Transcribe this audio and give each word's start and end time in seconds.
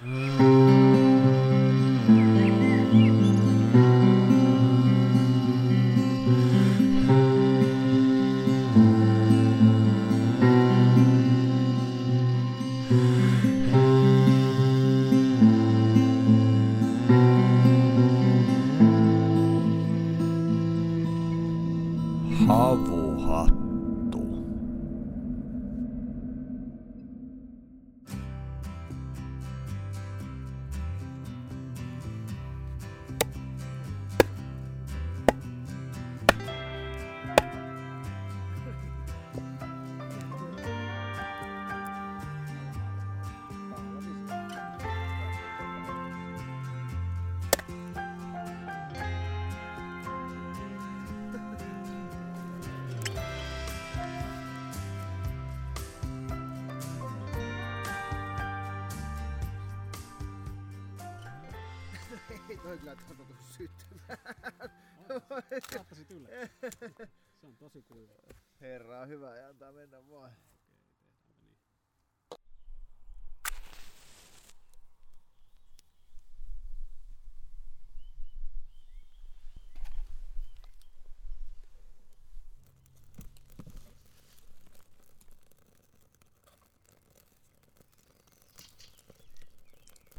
Mm. 0.00 0.57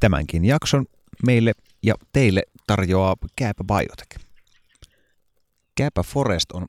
Tämänkin 0.00 0.44
jakson 0.44 0.86
meille 1.26 1.52
ja 1.82 1.94
teille 2.12 2.42
tarjoaa 2.66 3.16
Kääpä 3.36 3.64
Biotech. 3.64 4.26
Kääpä 5.74 6.02
Forest 6.02 6.52
on 6.52 6.66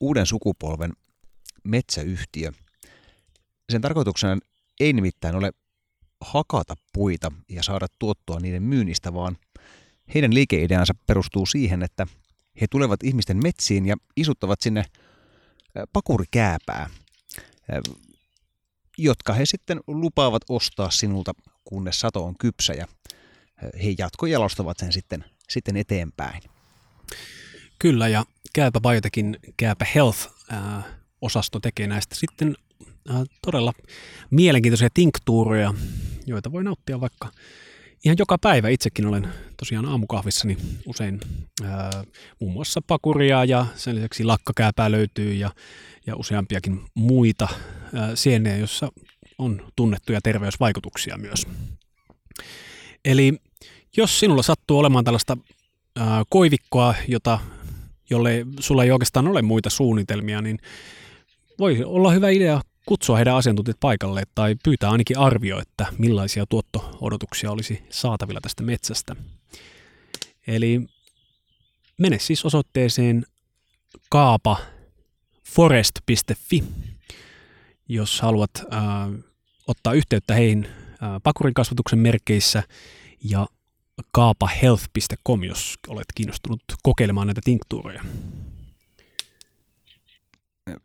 uuden 0.00 0.26
sukupolven 0.26 0.92
metsäyhtiö. 1.64 2.52
Sen 3.70 3.80
tarkoituksena 3.80 4.38
ei 4.80 4.92
nimittäin 4.92 5.34
ole 5.34 5.52
hakata 6.20 6.74
puita 6.92 7.32
ja 7.48 7.62
saada 7.62 7.86
tuottoa 7.98 8.40
niiden 8.40 8.62
myynnistä, 8.62 9.14
vaan 9.14 9.36
heidän 10.14 10.34
liikeideansa 10.34 10.94
perustuu 11.06 11.46
siihen, 11.46 11.82
että 11.82 12.06
he 12.60 12.66
tulevat 12.70 13.02
ihmisten 13.02 13.42
metsiin 13.42 13.86
ja 13.86 13.96
isuttavat 14.16 14.60
sinne 14.60 14.84
pakurikääpää, 15.92 16.90
jotka 18.98 19.32
he 19.32 19.46
sitten 19.46 19.80
lupaavat 19.86 20.42
ostaa 20.48 20.90
sinulta, 20.90 21.32
kunnes 21.64 22.00
sato 22.00 22.24
on 22.24 22.34
kypsä 22.38 22.72
ja 22.72 22.86
he 23.62 23.94
jatkojalostavat 23.98 24.78
sen 24.78 24.92
sitten, 24.92 25.24
sitten 25.48 25.76
eteenpäin. 25.76 26.42
Kyllä, 27.78 28.08
ja 28.08 28.24
Kääpä 28.54 28.80
Biotechin 28.80 29.38
Kääpä 29.56 29.86
Health-osasto 29.94 31.60
tekee 31.62 31.86
näistä 31.86 32.14
sitten 32.14 32.56
todella 33.42 33.72
mielenkiintoisia 34.30 34.88
tinktuureja, 34.94 35.74
joita 36.26 36.52
voi 36.52 36.64
nauttia 36.64 37.00
vaikka 37.00 37.30
ihan 38.04 38.16
joka 38.18 38.38
päivä. 38.38 38.68
Itsekin 38.68 39.06
olen 39.06 39.28
tosiaan 39.56 39.86
aamukahvissani 39.86 40.56
usein 40.86 41.20
ää, 41.64 42.04
muun 42.40 42.52
muassa 42.52 42.80
pakuria 42.86 43.44
ja 43.44 43.66
sen 43.74 43.96
lisäksi 43.96 44.24
lakkakääpää 44.24 44.90
löytyy 44.90 45.34
ja, 45.34 45.50
ja 46.06 46.16
useampiakin 46.16 46.80
muita 46.94 47.48
ää, 47.94 48.16
sienejä, 48.16 48.56
joissa 48.56 48.92
on 49.38 49.72
tunnettuja 49.76 50.20
terveysvaikutuksia 50.20 51.18
myös. 51.18 51.46
Eli 53.04 53.34
jos 53.96 54.20
sinulla 54.20 54.42
sattuu 54.42 54.78
olemaan 54.78 55.04
tällaista 55.04 55.36
ää, 55.96 56.22
koivikkoa, 56.28 56.94
jota, 57.08 57.38
jolle 58.10 58.46
sulla 58.60 58.84
ei 58.84 58.90
oikeastaan 58.90 59.28
ole 59.28 59.42
muita 59.42 59.70
suunnitelmia, 59.70 60.42
niin 60.42 60.58
voi 61.58 61.84
olla 61.84 62.10
hyvä 62.10 62.28
idea 62.28 62.60
kutsua 62.86 63.16
heidän 63.16 63.36
asiantuntijat 63.36 63.80
paikalle 63.80 64.22
tai 64.34 64.56
pyytää 64.64 64.90
ainakin 64.90 65.18
arvio, 65.18 65.60
että 65.60 65.86
millaisia 65.98 66.46
tuotto-odotuksia 66.46 67.50
olisi 67.50 67.82
saatavilla 67.90 68.40
tästä 68.40 68.62
metsästä. 68.62 69.16
Eli 70.46 70.80
mene 71.98 72.18
siis 72.18 72.44
osoitteeseen 72.44 73.26
kaapaforest.fi, 74.10 76.64
jos 77.92 78.20
haluat 78.20 78.50
äh, 78.72 78.80
ottaa 79.66 79.92
yhteyttä 79.92 80.34
heihin 80.34 80.66
äh, 80.66 81.10
pakurin 81.22 81.54
kasvatuksen 81.54 81.98
merkeissä 81.98 82.62
ja 83.24 83.46
kaapahealth.com, 84.12 85.44
jos 85.44 85.78
olet 85.88 86.06
kiinnostunut 86.14 86.62
kokeilemaan 86.82 87.26
näitä 87.26 87.40
tinktuureja. 87.44 88.04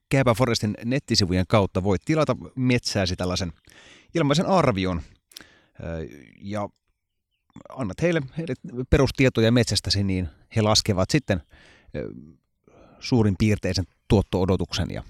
Kääpä 0.09 0.33
Forestin 0.33 0.77
nettisivujen 0.85 1.45
kautta 1.47 1.83
voit 1.83 2.01
tilata 2.05 2.35
metsääsi 2.55 3.15
tällaisen 3.15 3.53
ilmaisen 4.15 4.45
arvion 4.45 5.01
ö, 5.01 5.83
ja 6.41 6.69
annat 7.69 8.01
heille, 8.01 8.21
heille 8.37 8.53
perustietoja 8.89 9.51
metsästäsi, 9.51 10.03
niin 10.03 10.29
he 10.55 10.61
laskevat 10.61 11.09
sitten 11.09 11.41
ö, 11.95 12.09
suurin 12.99 13.35
piirteisen 13.39 13.85
tuotto-odotuksen 14.07 14.87
ja, 14.91 15.03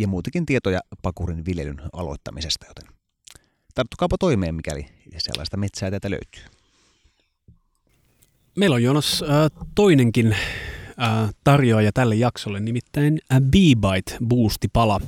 ja 0.00 0.08
muutakin 0.08 0.46
tietoja 0.46 0.80
pakurin 1.02 1.44
viljelyn 1.44 1.82
aloittamisesta, 1.92 2.66
joten 2.66 2.94
tarttukaapa 3.74 4.16
toimeen, 4.18 4.54
mikäli 4.54 4.86
sellaista 5.18 5.56
metsää 5.56 5.90
tätä 5.90 6.10
löytyy. 6.10 6.42
Meillä 8.56 8.74
on 8.74 8.82
Jonas 8.82 9.22
äh, 9.22 9.66
toinenkin 9.74 10.32
äh, 11.02 11.30
tarjoaja 11.44 11.92
tälle 11.92 12.14
jaksolle, 12.14 12.60
nimittäin 12.60 13.20
äh, 13.32 13.40
B-Byte 13.40 14.16
Boosti-pala. 14.26 15.00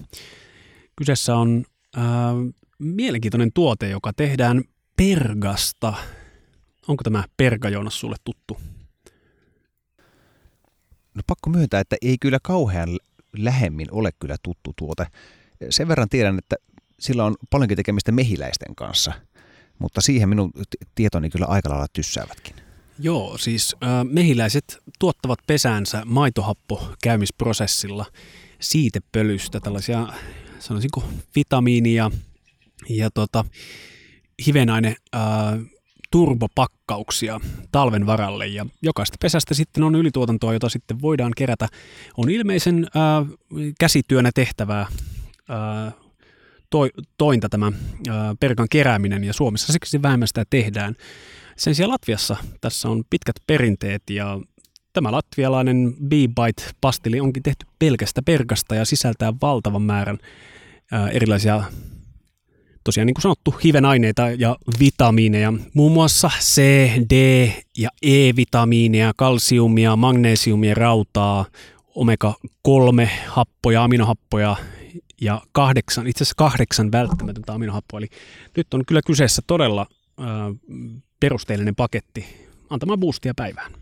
Kyseessä 0.96 1.36
on 1.36 1.64
äh, 1.96 2.02
mielenkiintoinen 2.78 3.50
tuote, 3.54 3.88
joka 3.88 4.12
tehdään 4.12 4.62
pergasta. 4.96 5.94
Onko 6.88 7.02
tämä 7.04 7.24
perga, 7.36 7.68
Joonas, 7.68 8.00
sulle 8.00 8.16
tuttu? 8.24 8.60
No 11.14 11.22
pakko 11.26 11.50
myöntää, 11.50 11.80
että 11.80 11.96
ei 12.02 12.16
kyllä 12.20 12.38
kauhean 12.42 12.88
lähemmin 13.36 13.88
ole 13.90 14.10
kyllä 14.18 14.36
tuttu 14.42 14.72
tuote. 14.76 15.06
Sen 15.70 15.88
verran 15.88 16.08
tiedän, 16.08 16.38
että 16.38 16.56
sillä 17.00 17.24
on 17.24 17.36
paljonkin 17.50 17.76
tekemistä 17.76 18.12
mehiläisten 18.12 18.74
kanssa, 18.74 19.12
mutta 19.78 20.00
siihen 20.00 20.28
minun 20.28 20.52
tietoni 20.94 21.30
kyllä 21.30 21.46
aika 21.46 21.68
lailla 21.68 21.86
tyssäävätkin. 21.92 22.56
Joo, 22.98 23.38
siis 23.38 23.76
äh, 23.84 24.04
mehiläiset 24.04 24.78
tuottavat 24.98 25.38
pesäänsä 25.46 26.02
maitohappokäymisprosessilla 26.04 28.06
siitepölystä 28.60 29.60
tällaisia, 29.60 30.08
sanoisinko, 30.58 31.04
vitamiinia 31.36 32.10
ja 32.88 33.10
tota, 33.10 33.44
hivenaine 34.46 34.96
äh, 35.14 35.22
turbopakkauksia 36.12 37.40
talven 37.72 38.06
varalle 38.06 38.46
ja 38.46 38.66
jokaista 38.82 39.16
pesästä 39.20 39.54
sitten 39.54 39.82
on 39.82 39.94
ylituotantoa, 39.94 40.52
jota 40.52 40.68
sitten 40.68 41.02
voidaan 41.02 41.32
kerätä. 41.36 41.68
On 42.16 42.30
ilmeisen 42.30 42.86
äh, 42.96 43.26
käsityönä 43.80 44.30
tehtävää 44.34 44.80
äh, 44.80 45.94
toi, 46.70 46.90
tointa 47.18 47.48
tämä 47.48 47.66
äh, 47.66 48.14
perkan 48.40 48.66
kerääminen 48.70 49.24
ja 49.24 49.32
Suomessa 49.32 49.72
siksi 49.72 50.02
vähemmän 50.02 50.28
sitä 50.28 50.44
tehdään. 50.50 50.94
Sen 51.56 51.74
sijaan 51.74 51.90
Latviassa 51.90 52.36
tässä 52.60 52.88
on 52.88 53.04
pitkät 53.10 53.36
perinteet 53.46 54.02
ja 54.10 54.40
tämä 54.92 55.12
latvialainen 55.12 55.94
B-Bite-pastili 56.08 57.20
onkin 57.20 57.42
tehty 57.42 57.66
pelkästä 57.78 58.22
perkasta 58.22 58.74
ja 58.74 58.84
sisältää 58.84 59.32
valtavan 59.42 59.82
määrän 59.82 60.18
ää, 60.92 61.08
erilaisia 61.08 61.62
tosiaan 62.84 63.06
niin 63.06 63.14
kuin 63.14 63.22
sanottu 63.22 63.50
hivenaineita 63.64 64.30
ja 64.30 64.56
vitamiineja, 64.80 65.52
muun 65.74 65.92
muassa 65.92 66.30
C, 66.40 66.62
D 67.10 67.46
ja 67.78 67.90
E-vitamiineja, 68.02 69.12
kalsiumia, 69.16 69.96
magnesiumia, 69.96 70.74
rautaa, 70.74 71.44
omega-3 71.94 73.08
happoja, 73.26 73.84
aminohappoja 73.84 74.56
ja 75.20 75.42
kahdeksan, 75.52 76.06
itse 76.06 76.24
asiassa 76.24 76.34
kahdeksan 76.36 76.92
välttämätöntä 76.92 77.52
aminohappoa. 77.52 77.98
Eli 77.98 78.08
nyt 78.56 78.74
on 78.74 78.82
kyllä 78.86 79.00
kyseessä 79.06 79.42
todella 79.46 79.86
perusteellinen 81.20 81.74
paketti 81.74 82.26
antamaan 82.70 83.00
boostia 83.00 83.32
päivään. 83.36 83.72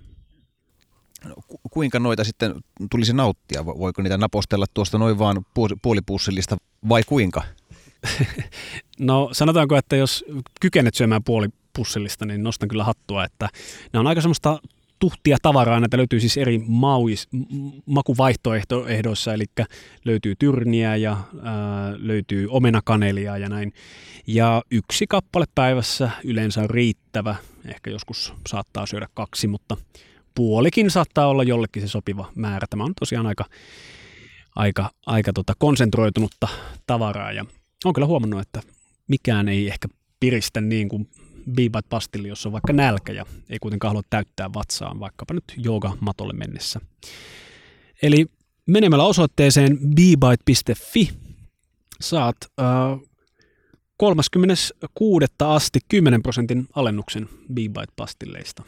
No, 1.24 1.34
kuinka 1.70 1.98
noita 1.98 2.24
sitten 2.24 2.54
tulisi 2.90 3.12
nauttia? 3.12 3.66
Voiko 3.66 4.02
niitä 4.02 4.18
napostella 4.18 4.66
tuosta 4.74 4.98
noin 4.98 5.18
vaan 5.18 5.46
puolipussillista 5.82 6.56
vai 6.88 7.02
kuinka? 7.06 7.42
No 8.98 9.28
sanotaanko, 9.32 9.76
että 9.76 9.96
jos 9.96 10.24
kykenet 10.60 10.94
syömään 10.94 11.24
puolipussillista, 11.24 12.26
niin 12.26 12.42
nostan 12.42 12.68
kyllä 12.68 12.84
hattua, 12.84 13.24
että 13.24 13.48
ne 13.92 13.98
on 13.98 14.06
aika 14.06 14.20
semmoista 14.20 14.60
tuhtia 14.98 15.36
tavaraa, 15.42 15.80
näitä 15.80 15.96
löytyy 15.96 16.20
siis 16.20 16.36
eri 16.36 16.60
mauis, 16.66 17.28
makuvaihtoehdoissa, 17.86 19.34
eli 19.34 19.44
löytyy 20.04 20.34
tyrniä 20.38 20.96
ja 20.96 21.16
ää, 21.42 21.94
löytyy 21.96 22.48
omenakanelia 22.50 23.38
ja 23.38 23.48
näin. 23.48 23.72
Ja 24.26 24.62
yksi 24.70 25.06
kappale 25.06 25.44
päivässä 25.54 26.10
yleensä 26.24 26.60
on 26.60 26.70
riittävä, 26.70 27.34
ehkä 27.64 27.90
joskus 27.90 28.34
saattaa 28.48 28.86
syödä 28.86 29.06
kaksi, 29.14 29.46
mutta 29.46 29.76
puolikin 30.34 30.90
saattaa 30.90 31.26
olla 31.26 31.42
jollekin 31.42 31.82
se 31.82 31.88
sopiva 31.88 32.32
määrä. 32.34 32.66
Tämä 32.70 32.84
on 32.84 32.94
tosiaan 33.00 33.26
aika, 33.26 33.44
aika, 34.56 34.90
aika 35.06 35.32
tota 35.32 35.52
konsentroitunutta 35.58 36.48
tavaraa 36.86 37.32
ja 37.32 37.44
on 37.84 37.92
kyllä 37.92 38.06
huomannut, 38.06 38.40
että 38.40 38.60
mikään 39.08 39.48
ei 39.48 39.68
ehkä 39.68 39.88
piristä 40.20 40.60
niin 40.60 40.88
kuin 40.88 41.08
Beebite 41.52 41.88
pastilli, 41.88 42.28
jossa 42.28 42.48
on 42.48 42.52
vaikka 42.52 42.72
nälkä 42.72 43.12
ja 43.12 43.26
ei 43.50 43.58
kuitenkaan 43.58 43.90
halua 43.90 44.02
täyttää 44.10 44.52
vatsaan 44.54 45.00
vaikkapa 45.00 45.34
nyt 45.34 45.44
joogamatolle 45.56 46.32
mennessä. 46.32 46.80
Eli 48.02 48.26
menemällä 48.66 49.04
osoitteeseen 49.04 49.78
beebite.fi 49.78 51.10
saat 52.00 52.36
äh, 52.60 53.10
36. 53.96 55.26
asti 55.38 55.78
10 55.88 56.22
prosentin 56.22 56.66
alennuksen 56.74 57.28
Beebite-pastilleista. 57.54 58.62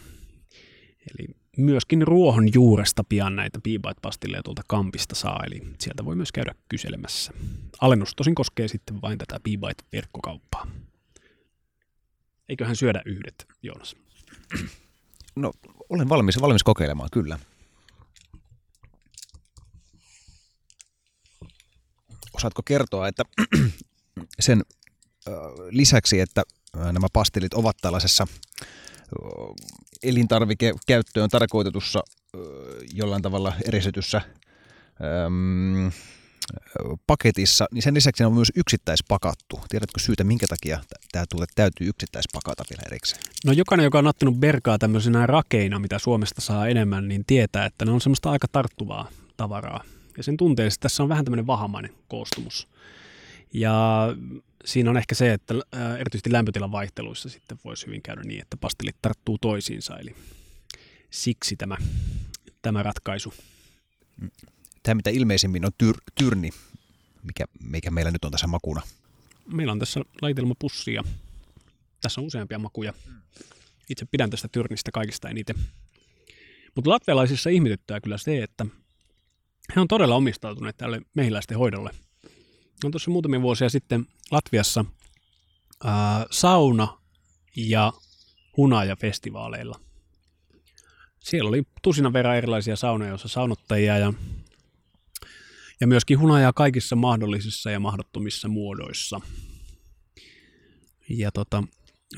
Eli 1.10 1.41
myöskin 1.56 2.06
ruohon 2.06 2.54
juuresta 2.54 3.04
pian 3.04 3.36
näitä 3.36 3.58
Beebite-pastilleja 3.60 4.42
tuolta 4.42 4.62
kampista 4.68 5.14
saa, 5.14 5.42
eli 5.46 5.62
sieltä 5.80 6.04
voi 6.04 6.16
myös 6.16 6.32
käydä 6.32 6.54
kyselemässä. 6.68 7.32
Alennus 7.80 8.14
tosin 8.14 8.34
koskee 8.34 8.68
sitten 8.68 9.02
vain 9.02 9.18
tätä 9.18 9.40
Beebite-verkkokauppaa. 9.40 10.66
Eiköhän 12.48 12.76
syödä 12.76 13.02
yhdet, 13.06 13.46
Joonas? 13.62 13.96
No, 15.36 15.52
olen 15.88 16.08
valmis, 16.08 16.40
valmis 16.40 16.62
kokeilemaan, 16.62 17.08
kyllä. 17.12 17.38
Osaatko 22.32 22.62
kertoa, 22.64 23.08
että 23.08 23.22
sen 24.40 24.62
lisäksi, 25.70 26.20
että 26.20 26.42
nämä 26.74 27.06
pastillit 27.12 27.54
ovat 27.54 27.76
tällaisessa 27.80 28.26
elintarvikekäyttöön 30.02 31.28
tarkoitetussa 31.28 32.02
jollain 32.94 33.22
tavalla 33.22 33.52
eristetyssä 33.68 34.20
paketissa, 37.06 37.66
niin 37.72 37.82
sen 37.82 37.94
lisäksi 37.94 38.24
on 38.24 38.32
myös 38.32 38.52
yksittäispakattu. 38.56 39.60
Tiedätkö 39.68 40.00
syytä, 40.00 40.24
minkä 40.24 40.46
takia 40.48 40.80
tämä 41.12 41.24
tuote 41.30 41.46
täytyy 41.54 41.88
yksittäispakata 41.88 42.64
vielä 42.70 42.82
erikseen? 42.86 43.22
No 43.46 43.52
jokainen, 43.52 43.84
joka 43.84 43.98
on 43.98 44.04
nauttinut 44.04 44.36
berkaa 44.36 44.78
tämmöisenä 44.78 45.26
rakeina, 45.26 45.78
mitä 45.78 45.98
Suomesta 45.98 46.40
saa 46.40 46.66
enemmän, 46.66 47.08
niin 47.08 47.24
tietää, 47.26 47.66
että 47.66 47.84
ne 47.84 47.90
on 47.90 48.00
semmoista 48.00 48.30
aika 48.30 48.46
tarttuvaa 48.52 49.08
tavaraa. 49.36 49.84
Ja 50.16 50.22
sen 50.22 50.36
tuntee, 50.36 50.66
että 50.66 50.78
tässä 50.80 51.02
on 51.02 51.08
vähän 51.08 51.24
tämmöinen 51.24 51.46
vahamainen 51.46 51.94
koostumus. 52.08 52.68
Ja 53.52 54.06
siinä 54.64 54.90
on 54.90 54.96
ehkä 54.96 55.14
se, 55.14 55.32
että 55.32 55.54
erityisesti 55.98 56.32
lämpötilan 56.32 56.72
vaihteluissa 56.72 57.28
sitten 57.28 57.58
voisi 57.64 57.86
hyvin 57.86 58.02
käydä 58.02 58.22
niin, 58.22 58.42
että 58.42 58.56
pastillit 58.56 58.96
tarttuu 59.02 59.38
toisiinsa. 59.38 59.96
Eli 59.98 60.14
siksi 61.10 61.56
tämä, 61.56 61.76
tämä 62.62 62.82
ratkaisu. 62.82 63.34
Tämä 64.82 64.94
mitä 64.94 65.10
ilmeisimmin 65.10 65.64
on 65.64 65.72
tyr, 65.78 65.96
tyrni, 66.14 66.50
mikä, 67.22 67.44
mikä 67.62 67.90
meillä 67.90 68.10
nyt 68.10 68.24
on 68.24 68.30
tässä 68.30 68.46
makuna. 68.46 68.82
Meillä 69.46 69.72
on 69.72 69.78
tässä 69.78 70.00
laitelmapussi 70.22 70.94
ja 70.94 71.04
tässä 72.02 72.20
on 72.20 72.26
useampia 72.26 72.58
makuja. 72.58 72.94
Itse 73.88 74.06
pidän 74.10 74.30
tästä 74.30 74.48
tyrnistä 74.48 74.90
kaikista 74.90 75.28
eniten. 75.28 75.56
Mutta 76.74 76.90
latvialaisissa 76.90 77.50
ihmetyttää 77.50 78.00
kyllä 78.00 78.18
se, 78.18 78.42
että 78.42 78.66
he 79.76 79.80
on 79.80 79.88
todella 79.88 80.14
omistautuneet 80.14 80.76
tälle 80.76 81.02
mehiläisten 81.14 81.58
hoidolle. 81.58 81.90
On 82.84 82.90
tuossa 82.90 83.10
muutamia 83.10 83.42
vuosia 83.42 83.68
sitten 83.68 84.06
Latviassa 84.30 84.84
ää, 85.84 86.26
sauna- 86.30 86.98
ja 87.56 87.92
hunaja-festivaaleilla. 88.56 89.80
Siellä 91.20 91.48
oli 91.48 91.62
tusina 91.82 92.12
verran 92.12 92.36
erilaisia 92.36 92.76
saunoja, 92.76 93.10
joissa 93.10 93.28
saunottajia 93.28 93.98
ja 93.98 94.12
ja 95.80 95.86
myöskin 95.86 96.18
hunajaa 96.18 96.52
kaikissa 96.52 96.96
mahdollisissa 96.96 97.70
ja 97.70 97.80
mahdottomissa 97.80 98.48
muodoissa. 98.48 99.20
Ja 101.08 101.32
tota, 101.32 101.64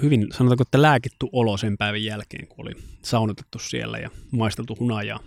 hyvin 0.02 0.26
sanotaanko, 0.32 0.62
että 0.62 0.82
lääkitty 0.82 1.26
olo 1.32 1.56
sen 1.56 1.78
päivän 1.78 2.04
jälkeen, 2.04 2.48
kun 2.48 2.66
oli 2.66 2.74
saunotettu 3.02 3.58
siellä 3.58 3.98
ja 3.98 4.10
maisteltu 4.30 4.76
hunajaa. 4.80 5.20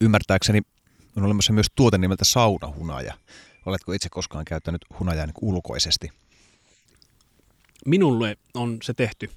Ymmärtääkseni 0.00 0.60
on 1.16 1.24
olemassa 1.24 1.52
myös 1.52 1.66
tuote 1.76 1.98
nimeltä 1.98 2.24
saunahunaja. 2.24 3.14
Oletko 3.66 3.92
itse 3.92 4.08
koskaan 4.08 4.44
käyttänyt 4.44 4.84
hunajaa 4.98 5.26
niin 5.26 5.34
ulkoisesti? 5.40 6.10
Minulle 7.86 8.36
on 8.54 8.78
se 8.82 8.94
tehty. 8.94 9.30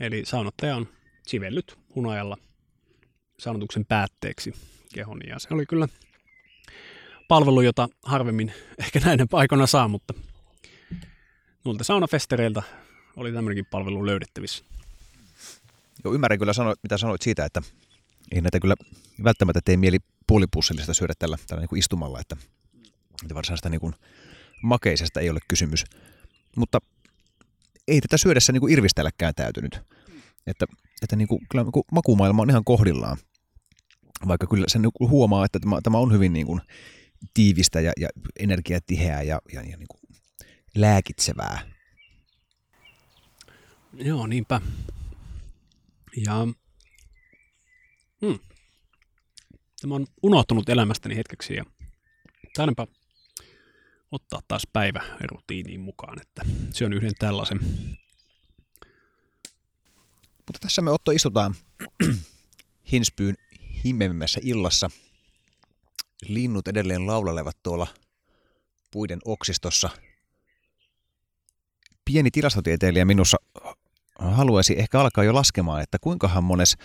Eli 0.00 0.22
saunottaja 0.26 0.76
on 0.76 0.88
sivellyt 1.26 1.78
hunajalla 1.94 2.36
saunotuksen 3.38 3.84
päätteeksi 3.84 4.54
kehoni. 4.94 5.28
Ja 5.28 5.38
se 5.38 5.48
oli 5.50 5.66
kyllä 5.66 5.88
palvelu, 7.28 7.60
jota 7.60 7.88
harvemmin 8.02 8.52
ehkä 8.84 9.00
näiden 9.00 9.28
paikona 9.28 9.66
saa, 9.66 9.88
mutta 9.88 10.14
noilta 11.64 11.84
saunafestereiltä 11.84 12.62
oli 13.16 13.32
tämmöinenkin 13.32 13.66
palvelu 13.70 14.06
löydettävissä. 14.06 14.64
Joo, 16.04 16.14
ymmärrän 16.14 16.38
kyllä, 16.38 16.52
sano, 16.52 16.74
mitä 16.82 16.98
sanoit 16.98 17.22
siitä, 17.22 17.44
että 17.44 17.62
ei 18.32 18.40
näitä 18.40 18.60
kyllä 18.60 18.74
välttämättä 19.24 19.60
tee 19.64 19.76
mieli 19.76 19.98
puolipussillista 20.26 20.94
syödä 20.94 21.12
tällä, 21.18 21.38
tällä 21.46 21.60
niin 21.60 21.68
kuin 21.68 21.78
istumalla, 21.78 22.20
että, 22.20 22.36
että 23.22 23.34
varsinaista 23.34 23.68
niin 23.68 23.80
kuin 23.80 23.94
makeisesta 24.62 25.20
ei 25.20 25.30
ole 25.30 25.40
kysymys. 25.48 25.84
Mutta 26.56 26.78
ei 27.88 28.00
tätä 28.00 28.16
syödessä 28.16 28.52
niin 28.52 28.60
kuin 28.60 28.72
irvistelläkään 28.72 29.34
täytynyt. 29.34 29.80
Että, 30.46 30.66
että 31.02 31.16
niin 31.16 31.28
kuin, 31.28 31.40
kyllä 31.50 31.64
niin 31.64 31.72
kuin 31.72 31.84
makumaailma 31.92 32.42
on 32.42 32.50
ihan 32.50 32.64
kohdillaan. 32.64 33.16
Vaikka 34.28 34.46
kyllä 34.46 34.64
sen 34.68 34.82
niin 34.82 35.10
huomaa, 35.10 35.44
että 35.44 35.60
tämä, 35.60 35.80
tämä 35.82 35.98
on 35.98 36.12
hyvin 36.12 36.32
niin 36.32 36.46
kuin 36.46 36.60
tiivistä 37.34 37.80
ja, 37.80 37.92
ja 38.00 38.08
energiatiheää 38.38 39.22
ja, 39.22 39.40
ja, 39.52 39.62
ja 39.62 39.76
niin 39.76 39.88
kuin 39.88 40.00
lääkitsevää. 40.74 41.60
Joo, 43.94 44.26
niinpä. 44.26 44.60
Ja 46.16 46.46
hmm, 48.20 48.38
tämä 49.80 49.94
on 49.94 50.06
unohtunut 50.22 50.68
elämästäni 50.68 51.16
hetkeksi 51.16 51.54
ja 51.54 51.64
taidanpa 52.54 52.86
ottaa 54.12 54.40
taas 54.48 54.62
päivä 54.72 55.02
rutiiniin 55.30 55.80
mukaan, 55.80 56.20
että 56.20 56.42
se 56.70 56.84
on 56.84 56.92
yhden 56.92 57.12
tällaisen. 57.18 57.60
Mutta 60.46 60.58
tässä 60.60 60.82
me 60.82 60.90
Otto 60.90 61.10
istutaan 61.10 61.54
Hinspyyn 62.92 63.34
himmeimmässä 63.84 64.40
illassa– 64.42 64.90
linnut 66.28 66.68
edelleen 66.68 67.06
laulelevat 67.06 67.56
tuolla 67.62 67.86
puiden 68.90 69.18
oksistossa. 69.24 69.90
Pieni 72.04 72.30
tilastotieteilijä 72.30 73.04
minussa 73.04 73.36
haluaisi 74.18 74.78
ehkä 74.78 75.00
alkaa 75.00 75.24
jo 75.24 75.34
laskemaan, 75.34 75.82
että 75.82 75.98
kuinkahan 76.00 76.44
mones 76.44 76.76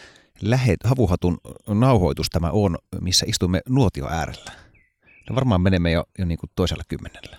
lähet, 0.42 0.80
havuhatun 0.84 1.38
nauhoitus 1.68 2.30
tämä 2.30 2.50
on, 2.52 2.78
missä 3.02 3.26
istumme 3.30 3.62
nuotio 3.70 4.08
äärellä. 4.10 4.67
No 5.30 5.36
varmaan 5.36 5.62
menemme 5.62 5.92
jo, 5.92 6.06
jo 6.20 6.26
niin 6.26 6.38
kuin 6.38 6.50
toisella 6.56 6.84
kymmenellä. 6.88 7.38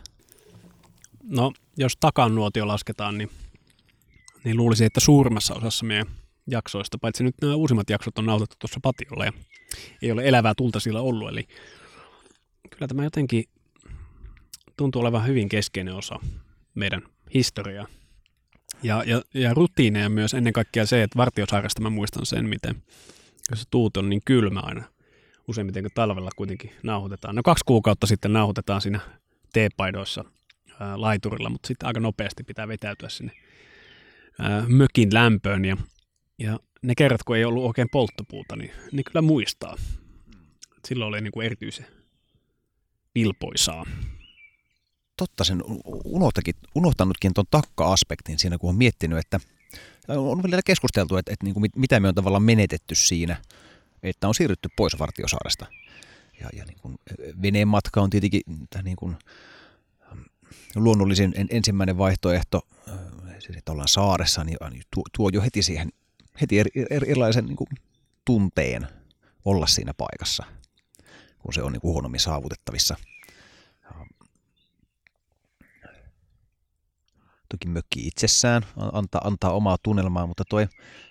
No, 1.23 1.53
jos 1.77 1.97
takan 2.01 2.35
nuotio 2.35 2.69
lasketaan, 2.69 3.19
niin, 3.19 3.31
niin 4.45 4.57
luulisin, 4.57 4.87
että 4.87 5.01
suurimmassa 5.01 5.55
osassa 5.55 5.85
meidän 5.85 6.07
jaksoista, 6.47 6.99
paitsi 6.99 7.25
nyt 7.25 7.35
nämä 7.43 7.55
uusimmat 7.55 7.91
jaksot 7.91 8.19
on 8.19 8.27
nautettu 8.27 8.57
tuossa 8.59 8.81
patiolla 8.83 9.25
ja 9.25 9.33
ei 10.03 10.13
ole 10.13 10.29
elävää 10.29 10.55
tulta 10.55 10.81
sillä 10.81 11.01
ollut, 11.01 11.29
eli 11.29 11.49
kyllä 12.71 12.89
tämä 12.89 13.05
jotenkin 13.05 13.45
tuntuu 14.77 15.03
olevan 15.03 15.27
hyvin 15.27 15.49
keskeinen 15.49 15.95
osa 15.95 16.21
meidän 16.75 17.03
historiaa. 17.35 17.87
Ja, 18.83 19.03
ja, 19.07 19.23
ja 19.35 19.55
rutiineja 19.55 20.09
myös 20.09 20.35
ennen 20.35 20.53
kaikkea 20.53 20.87
se, 20.87 21.03
että 21.03 21.17
Vartiosaaresta 21.17 21.83
mä 21.83 21.91
muistan 21.91 22.27
sen, 22.27 22.49
miten 22.49 22.83
jos 23.51 23.67
tuut 23.71 23.97
on 23.97 24.11
niin 24.11 24.23
kylmä 24.25 24.61
aina, 24.61 24.85
useimmiten 25.49 25.83
kun 25.83 25.91
talvella 25.95 26.31
kuitenkin 26.37 26.73
nauhoitetaan. 26.83 27.35
No 27.35 27.43
kaksi 27.43 27.65
kuukautta 27.67 28.07
sitten 28.07 28.33
nauhoitetaan 28.33 28.81
siinä 28.81 29.01
teepaidoissa 29.53 30.25
ää, 30.81 31.01
laiturilla, 31.01 31.51
mutta 31.51 31.67
sitten 31.67 31.87
aika 31.87 32.01
nopeasti 32.01 32.45
pitää 32.45 32.69
vetäytyä 32.69 33.09
sinne 33.09 33.33
ää, 34.39 34.65
mökin 34.69 35.15
lämpöön 35.15 35.65
ja, 35.65 35.77
ja 36.39 36.59
ne 36.83 36.95
kerrat, 36.95 37.23
kun 37.23 37.37
ei 37.37 37.45
ollut 37.45 37.65
oikein 37.65 37.89
polttopuuta, 37.93 38.57
niin, 38.57 38.71
niin 38.93 39.05
kyllä 39.05 39.23
muistaa. 39.23 39.77
Silloin 40.89 41.09
oli 41.09 41.21
niin 41.21 41.33
kuin 41.33 41.47
erityisen 41.47 41.87
vilpoisaa. 43.15 43.87
Totta, 45.17 45.45
sen 45.45 45.63
unohtanutkin 46.75 47.35
tuon 47.35 47.47
takka-aspektin 47.51 48.39
siinä, 48.39 48.59
kun 48.59 48.71
on 48.71 48.77
miettinyt, 48.77 49.19
että 49.19 49.41
on 50.09 50.43
vielä 50.43 50.63
keskusteltu, 50.65 51.17
että, 51.17 51.33
että 51.33 51.45
niin 51.45 51.55
kuin 51.55 51.71
mitä 51.77 52.01
me 52.01 52.09
on 52.09 52.15
tavallaan 52.15 52.43
menetetty 52.43 52.95
siinä, 52.95 53.37
että 54.03 54.29
on 54.29 54.35
siirrytty 54.35 54.69
pois 54.77 54.99
Vartiosaaresta. 54.99 55.67
Ja, 56.41 56.49
ja 56.53 56.65
niin 56.65 56.79
kuin 56.79 56.99
veneen 57.43 57.69
matka 57.69 58.01
on 58.01 58.11
tietenkin 58.11 58.43
niin 58.83 58.97
kuin, 58.97 59.17
luonnollisin 60.75 61.35
ensimmäinen 61.51 61.99
vaihtoehto, 61.99 62.61
siis 63.39 63.59
että 63.59 63.73
ollaan 63.73 63.89
saaressa, 63.89 64.45
niin 64.45 64.83
tuo, 64.95 65.03
tuo 65.17 65.31
jo 65.33 65.43
heti 65.43 65.63
siihen 65.63 65.89
heti 66.41 66.59
eri, 66.59 66.71
erilaisen 66.91 67.47
niin 67.47 67.57
kuin, 67.57 67.69
tunteen 68.25 68.89
olla 69.45 69.67
siinä 69.67 69.95
paikassa, 69.95 70.45
kun 71.39 71.55
se 71.55 71.63
on 71.63 71.73
niin 71.73 71.81
kuin 71.81 71.93
huonommin 71.93 72.21
saavutettavissa. 72.21 72.97
Toki 77.49 77.69
mökki 77.69 78.07
itsessään 78.07 78.63
antaa, 78.93 79.21
antaa 79.25 79.53
omaa 79.53 79.77
tunnelmaa, 79.83 80.27
mutta 80.27 80.45
tuo 80.49 80.61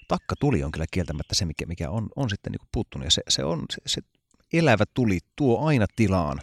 takka 0.08 0.36
tuli 0.40 0.64
on 0.64 0.72
kyllä 0.72 0.86
kieltämättä 0.92 1.36
se, 1.36 1.46
mikä, 1.46 1.66
mikä 1.66 1.90
on, 1.90 2.10
on 2.16 2.30
sitten 2.30 2.52
niin 2.52 2.70
puuttunut. 2.72 3.06
Ja 3.06 3.12
se, 3.12 3.22
se, 3.30 3.44
on, 3.44 3.66
se, 3.74 3.82
se 3.86 4.02
elävä 4.54 4.84
tuli 4.94 5.20
tuo 5.36 5.66
aina 5.66 5.86
tilaan 5.96 6.40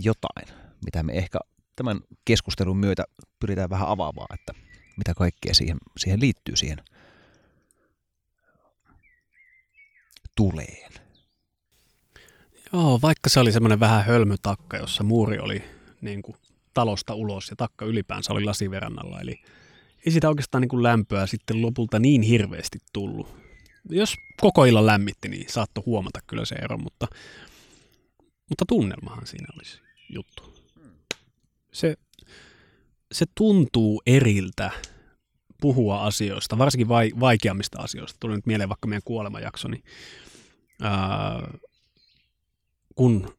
jotain, 0.00 0.48
mitä 0.84 1.02
me 1.02 1.12
ehkä 1.12 1.38
tämän 1.76 2.00
keskustelun 2.24 2.76
myötä 2.76 3.04
pyritään 3.40 3.70
vähän 3.70 3.88
avaamaan, 3.88 4.38
että 4.40 4.52
mitä 4.96 5.14
kaikkea 5.14 5.54
siihen, 5.54 5.76
siihen 5.98 6.20
liittyy 6.20 6.56
siihen 6.56 6.78
tuleen. 10.34 10.92
Joo, 12.72 12.98
vaikka 13.02 13.30
se 13.30 13.40
oli 13.40 13.52
semmoinen 13.52 13.80
vähän 13.80 14.04
hölmötakka, 14.04 14.76
jossa 14.76 15.04
muuri 15.04 15.38
oli 15.38 15.64
niin 16.00 16.22
kuin 16.22 16.36
talosta 16.74 17.14
ulos 17.14 17.50
ja 17.50 17.56
takka 17.56 17.84
ylipäänsä 17.84 18.32
oli 18.32 18.44
lasiverannalla. 18.44 19.20
Eli 19.20 19.42
ei 20.06 20.12
sitä 20.12 20.28
oikeastaan 20.28 20.62
niin 20.62 20.68
kuin 20.68 20.82
lämpöä 20.82 21.26
sitten 21.26 21.62
lopulta 21.62 21.98
niin 21.98 22.22
hirveästi 22.22 22.78
tullut. 22.92 23.28
Jos 23.90 24.14
koko 24.40 24.64
illan 24.64 24.86
lämmitti, 24.86 25.28
niin 25.28 25.52
saattoi 25.52 25.84
huomata 25.86 26.20
kyllä 26.26 26.44
se 26.44 26.54
ero, 26.54 26.78
mutta, 26.78 27.06
mutta 28.48 28.64
tunnelmahan 28.68 29.26
siinä 29.26 29.46
olisi 29.56 29.80
juttu. 30.08 30.54
Se, 31.72 31.96
se 33.12 33.26
tuntuu 33.34 34.02
eriltä 34.06 34.70
puhua 35.60 36.04
asioista, 36.04 36.58
varsinkin 36.58 36.88
vai, 36.88 37.10
vaikeammista 37.20 37.82
asioista. 37.82 38.16
Tuli 38.20 38.34
nyt 38.34 38.46
mieleen 38.46 38.68
vaikka 38.68 38.88
meidän 38.88 39.02
kuolemajakso, 39.04 39.68
niin 39.68 39.84
ää, 40.80 41.52
kun 42.94 43.34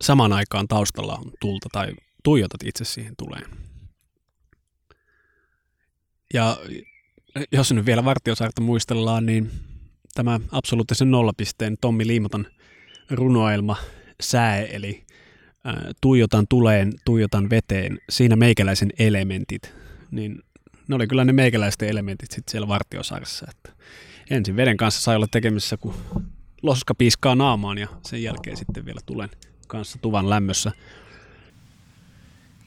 samaan 0.00 0.32
aikaan 0.32 0.68
taustalla 0.68 1.14
on 1.14 1.32
tulta 1.40 1.68
tai 1.72 1.92
tuijotat 2.24 2.62
itse 2.64 2.84
siihen 2.84 3.14
tuleen. 3.18 3.67
Ja 6.34 6.56
jos 7.52 7.72
nyt 7.72 7.86
vielä 7.86 8.04
Vartiosaarta 8.04 8.60
muistellaan, 8.60 9.26
niin 9.26 9.50
tämä 10.14 10.40
absoluuttisen 10.52 11.10
nollapisteen 11.10 11.76
Tommi 11.80 12.06
Liimotan 12.06 12.46
runoelma 13.10 13.76
Sää, 14.20 14.56
eli 14.62 15.04
tuijotan 16.00 16.46
tuleen, 16.48 16.92
tuijotan 17.04 17.50
veteen, 17.50 17.98
siinä 18.10 18.36
meikäläisen 18.36 18.92
elementit, 18.98 19.74
niin 20.10 20.42
ne 20.88 20.94
oli 20.94 21.06
kyllä 21.06 21.24
ne 21.24 21.32
meikäläisten 21.32 21.88
elementit 21.88 22.30
sitten 22.30 22.50
siellä 22.50 22.68
Vartiosaaressa. 22.68 23.46
Että 23.50 23.84
ensin 24.30 24.56
veden 24.56 24.76
kanssa 24.76 25.00
sai 25.00 25.16
olla 25.16 25.26
tekemisissä, 25.30 25.76
kun 25.76 25.94
loska 26.62 26.94
piiskaa 26.94 27.34
naamaan 27.34 27.78
ja 27.78 27.88
sen 28.06 28.22
jälkeen 28.22 28.56
sitten 28.56 28.86
vielä 28.86 29.00
tulen 29.06 29.30
kanssa 29.66 29.98
tuvan 30.02 30.30
lämmössä. 30.30 30.72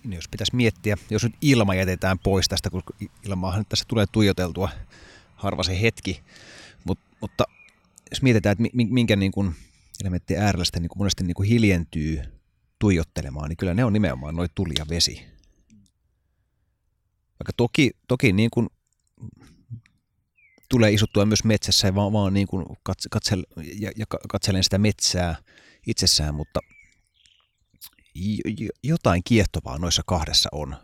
Niin 0.03 0.13
jos 0.13 0.27
pitäisi 0.31 0.55
miettiä, 0.55 0.98
jos 1.10 1.24
nyt 1.24 1.36
ilma 1.41 1.75
jätetään 1.75 2.20
pois 2.20 2.48
tästä, 2.48 2.70
kun 2.70 2.84
ilmaahan 3.25 3.65
tässä 3.70 3.86
tulee 3.88 4.05
tuijoteltua 4.12 4.70
harva 5.36 5.63
se 5.63 5.81
hetki, 5.81 6.24
Mut, 6.84 7.00
mutta 7.22 7.43
jos 8.12 8.22
mietitään, 8.22 8.51
että 8.51 8.63
minkä 8.74 9.15
niin 9.15 9.31
kuin 9.31 9.55
elementtien 10.01 10.41
äärellä 10.41 10.65
sitä 10.65 10.79
niin 10.79 10.89
kuin 10.89 10.98
monesti 10.98 11.24
niin 11.24 11.36
kuin 11.36 11.50
hiljentyy 11.50 12.22
tuijottelemaan, 12.79 13.50
niin 13.50 13.58
kyllä 13.58 13.74
ne 13.74 13.86
on 13.86 13.93
nimenomaan 13.93 14.36
noin 14.36 14.50
tuli 14.55 14.74
ja 14.79 14.86
vesi. 14.89 15.25
Vaikka 17.39 17.53
toki, 17.58 17.91
toki 18.08 18.34
niin 18.34 18.50
kuin 18.53 18.70
tulee 20.70 20.91
isuttua 20.91 21.25
myös 21.25 21.43
metsässä 21.43 21.88
ja 21.88 21.96
vaan, 21.96 22.13
vaan 22.13 22.34
niin 22.34 22.48
kuin 22.48 22.65
katsel, 23.12 23.43
ja, 23.79 23.91
ja 23.96 24.05
katselen 24.29 24.63
sitä 24.63 24.77
metsää 24.77 25.36
itsessään, 25.88 26.36
mutta 26.36 26.60
jotain 28.84 29.22
kiehtovaa 29.24 29.77
noissa 29.77 30.01
kahdessa 30.06 30.50
on, 30.51 30.75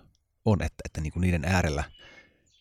on 0.45 0.61
että, 0.61 0.81
että 0.85 1.01
niin 1.01 1.13
kuin 1.13 1.21
niiden 1.21 1.45
äärellä 1.45 1.83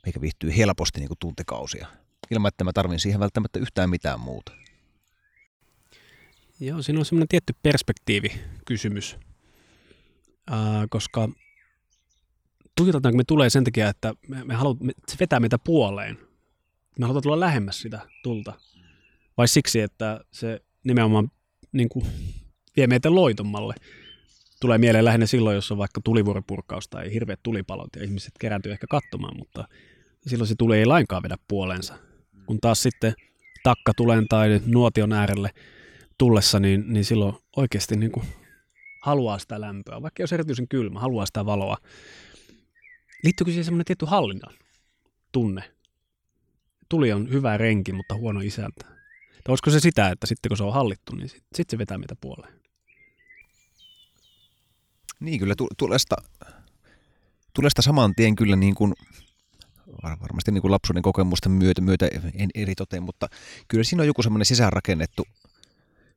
meikä 0.07 0.21
viihtyy 0.21 0.57
helposti 0.57 1.01
niin 1.01 1.09
kuin 1.09 1.19
tuntikausia, 1.19 1.87
ilman 2.31 2.49
että 2.49 2.65
mä 2.65 2.73
tarvin 2.73 3.01
siihen 3.01 3.21
välttämättä 3.21 3.59
yhtään 3.59 3.91
mitään 3.91 4.21
muuta. 4.21 4.53
Joo, 6.61 6.83
siinä 6.83 6.99
on 6.99 7.05
semmoinen 7.05 7.29
tietty 7.29 7.55
perspektiivikysymys, 7.63 9.17
äh, 10.53 10.59
koska 10.91 11.29
tuijotetaanko 12.77 13.17
me 13.17 13.25
tulee 13.25 13.51
sen 13.51 13.65
takia, 13.65 13.89
että 13.89 14.15
me, 14.29 14.45
me 14.45 14.55
haluamme, 14.55 14.93
se 15.09 15.17
vetää 15.21 15.41
meitä 15.41 15.59
puoleen. 15.59 16.19
Me 16.99 17.07
halutaan 17.07 17.23
tulla 17.23 17.41
lähemmäs 17.41 17.83
sitä 17.83 18.01
tulta. 18.23 18.53
Vai 19.37 19.49
siksi, 19.49 19.81
että 19.81 20.21
se 20.31 20.61
nimenomaan 20.85 21.31
niin 21.73 21.89
kuin, 21.89 22.07
vie 22.77 22.87
meitä 22.87 23.15
loitommalle. 23.15 23.75
Tulee 24.67 24.79
mieleen 24.79 25.05
lähinnä 25.05 25.27
silloin, 25.27 25.55
jos 25.55 25.73
on 25.73 25.79
vaikka 25.79 26.01
tulivuoripurkaus 26.05 26.89
tai 26.89 27.13
hirveät 27.13 27.41
tulipalot 27.43 27.97
ja 27.97 28.05
ihmiset 28.05 28.33
kerääntyy 28.41 28.73
ehkä 28.73 28.87
katsomaan, 28.91 29.37
mutta 29.39 29.69
silloin 30.27 30.49
se 30.49 30.55
tuli 30.59 30.77
ei 30.77 30.87
lainkaan 30.87 31.23
vedä 31.23 31.37
puoleensa. 31.49 31.95
Kun 32.47 32.61
taas 32.61 32.83
sitten 32.83 33.15
takka 33.63 33.93
tulen 33.97 34.29
tai 34.29 34.61
nuotion 34.67 35.13
äärelle 35.13 35.51
tullessa, 36.19 36.61
niin, 36.61 36.85
niin 36.87 37.05
silloin 37.05 37.37
oikeasti 37.57 37.97
niin 37.97 38.13
kuin 38.13 38.27
haluaa 39.03 39.39
sitä 39.39 39.61
lämpöä, 39.61 40.03
vaikka 40.03 40.23
jos 40.23 40.33
erityisen 40.33 40.69
kylmä, 40.69 41.01
haluaa 41.01 41.27
sitä 41.27 41.47
valoa. 41.47 41.77
Liittyykö 43.25 43.51
siihen 43.51 43.65
semmoinen 43.65 43.85
tietty 43.85 44.07
hallinnan 44.07 44.55
tunne? 45.33 45.63
Tuli 46.89 47.13
on 47.13 47.31
hyvä 47.31 47.57
renki, 47.57 47.93
mutta 47.93 48.15
huono 48.17 48.41
isäntä. 48.41 48.85
Tai 48.85 49.49
olisiko 49.49 49.71
se 49.71 49.81
sitä, 49.81 50.11
että 50.11 50.27
sitten 50.27 50.51
kun 50.51 50.57
se 50.57 50.65
on 50.65 50.73
hallittu, 50.73 51.15
niin 51.15 51.29
sitten 51.29 51.49
sit 51.55 51.71
se 51.71 51.79
vetää 51.79 51.99
meitä 51.99 52.17
puoleen? 52.21 52.66
Niin, 55.21 55.39
kyllä 55.39 55.55
tulesta, 55.77 56.17
tulesta 57.55 57.83
saman 57.83 58.15
tien 58.15 58.37
kyllä 58.37 58.57
niin 58.57 58.75
kuin, 58.75 58.95
varmasti 60.03 60.53
niin 60.53 60.63
kuin 60.63 60.73
lapsuuden 60.73 61.03
kokemusten 61.03 61.53
myötä, 61.53 61.81
myötä 61.81 62.09
en 62.35 62.51
eri 62.55 62.75
toteen, 62.75 63.03
mutta 63.03 63.29
kyllä 63.69 63.85
siinä 63.85 64.03
on 64.03 64.07
joku 64.07 64.23
semmoinen 64.23 64.47
sisäänrakennettu 64.47 65.27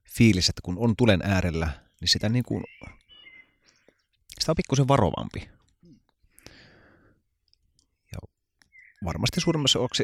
fiilis, 0.10 0.50
että 0.50 0.62
kun 0.64 0.78
on 0.78 0.96
tulen 0.98 1.22
äärellä, 1.24 1.70
niin 2.02 2.10
sitä 2.10 2.30
niin 2.30 2.44
kuin, 2.44 2.64
sitä 4.40 4.52
on 4.52 4.56
pikkusen 4.56 4.88
varovampi. 4.88 5.50
varmasti 9.06 9.42
suurimmassa 9.42 9.80
osaksi 9.80 10.04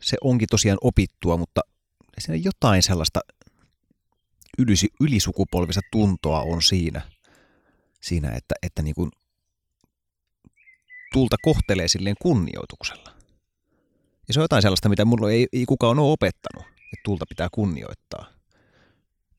se 0.00 0.16
onkin 0.24 0.48
tosiaan 0.50 0.78
opittua, 0.80 1.36
mutta 1.36 1.60
siinä 2.18 2.42
jotain 2.44 2.82
sellaista 2.82 3.20
ylisukupolvista 5.00 5.80
tuntoa 5.92 6.40
on 6.40 6.62
siinä, 6.62 7.02
siinä 8.00 8.30
että, 8.30 8.54
että 8.62 8.82
niin 8.82 8.94
kuin 8.94 9.10
tulta 11.12 11.36
kohtelee 11.42 11.88
silleen 11.88 12.16
kunnioituksella. 12.22 13.14
Ja 14.28 14.34
se 14.34 14.40
on 14.40 14.44
jotain 14.44 14.62
sellaista, 14.62 14.88
mitä 14.88 15.04
mulla 15.04 15.30
ei, 15.30 15.46
ei 15.52 15.66
kukaan 15.66 15.98
ole 15.98 16.12
opettanut, 16.12 16.66
että 16.68 17.02
tulta 17.04 17.24
pitää 17.28 17.48
kunnioittaa. 17.52 18.26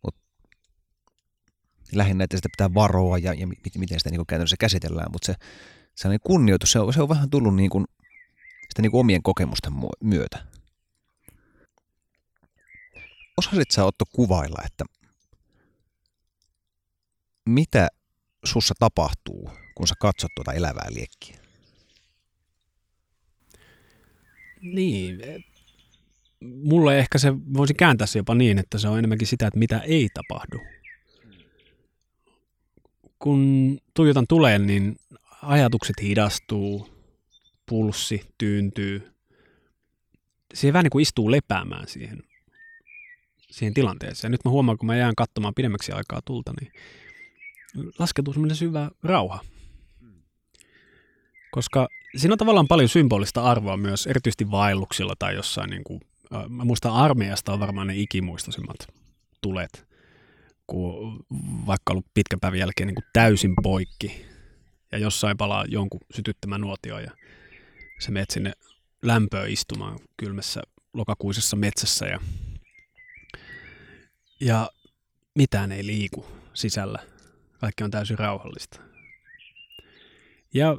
Mut 0.03 0.15
lähinnä, 1.91 2.23
että 2.23 2.37
sitä 2.37 2.49
pitää 2.57 2.73
varoa 2.73 3.17
ja, 3.17 3.33
ja 3.33 3.47
miten 3.47 3.99
sitä 3.99 4.09
niin 4.09 4.25
käytännössä 4.27 4.55
käsitellään, 4.59 5.11
mutta 5.11 5.25
se 5.25 5.35
sellainen 5.95 6.19
kunnioitus, 6.23 6.71
se 6.71 6.79
on, 6.79 6.93
se 6.93 7.01
on 7.01 7.09
vähän 7.09 7.29
tullut 7.29 7.55
niin 7.55 7.69
kuin 7.69 7.85
sitä 8.69 8.81
niin 8.81 8.91
kuin 8.91 8.99
omien 8.99 9.23
kokemusten 9.23 9.73
myötä. 10.03 10.45
Osasit 13.37 13.71
sä 13.71 13.85
Otto 13.85 14.05
kuvailla, 14.11 14.63
että 14.65 14.85
mitä 17.45 17.87
sussa 18.43 18.73
tapahtuu, 18.79 19.49
kun 19.75 19.87
sä 19.87 19.95
katsot 19.99 20.31
tuota 20.35 20.53
elävää 20.53 20.87
liekkiä? 20.89 21.39
Niin, 24.61 25.21
mulle 26.41 26.99
ehkä 26.99 27.17
se 27.17 27.33
voisi 27.33 27.73
kääntää 27.73 28.07
se 28.07 28.19
jopa 28.19 28.35
niin, 28.35 28.59
että 28.59 28.77
se 28.77 28.87
on 28.87 28.99
enemmänkin 28.99 29.27
sitä, 29.27 29.47
että 29.47 29.59
mitä 29.59 29.79
ei 29.79 30.09
tapahdu. 30.13 30.61
Kun 33.19 33.77
tuijotan 33.93 34.25
tuleen, 34.29 34.67
niin 34.67 34.95
ajatukset 35.41 35.95
hidastuu, 36.01 36.89
pulssi 37.65 38.21
tyyntyy. 38.37 39.11
Se 40.53 40.73
vähän 40.73 40.83
niin 40.83 40.91
kuin 40.91 41.01
istuu 41.01 41.31
lepäämään 41.31 41.87
siihen, 41.87 42.23
siihen 43.51 43.73
tilanteeseen. 43.73 44.31
Nyt 44.31 44.45
mä 44.45 44.51
huomaan, 44.51 44.77
kun 44.77 44.87
mä 44.87 44.95
jään 44.95 45.15
katsomaan 45.15 45.53
pidemmäksi 45.55 45.91
aikaa 45.91 46.21
tulta, 46.25 46.53
niin 46.61 46.71
laskeutuu 47.99 48.33
semmoinen 48.33 48.57
syvä 48.57 48.91
rauha. 49.03 49.39
Koska 51.51 51.87
siinä 52.17 52.33
on 52.33 52.37
tavallaan 52.37 52.67
paljon 52.67 52.89
symbolista 52.89 53.43
arvoa 53.43 53.77
myös, 53.77 54.07
erityisesti 54.07 54.51
vaelluksilla 54.51 55.13
tai 55.19 55.35
jossain, 55.35 55.69
niin 55.69 55.83
kuin, 55.83 56.01
mä 56.49 56.65
muistan 56.65 56.93
armeijasta 56.93 57.53
on 57.53 57.59
varmaan 57.59 57.87
ne 57.87 57.97
ikimuistoisimmat 57.97 58.87
tulet, 59.41 59.87
kun 60.67 61.25
vaikka 61.65 61.93
ollut 61.93 62.05
pitkän 62.13 62.39
päivän 62.39 62.59
jälkeen 62.59 62.87
niin 62.87 62.95
kuin 62.95 63.05
täysin 63.13 63.53
poikki 63.63 64.25
ja 64.91 64.97
jossain 64.97 65.37
palaa 65.37 65.65
jonkun 65.65 66.01
sytyttämä 66.15 66.57
nuotio 66.57 66.99
ja 66.99 67.11
se 67.99 68.11
menet 68.11 68.29
sinne 68.29 68.53
lämpöön 69.01 69.51
istumaan 69.51 69.99
kylmässä 70.17 70.61
lokakuisessa 70.93 71.55
metsässä 71.55 72.05
ja, 72.05 72.19
ja 74.39 74.69
mitään 75.35 75.71
ei 75.71 75.85
liiku 75.85 76.25
sisällä. 76.53 77.08
Kaikki 77.59 77.83
on 77.83 77.91
täysin 77.91 78.19
rauhallista. 78.19 78.81
Ja 80.53 80.77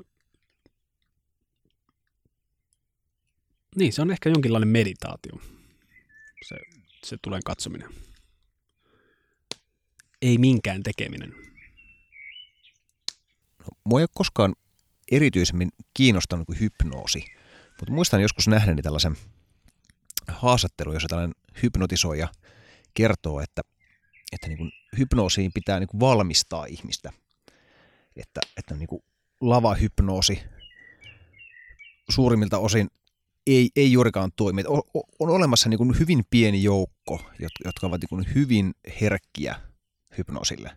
niin, 3.76 3.92
se 3.92 4.02
on 4.02 4.10
ehkä 4.10 4.30
jonkinlainen 4.30 4.68
meditaatio, 4.68 5.40
se, 6.48 6.56
se 7.04 7.16
tulee 7.22 7.40
katsominen. 7.44 7.88
Ei 10.22 10.38
minkään 10.38 10.82
tekeminen. 10.82 11.34
No, 13.58 13.66
mua 13.84 14.00
ei 14.00 14.02
ole 14.02 14.08
koskaan 14.14 14.54
erityisemmin 15.10 15.68
kiinnostanut 15.94 16.46
kuin 16.46 16.60
hypnoosi, 16.60 17.24
mutta 17.80 17.92
muistan 17.92 18.22
joskus 18.22 18.48
nähneeni 18.48 18.82
tällaisen 18.82 19.16
haastattelun, 20.28 20.94
jossa 20.94 21.08
tällainen 21.08 21.34
hypnotisoija 21.62 22.28
kertoo, 22.94 23.40
että, 23.40 23.62
että 24.32 24.48
niin 24.48 24.58
kuin 24.58 24.72
hypnoosiin 24.98 25.52
pitää 25.52 25.80
niin 25.80 25.88
kuin 25.88 26.00
valmistaa 26.00 26.64
ihmistä. 26.64 27.12
Että, 28.16 28.40
että 28.56 28.74
niin 28.74 28.88
kuin 28.88 29.02
lavahypnoosi 29.40 30.42
suurimmilta 32.08 32.58
osin 32.58 32.90
ei, 33.46 33.70
ei 33.76 33.92
juurikaan 33.92 34.30
toimi. 34.36 34.62
On, 34.66 34.82
on 34.94 35.30
olemassa 35.30 35.68
niin 35.68 35.78
kuin 35.78 35.98
hyvin 35.98 36.24
pieni 36.30 36.62
joukko, 36.62 37.20
jotka 37.64 37.86
ovat 37.86 38.00
niin 38.00 38.08
kuin 38.08 38.26
hyvin 38.34 38.74
herkkiä 39.00 39.60
hypnoosille. 40.18 40.70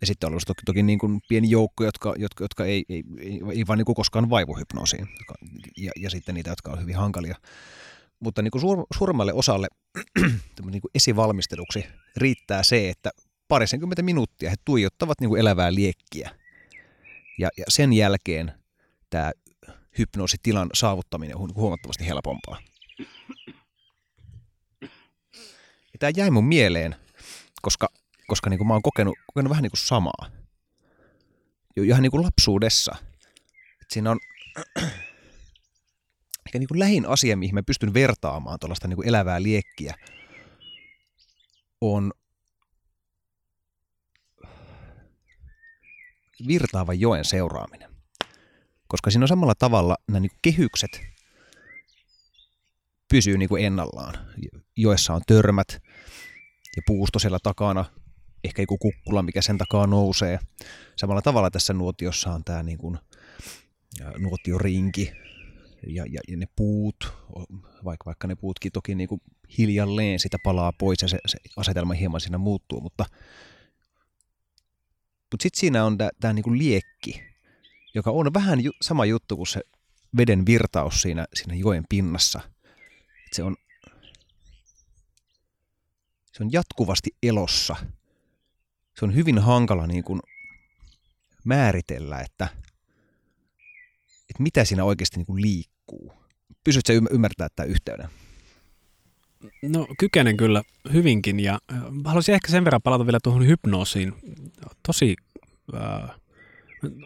Ja 0.00 0.06
sitten 0.06 0.26
on 0.26 0.32
ollut 0.32 0.42
toki, 0.46 0.62
toki 0.64 0.82
niin 0.82 0.98
kuin 0.98 1.20
pieni 1.28 1.50
joukko, 1.50 1.84
jotka, 1.84 2.14
jotka, 2.18 2.44
jotka 2.44 2.64
ei, 2.64 2.84
ei, 2.88 3.02
ei, 3.20 3.40
ei 3.52 3.66
vaan 3.66 3.78
niin 3.78 3.86
kuin 3.86 3.96
koskaan 3.96 4.30
vaivu 4.30 4.56
hypnoosiin. 4.56 5.08
Ja, 5.76 5.92
ja 5.96 6.10
sitten 6.10 6.34
niitä, 6.34 6.50
jotka 6.50 6.72
on 6.72 6.80
hyvin 6.80 6.96
hankalia. 6.96 7.36
Mutta 8.24 8.42
niin 8.42 8.50
kuin 8.50 8.60
suur, 8.60 8.86
suuremmalle 8.98 9.32
osalle 9.32 9.66
niin 10.70 10.80
kuin 10.80 10.90
esivalmisteluksi 10.94 11.86
riittää 12.16 12.62
se, 12.62 12.88
että 12.88 13.10
parisenkymmentä 13.48 14.02
minuuttia 14.02 14.50
he 14.50 14.56
tuijottavat 14.64 15.20
niin 15.20 15.28
kuin 15.28 15.40
elävää 15.40 15.74
liekkiä. 15.74 16.30
Ja, 17.38 17.48
ja 17.56 17.64
sen 17.68 17.92
jälkeen 17.92 18.52
tämä 19.10 19.32
hypnoositilan 19.98 20.70
saavuttaminen 20.74 21.36
on 21.36 21.54
huomattavasti 21.54 22.06
helpompaa. 22.06 22.58
Ja 25.92 25.98
tämä 25.98 26.12
jäi 26.16 26.30
mun 26.30 26.44
mieleen, 26.44 26.96
koska, 27.62 27.88
koska 28.26 28.50
niin 28.50 28.58
kuin 28.58 28.68
mä 28.68 28.74
oon 28.74 28.82
kokenut, 28.82 29.18
kokenut 29.26 29.50
vähän 29.50 29.62
niin 29.62 29.70
kuin 29.70 29.80
samaa. 29.80 30.30
Jo 31.76 31.82
ihan 31.82 32.02
niin 32.02 32.10
kuin 32.10 32.24
lapsuudessa. 32.24 32.96
Et 33.82 33.90
siinä 33.90 34.10
on 34.10 34.18
ehkä 36.46 36.58
niin 36.58 36.68
kuin 36.68 36.78
lähin 36.78 37.08
asia, 37.08 37.36
mihin 37.36 37.54
mä 37.54 37.62
pystyn 37.62 37.94
vertaamaan 37.94 38.58
tuollaista 38.58 38.88
niin 38.88 39.08
elävää 39.08 39.42
liekkiä, 39.42 39.94
on 41.80 42.12
virtaavan 46.46 47.00
joen 47.00 47.24
seuraaminen 47.24 47.94
koska 48.94 49.10
siinä 49.10 49.24
on 49.24 49.28
samalla 49.28 49.54
tavalla 49.54 49.96
nämä 50.08 50.20
niin 50.20 50.38
kehykset 50.42 51.00
pysyy 53.08 53.38
niin 53.38 53.48
kuin 53.48 53.64
ennallaan. 53.64 54.14
Joessa 54.76 55.14
on 55.14 55.22
törmät 55.26 55.68
ja 56.76 56.82
puusto 56.86 57.18
siellä 57.18 57.38
takana, 57.42 57.84
ehkä 58.44 58.62
joku 58.62 58.78
kukkula, 58.78 59.22
mikä 59.22 59.42
sen 59.42 59.58
takaa 59.58 59.86
nousee. 59.86 60.38
Samalla 60.96 61.22
tavalla 61.22 61.50
tässä 61.50 61.72
nuotiossa 61.72 62.30
on 62.30 62.44
tämä 62.44 62.62
niin 62.62 62.78
kuin, 62.78 62.98
nuotiorinki 64.18 65.12
ja, 65.86 66.04
ja, 66.08 66.20
ja 66.28 66.36
ne 66.36 66.46
puut, 66.56 67.12
vaikka, 67.84 68.04
vaikka 68.06 68.28
ne 68.28 68.34
puutkin 68.34 68.72
toki 68.72 68.94
niin 68.94 69.08
kuin 69.08 69.20
hiljalleen 69.58 70.18
sitä 70.18 70.38
palaa 70.42 70.72
pois 70.72 71.02
ja 71.02 71.08
se, 71.08 71.18
se 71.26 71.38
asetelma 71.56 71.94
hieman 71.94 72.20
siinä 72.20 72.38
muuttuu, 72.38 72.80
mutta, 72.80 73.04
mutta 75.32 75.42
sitten 75.42 75.60
siinä 75.60 75.84
on 75.84 75.98
tämä 76.20 76.32
niin 76.32 76.42
kuin 76.42 76.58
liekki, 76.58 77.22
joka 77.94 78.10
on 78.10 78.34
vähän 78.34 78.64
ju- 78.64 78.72
sama 78.82 79.04
juttu 79.04 79.36
kuin 79.36 79.46
se 79.46 79.60
veden 80.16 80.46
virtaus 80.46 81.02
siinä, 81.02 81.26
siinä 81.34 81.54
joen 81.54 81.84
pinnassa. 81.88 82.40
Se, 83.32 83.42
on, 83.42 83.56
se 86.32 86.42
on 86.42 86.52
jatkuvasti 86.52 87.10
elossa. 87.22 87.76
Se 88.98 89.04
on 89.04 89.14
hyvin 89.14 89.38
hankala 89.38 89.86
niin 89.86 90.04
kuin 90.04 90.20
määritellä, 91.44 92.20
että, 92.20 92.48
että 94.30 94.42
mitä 94.42 94.64
siinä 94.64 94.84
oikeasti 94.84 95.16
niin 95.16 95.26
kuin 95.26 95.42
liikkuu. 95.42 95.73
Pysytkö 96.64 96.92
ymmärtää 97.10 97.48
tämä 97.56 97.66
yhteyden? 97.66 98.08
No 99.62 99.86
kykenen 99.98 100.36
kyllä 100.36 100.62
hyvinkin 100.92 101.40
ja 101.40 101.58
haluaisin 102.04 102.34
ehkä 102.34 102.48
sen 102.48 102.64
verran 102.64 102.82
palata 102.82 103.06
vielä 103.06 103.18
tuohon 103.22 103.46
hypnoosiin. 103.46 104.12
Tosi 104.86 105.16
äh, 105.74 106.10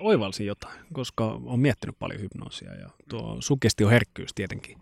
oivalsin 0.00 0.46
jotain, 0.46 0.80
koska 0.92 1.24
olen 1.24 1.60
miettinyt 1.60 1.96
paljon 1.98 2.20
hypnoosia 2.20 2.74
ja 2.74 2.90
tuo 3.08 3.36
sugestioherkkyys 3.40 4.30
tietenkin 4.34 4.78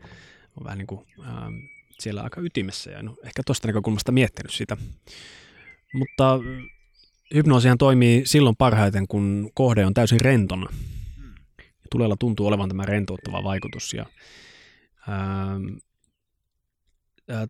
on 0.56 0.64
vähän 0.64 0.78
niin 0.78 0.86
kuin 0.86 1.06
ää, 1.24 1.50
siellä 1.98 2.22
aika 2.22 2.40
ytimessä 2.40 2.90
ja 2.90 3.02
no, 3.02 3.16
ehkä 3.24 3.42
tuosta 3.46 3.68
näkökulmasta 3.68 4.12
miettinyt 4.12 4.52
sitä. 4.52 4.76
Mutta 5.94 6.38
hypnoosihan 7.34 7.78
toimii 7.78 8.22
silloin 8.26 8.56
parhaiten, 8.56 9.08
kun 9.08 9.50
kohde 9.54 9.86
on 9.86 9.94
täysin 9.94 10.20
rentona. 10.20 10.70
Tulella 11.90 12.16
tuntuu 12.18 12.46
olevan 12.46 12.68
tämä 12.68 12.86
rentouttava 12.86 13.44
vaikutus 13.44 13.94
ja 13.94 14.06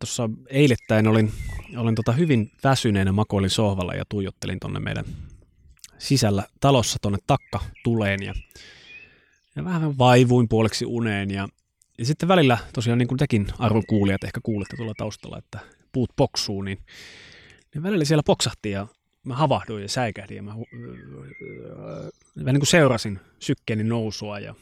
tuossa 0.01 0.31
eilettäin 0.49 1.07
olin, 1.07 1.33
olin 1.77 1.95
tota 1.95 2.13
hyvin 2.13 2.53
väsyneenä 2.65 3.13
makoilin 3.13 3.51
sohvalla 3.51 3.95
ja 3.95 4.05
tuijottelin 4.09 4.61
tuonne 4.61 4.81
meidän 4.81 5.05
sisällä 5.99 6.43
talossa 6.61 6.99
tuonne 7.03 7.19
takka 7.27 7.61
tuleen 7.85 8.23
ja, 8.23 8.35
ja 9.57 9.65
vähän 9.65 9.99
vaivuin 9.99 10.49
puoleksi 10.49 10.85
uneen 10.87 11.31
ja, 11.31 11.49
ja 11.99 12.05
sitten 12.05 12.29
välillä 12.29 12.59
tosiaan 12.73 12.99
niin 12.99 13.09
kuin 13.09 13.19
tekin 13.19 13.47
arvon 13.59 13.87
kuulijat 13.87 14.25
ehkä 14.25 14.41
kuulette 14.43 14.77
tuolla 14.77 14.95
taustalla, 14.97 15.39
että 15.39 15.59
puut 15.93 16.11
poksuu, 16.17 16.63
niin, 16.63 16.79
niin 17.75 17.83
välillä 17.83 18.05
siellä 18.05 18.23
poksahti 18.27 18.71
ja 18.71 18.87
mä 19.27 19.35
havahduin 19.35 19.83
ja 19.83 19.89
säikähdin 19.89 20.37
ja 20.37 20.43
mä 20.43 20.55
vähän 22.37 22.55
niin 22.55 22.61
kuin 22.61 22.67
seurasin 22.67 23.21
sykkeeni 23.39 23.85
nousua 23.85 24.39
ja, 24.39 24.55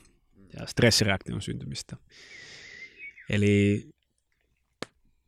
ja 0.58 0.66
stressireaktion 0.66 1.42
syntymistä. 1.42 1.96
Eli 3.30 3.86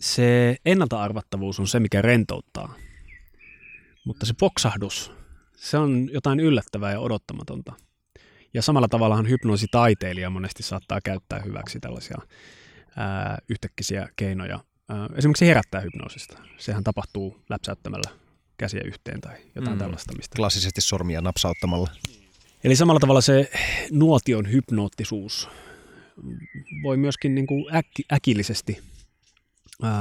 se 0.00 0.56
ennalta-arvattavuus 0.64 1.60
on 1.60 1.68
se, 1.68 1.80
mikä 1.80 2.02
rentouttaa. 2.02 2.74
Mutta 4.04 4.26
se 4.26 4.34
poksahdus, 4.40 5.12
se 5.56 5.78
on 5.78 6.08
jotain 6.12 6.40
yllättävää 6.40 6.92
ja 6.92 7.00
odottamatonta. 7.00 7.72
Ja 8.54 8.62
samalla 8.62 8.88
tavallahan 8.88 9.28
hypnoositaiteilija 9.28 10.30
monesti 10.30 10.62
saattaa 10.62 11.00
käyttää 11.00 11.40
hyväksi 11.40 11.80
tällaisia 11.80 12.18
ää, 12.96 13.38
yhtäkkisiä 13.48 14.08
keinoja. 14.16 14.60
Ää, 14.88 15.08
esimerkiksi 15.16 15.46
herättää 15.46 15.80
hypnoosista. 15.80 16.38
Sehän 16.58 16.84
tapahtuu 16.84 17.40
läpsäyttämällä 17.50 18.25
käsiä 18.58 18.80
yhteen 18.84 19.20
tai 19.20 19.36
jotain 19.54 19.76
mm. 19.76 19.78
tällaista. 19.78 20.12
Mistä... 20.16 20.36
Klassisesti 20.36 20.80
sormia 20.80 21.20
napsauttamalla. 21.20 21.90
Eli 22.64 22.76
samalla 22.76 23.00
tavalla 23.00 23.20
se 23.20 23.50
nuotion 23.90 24.52
hypnoottisuus 24.52 25.48
voi 26.82 26.96
myöskin 26.96 27.34
niin 27.34 27.46
kuin 27.46 27.64
äk- 27.64 28.04
äkillisesti 28.12 28.78
ää, 29.82 29.92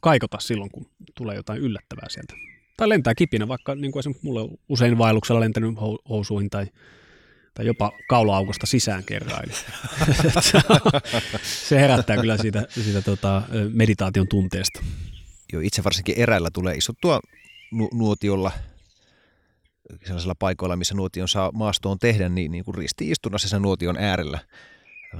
kaikota 0.00 0.38
silloin, 0.40 0.70
kun 0.70 0.86
tulee 1.14 1.36
jotain 1.36 1.60
yllättävää 1.60 2.08
sieltä 2.08 2.34
tai 2.76 2.88
lentää 2.88 3.14
kipinä, 3.14 3.48
vaikka 3.48 3.74
niin 3.74 3.92
kuin 3.92 4.00
esimerkiksi 4.00 4.26
mulle 4.26 4.58
usein 4.68 4.98
vaelluksella 4.98 5.40
lentänyt 5.40 5.74
housuihin 6.08 6.50
tai, 6.50 6.66
tai 7.54 7.66
jopa 7.66 7.92
kaulaaukosta 8.08 8.66
sisään 8.66 9.04
kerran. 9.04 9.44
se 11.68 11.80
herättää 11.80 12.16
kyllä 12.16 12.36
siitä, 12.36 12.66
siitä 12.68 13.02
tota, 13.02 13.42
meditaation 13.72 14.28
tunteesta. 14.28 14.80
Joo, 15.52 15.62
itse 15.64 15.84
varsinkin 15.84 16.18
eräillä 16.18 16.48
tulee 16.52 16.74
istuttua 16.74 17.20
nu- 17.72 17.90
nuotiolla 17.94 18.52
sellaisilla 20.04 20.34
paikoilla, 20.38 20.76
missä 20.76 20.94
nuotion 20.94 21.28
saa 21.28 21.52
maastoon 21.52 21.98
tehdä, 21.98 22.28
niin, 22.28 22.52
niin 22.52 22.64
kuin 22.64 22.74
risti-istunnassa 22.74 23.48
sen 23.48 23.62
nuotion 23.62 23.96
äärellä 23.96 24.38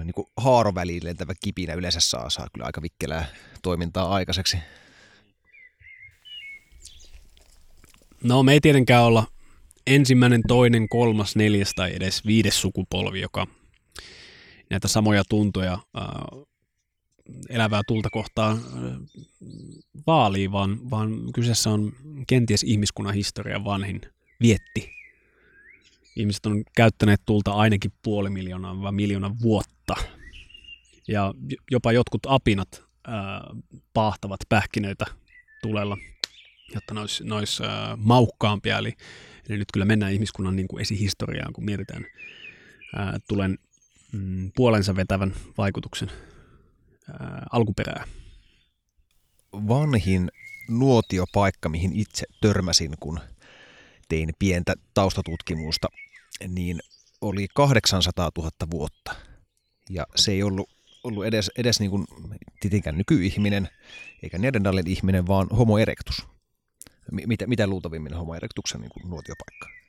niin 0.04 0.14
kuin 0.14 0.26
haaroväliin 0.36 1.04
lentävä 1.04 1.32
kipinä 1.44 1.74
yleensä 1.74 2.00
saa, 2.00 2.30
saa 2.30 2.46
kyllä 2.52 2.66
aika 2.66 2.82
vikkelää 2.82 3.24
toimintaa 3.62 4.14
aikaiseksi. 4.14 4.58
No 8.22 8.42
me 8.42 8.52
ei 8.52 8.60
tietenkään 8.60 9.04
olla 9.04 9.26
ensimmäinen, 9.86 10.42
toinen, 10.48 10.88
kolmas, 10.88 11.36
neljäs 11.36 11.72
tai 11.74 11.92
edes 11.96 12.26
viides 12.26 12.60
sukupolvi, 12.60 13.20
joka 13.20 13.46
näitä 14.70 14.88
samoja 14.88 15.22
tuntoja 15.28 15.78
ää, 15.94 16.24
elävää 17.48 17.82
tulta 17.86 18.08
kohtaan 18.12 18.60
vaalii, 20.06 20.52
vaan, 20.52 20.90
vaan 20.90 21.32
kyseessä 21.34 21.70
on 21.70 21.92
kenties 22.26 22.62
ihmiskunnan 22.62 23.14
historian 23.14 23.64
vanhin 23.64 24.00
vietti. 24.40 24.90
Ihmiset 26.16 26.46
on 26.46 26.64
käyttäneet 26.76 27.20
tulta 27.26 27.52
ainakin 27.52 27.92
puoli 28.02 28.30
miljoonaa 28.30 28.82
vai 28.82 28.92
miljoonaa 28.92 29.36
vuotta. 29.42 29.94
Ja 31.08 31.34
jopa 31.70 31.92
jotkut 31.92 32.22
apinat 32.26 32.84
ää, 33.06 33.42
paahtavat 33.94 34.40
pähkinöitä 34.48 35.04
tulella, 35.62 35.98
jotta 36.74 36.94
ne 36.94 37.00
olisi, 37.00 37.24
ne 37.24 37.34
olisi 37.34 37.64
ää, 37.64 37.96
maukkaampia. 37.96 38.78
Eli, 38.78 38.92
eli 39.48 39.58
nyt 39.58 39.68
kyllä 39.72 39.86
mennään 39.86 40.12
ihmiskunnan 40.12 40.56
niin 40.56 40.68
kuin 40.68 40.80
esihistoriaan, 40.80 41.52
kun 41.52 41.64
mietitään 41.64 42.06
ää, 42.96 43.18
tulen 43.28 43.58
mm, 44.12 44.52
puolensa 44.56 44.96
vetävän 44.96 45.34
vaikutuksen 45.58 46.10
ää, 47.10 47.46
alkuperää. 47.52 48.04
Vanhin 49.52 50.30
nuotiopaikka, 50.68 51.68
mihin 51.68 51.92
itse 51.92 52.26
törmäsin, 52.40 52.94
kun 53.00 53.20
tein 54.08 54.30
pientä 54.38 54.74
taustatutkimusta, 54.94 55.88
niin 56.48 56.80
oli 57.20 57.46
800 57.54 58.30
000 58.38 58.50
vuotta. 58.70 59.14
Ja 59.90 60.06
se 60.16 60.32
ei 60.32 60.42
ollut, 60.42 60.70
ollut 61.04 61.26
edes, 61.26 61.50
edes 61.58 61.80
niin 61.80 61.90
kuin 61.90 62.04
tietenkään 62.60 62.98
nykyihminen, 62.98 63.68
eikä 64.22 64.38
Neandertalin 64.38 64.86
ihminen, 64.86 65.26
vaan 65.26 65.48
homo 65.48 65.78
erectus. 65.78 66.26
Mitä, 67.12 67.46
mitä 67.46 67.66
luultavimmin 67.66 68.14
homo 68.14 68.34
erectuksen 68.34 68.80
niin 68.80 68.90
kuin 68.90 69.10
nuotiopaikka? 69.10 69.81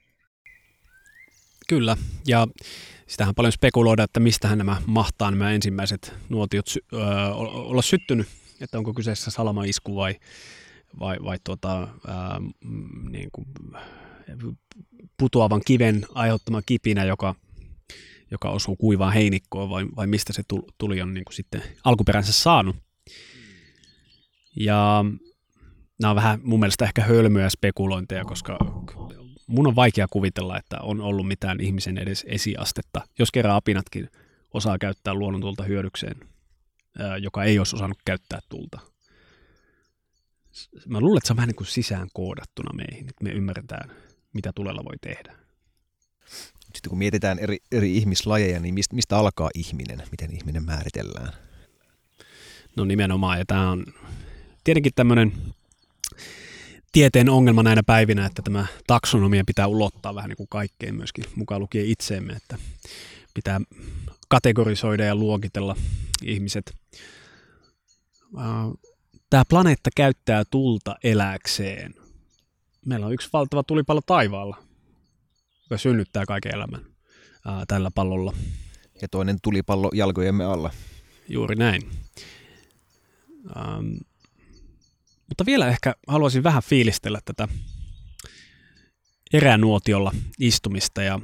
Kyllä, 1.67 1.97
ja 2.28 2.47
sitähän 3.08 3.36
paljon 3.36 3.52
spekuloida, 3.52 4.04
että 4.04 4.19
mistähän 4.19 4.58
nämä 4.58 4.82
mahtaa 4.86 5.32
nämä 5.32 5.52
ensimmäiset 5.52 6.13
nuotiot 6.30 6.67
sy- 6.67 6.86
öö, 6.93 7.02
olla 7.34 7.82
syttynyt, 7.82 8.28
että 8.62 8.78
onko 8.78 8.93
kyseessä 8.93 9.32
salamaisku 9.32 9.95
vai, 9.95 10.15
vai, 10.99 11.17
vai 11.23 11.38
tuota, 11.43 11.88
ää, 12.08 12.41
niin 13.10 13.30
kuin 13.32 13.47
putoavan 15.17 15.62
kiven 15.65 16.06
aiheuttama 16.15 16.62
kipinä, 16.62 17.04
joka, 17.04 17.36
joka 18.32 18.49
osuu 18.49 18.76
kuivaan 18.76 19.13
heinikkoon, 19.13 19.69
vai, 19.69 19.86
vai 19.95 20.08
mistä 20.08 20.34
se 20.34 20.43
tuli 20.78 21.02
on 21.02 21.13
niin 21.13 21.26
kuin 21.26 21.36
sitten 21.36 21.63
alkuperänsä 21.84 22.32
saanut. 22.32 22.76
Ja 24.56 25.06
nämä 26.02 26.10
on 26.10 26.15
vähän 26.15 26.39
mun 26.43 26.60
mielestä 26.60 26.86
ehkä 26.86 27.04
hölmöjä 27.04 27.49
spekulointeja, 27.49 28.26
koska 28.26 28.58
mun 29.54 29.68
on 29.68 29.76
vaikea 29.76 30.08
kuvitella, 30.12 30.58
että 30.58 30.78
on 30.82 31.02
ollut 31.02 31.28
mitään 31.28 31.62
ihmisen 31.62 31.98
edes 31.98 32.26
esiastetta, 32.28 33.02
jos 33.20 33.32
kerran 33.32 33.56
apinatkin 33.56 34.10
osaa 34.54 34.78
käyttää 34.78 35.13
luonnontulta 35.13 35.63
hyödykseen, 35.63 36.16
joka 37.22 37.44
ei 37.44 37.58
olisi 37.58 37.76
osannut 37.76 37.98
käyttää 38.06 38.39
tulta. 38.50 38.80
Mä 40.88 41.00
luulen, 41.00 41.18
että 41.18 41.28
se 41.28 41.34
on 41.34 41.38
vähän 41.38 41.48
niin 41.48 41.56
kuin 41.56 41.68
sisään 41.68 42.08
koodattuna 42.13 42.74
meihin, 42.74 43.10
että 43.10 43.24
me 43.24 43.30
ymmärretään, 43.30 43.92
mitä 44.34 44.52
tulella 44.56 44.86
voi 44.86 44.98
tehdä. 45.02 45.36
Sitten 46.63 46.89
kun 46.89 46.98
mietitään 46.98 47.39
eri, 47.39 47.58
eri 47.72 47.98
ihmislajeja, 47.98 48.60
niin 48.60 48.74
mistä, 48.74 48.96
mistä 48.96 49.18
alkaa 49.18 49.50
ihminen? 49.56 50.04
Miten 50.12 50.36
ihminen 50.36 50.66
määritellään? 50.66 51.34
No 52.76 52.86
nimenomaan, 52.86 53.39
ja 53.39 53.46
tämä 53.46 53.72
on 53.72 53.86
tietenkin 54.63 54.92
tämmöinen 54.96 55.34
tieteen 56.93 57.29
ongelma 57.29 57.63
näinä 57.63 57.84
päivinä, 57.84 58.25
että 58.25 58.41
tämä 58.41 58.65
taksonomia 58.88 59.43
pitää 59.47 59.67
ulottaa 59.67 60.15
vähän 60.15 60.29
niin 60.29 60.38
kuin 60.38 60.47
kaikkeen 60.49 60.95
myöskin 60.95 61.25
mukaan 61.36 61.62
lukien 61.62 61.86
itseemme, 61.86 62.34
että 62.34 62.58
pitää 63.34 63.62
kategorisoida 64.29 65.06
ja 65.06 65.15
luokitella 65.15 65.75
ihmiset. 66.23 66.75
Tämä 69.29 69.43
planeetta 69.49 69.89
käyttää 69.95 70.43
tulta 70.51 70.95
eläkseen. 71.03 71.93
Meillä 72.86 73.06
on 73.06 73.13
yksi 73.13 73.29
valtava 73.34 73.63
tulipallo 73.63 74.01
taivaalla, 74.06 74.58
joka 75.63 75.77
synnyttää 75.77 76.25
kaiken 76.25 76.56
elämän 76.56 76.86
tällä 77.67 77.91
pallolla. 77.95 78.34
Ja 79.01 79.08
toinen 79.08 79.38
tulipallo 79.41 79.91
jalkojemme 79.93 80.45
alla. 80.45 80.71
Juuri 81.29 81.56
näin. 81.56 81.82
Mutta 85.34 85.46
vielä 85.46 85.67
ehkä 85.67 85.96
haluaisin 86.08 86.43
vähän 86.43 86.63
fiilistellä 86.63 87.19
tätä 87.26 87.48
eränuotiolla 89.34 90.12
istumista. 90.39 91.04
Ja 91.04 91.19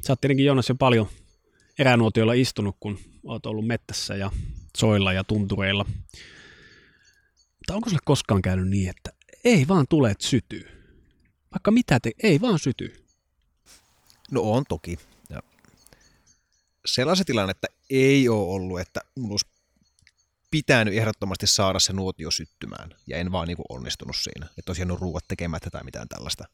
sä 0.00 0.12
oot 0.12 0.20
tietenkin 0.20 0.46
Jonas 0.46 0.68
jo 0.68 0.74
paljon 0.74 1.08
eränuotiolla 1.78 2.32
istunut, 2.32 2.76
kun 2.80 2.98
oot 3.24 3.46
ollut 3.46 3.66
mettässä 3.66 4.16
ja 4.16 4.30
soilla 4.76 5.12
ja 5.12 5.24
tuntureilla. 5.24 5.84
Mutta 7.56 7.74
onko 7.74 7.88
sulle 7.88 8.02
koskaan 8.04 8.42
käynyt 8.42 8.68
niin, 8.68 8.90
että 8.90 9.12
ei 9.44 9.68
vaan 9.68 9.86
tule, 9.88 10.10
että 10.10 10.26
sytyy? 10.26 10.68
Vaikka 11.54 11.70
mitä 11.70 12.00
te, 12.00 12.12
ei 12.22 12.40
vaan 12.40 12.58
syty. 12.58 13.04
No 14.30 14.40
on 14.40 14.64
toki. 14.68 14.98
Ja 15.30 15.42
sellaisen 16.86 17.26
tilanne, 17.26 17.50
että 17.50 17.68
ei 17.90 18.28
ole 18.28 18.54
ollut, 18.54 18.80
että 18.80 19.00
mulla 19.14 19.32
olisi 19.32 19.55
pitänyt 20.50 20.94
ehdottomasti 20.94 21.46
saada 21.46 21.78
se 21.78 21.92
nuotio 21.92 22.30
syttymään, 22.30 22.90
ja 23.06 23.16
en 23.16 23.32
vaan 23.32 23.48
niin 23.48 23.56
kuin 23.56 23.66
onnistunut 23.68 24.16
siinä, 24.16 24.46
että 24.58 24.70
olisi 24.70 24.82
jäänyt 24.82 25.00
ruuat 25.00 25.24
tekemättä 25.28 25.70
tai 25.70 25.84
mitään 25.84 26.08
tällaista. 26.08 26.44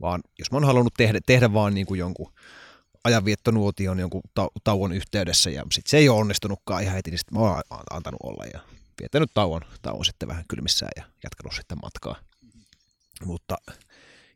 Vaan 0.00 0.20
jos 0.38 0.50
mä 0.50 0.56
oon 0.56 0.64
halunnut 0.64 0.94
tehdä, 0.96 1.20
tehdä 1.26 1.52
vaan 1.52 1.74
niin 1.74 1.86
kuin 1.86 1.98
jonkun 1.98 2.32
ajanviettonuotion 3.04 3.98
jonkun 3.98 4.22
tauon 4.64 4.92
yhteydessä, 4.92 5.50
ja 5.50 5.62
sitten 5.72 5.90
se 5.90 5.96
ei 5.96 6.08
ole 6.08 6.20
onnistunutkaan 6.20 6.82
ihan 6.82 6.94
heti, 6.94 7.10
niin 7.10 7.18
sitten 7.18 7.38
mä 7.38 7.44
oon 7.44 7.62
antanut 7.90 8.20
olla 8.22 8.44
ja 8.52 8.60
vietänyt 9.00 9.30
tauon, 9.34 9.60
tauon 9.82 10.04
sitten 10.04 10.28
vähän 10.28 10.44
kylmissään 10.48 10.92
ja 10.96 11.04
jatkanut 11.24 11.54
sitten 11.54 11.78
matkaa. 11.82 12.16
Mutta 13.24 13.56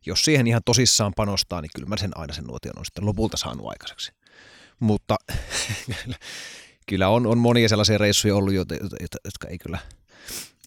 jos 0.05 0.25
siihen 0.25 0.47
ihan 0.47 0.61
tosissaan 0.65 1.13
panostaa, 1.15 1.61
niin 1.61 1.69
kyllä 1.75 1.87
mä 1.87 1.97
sen 1.97 2.11
aina 2.15 2.33
sen 2.33 2.43
nuotion 2.43 2.79
on 2.79 2.85
sitten 2.85 3.05
lopulta 3.05 3.37
saanut 3.37 3.67
aikaiseksi. 3.67 4.11
Mutta 4.79 5.15
kyllä 6.89 7.09
on, 7.09 7.27
on 7.27 7.37
monia 7.37 7.69
sellaisia 7.69 7.97
reissuja 7.97 8.35
ollut, 8.35 8.53
jotka 8.53 9.47
ei 9.49 9.57
kyllä, 9.57 9.79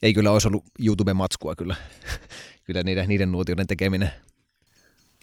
ei 0.02 0.14
kyllä 0.14 0.30
olisi 0.30 0.48
ollut 0.48 0.64
YouTube-matskua 0.78 1.54
kyllä, 1.56 1.76
kyllä 2.66 2.82
niiden, 2.82 3.08
niiden 3.08 3.32
nuotioiden 3.32 3.66
tekeminen. 3.66 4.10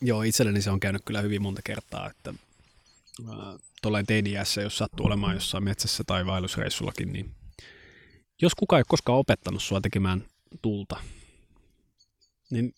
Joo, 0.02 0.24
itselleni 0.24 0.62
se 0.62 0.72
on 0.72 0.80
käynyt 0.80 1.02
kyllä 1.06 1.22
hyvin 1.22 1.42
monta 1.42 1.62
kertaa, 1.64 2.10
että 2.10 2.34
tuollain 3.82 4.06
teiniässä, 4.06 4.62
jos 4.62 4.78
sattuu 4.78 5.06
olemaan 5.06 5.34
jossain 5.34 5.64
metsässä 5.64 6.04
tai 6.08 6.26
vaellusreissullakin, 6.26 7.14
niin 7.14 7.32
jos 8.42 8.56
kukaan 8.56 8.78
ei 8.78 8.82
ole 8.82 8.86
koskaan 8.90 9.18
opettanut 9.18 9.64
sua 9.64 9.82
tekemään 9.82 10.24
tulta, 10.62 10.98
niin 12.52 12.74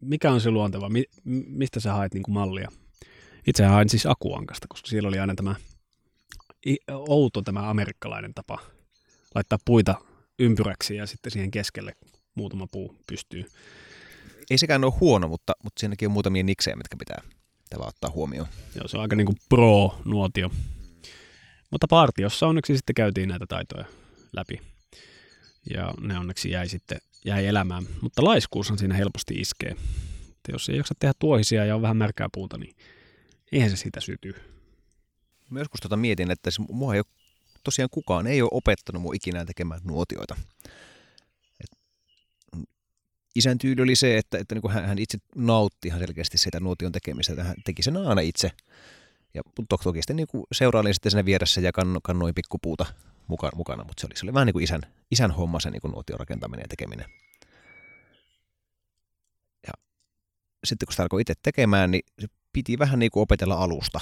mikä 0.00 0.32
on 0.32 0.40
se 0.40 0.50
luonteva? 0.50 0.88
Mi- 0.88 1.10
mistä 1.24 1.80
sä 1.80 1.92
haet 1.92 2.14
niin 2.14 2.22
kuin 2.22 2.34
mallia? 2.34 2.68
Itse 3.46 3.64
hain 3.64 3.88
siis 3.88 4.06
Akuankasta, 4.06 4.66
koska 4.68 4.88
siellä 4.88 5.08
oli 5.08 5.18
aina 5.18 5.34
tämä 5.34 5.54
outo 6.90 7.42
tämä 7.42 7.70
amerikkalainen 7.70 8.34
tapa 8.34 8.58
laittaa 9.34 9.58
puita 9.64 9.94
ympyräksi 10.38 10.96
ja 10.96 11.06
sitten 11.06 11.32
siihen 11.32 11.50
keskelle 11.50 11.92
muutama 12.34 12.66
puu 12.66 12.96
pystyy. 13.06 13.44
Ei 14.50 14.58
sekään 14.58 14.84
ole 14.84 14.92
huono, 15.00 15.28
mutta, 15.28 15.52
mutta 15.64 15.80
siinäkin 15.80 16.08
on 16.08 16.12
muutamia 16.12 16.42
niksejä, 16.42 16.76
mitkä 16.76 16.96
pitää, 16.96 17.22
pitää 17.70 17.86
ottaa 17.86 18.10
huomioon. 18.10 18.48
Joo, 18.74 18.88
se 18.88 18.96
on 18.96 19.02
aika 19.02 19.16
niin 19.16 19.26
kuin 19.26 19.38
pro-nuotio. 19.48 20.50
Mutta 21.70 21.88
partiossa 21.88 22.46
onneksi 22.46 22.76
sitten 22.76 22.94
käytiin 22.94 23.28
näitä 23.28 23.46
taitoja 23.48 23.84
läpi. 24.36 24.60
Ja 25.74 25.94
ne 26.00 26.18
onneksi 26.18 26.50
jäi 26.50 26.68
sitten 26.68 26.98
jäi 27.24 27.46
elämään. 27.46 27.84
Mutta 28.00 28.24
laiskuushan 28.24 28.78
siinä 28.78 28.94
helposti 28.94 29.34
iskee. 29.34 29.70
Että 30.30 30.52
jos 30.52 30.68
ei 30.68 30.76
jaksa 30.76 30.94
tehdä 30.98 31.12
tuohisia 31.18 31.64
ja 31.64 31.74
on 31.74 31.82
vähän 31.82 31.96
märkää 31.96 32.28
puuta, 32.34 32.58
niin 32.58 32.76
eihän 33.52 33.70
se 33.70 33.76
siitä 33.76 34.00
syty. 34.00 34.51
Mä 35.52 35.58
joskus 35.58 35.80
tota 35.80 35.96
mietin, 35.96 36.30
että 36.30 36.50
se, 36.50 36.62
mua 36.68 36.94
ei 36.94 37.00
ole, 37.00 37.06
tosiaan 37.64 37.88
kukaan 37.90 38.26
ei 38.26 38.42
ole 38.42 38.50
opettanut 38.52 39.02
mua 39.02 39.14
ikinä 39.14 39.44
tekemään 39.44 39.80
nuotioita. 39.84 40.36
Et, 41.60 41.78
isän 43.34 43.58
tyyli 43.58 43.82
oli 43.82 43.96
se, 43.96 44.18
että, 44.18 44.38
että 44.38 44.54
niin 44.54 44.70
hän, 44.70 44.84
hän 44.84 44.98
itse 44.98 45.18
nautti 45.36 45.88
ihan 45.88 46.00
selkeästi 46.00 46.38
sitä 46.38 46.60
nuotion 46.60 46.92
tekemistä, 46.92 47.32
että 47.32 47.44
hän 47.44 47.56
teki 47.64 47.82
sen 47.82 47.96
aina 47.96 48.20
itse. 48.20 48.50
Ja 49.34 49.42
toki, 49.68 49.84
toki 49.84 50.02
sitten 50.02 50.16
niin 50.16 50.28
kuin 50.28 50.44
seurailin 50.52 50.94
sitten 50.94 51.10
siinä 51.10 51.24
vieressä 51.24 51.60
ja 51.60 51.72
kannoin 52.02 52.34
pikkupuuta 52.34 52.86
mukana, 53.28 53.56
mukana 53.56 53.84
mutta 53.84 54.00
se 54.00 54.06
oli, 54.06 54.16
se 54.16 54.26
oli 54.26 54.34
vähän 54.34 54.46
niin 54.46 54.52
kuin 54.52 54.64
isän, 54.64 54.82
isän 55.10 55.30
homma 55.30 55.60
se 55.60 55.70
niin 55.70 55.80
nuotion 55.92 56.20
rakentaminen 56.20 56.64
ja 56.64 56.68
tekeminen. 56.68 57.06
Ja 59.66 59.72
sitten 60.64 60.86
kun 60.86 60.92
sitä 60.92 61.02
alkoi 61.02 61.20
itse 61.20 61.34
tekemään, 61.42 61.90
niin 61.90 62.02
se 62.20 62.26
piti 62.52 62.78
vähän 62.78 62.98
niin 62.98 63.10
kuin 63.10 63.22
opetella 63.22 63.54
alusta. 63.54 64.00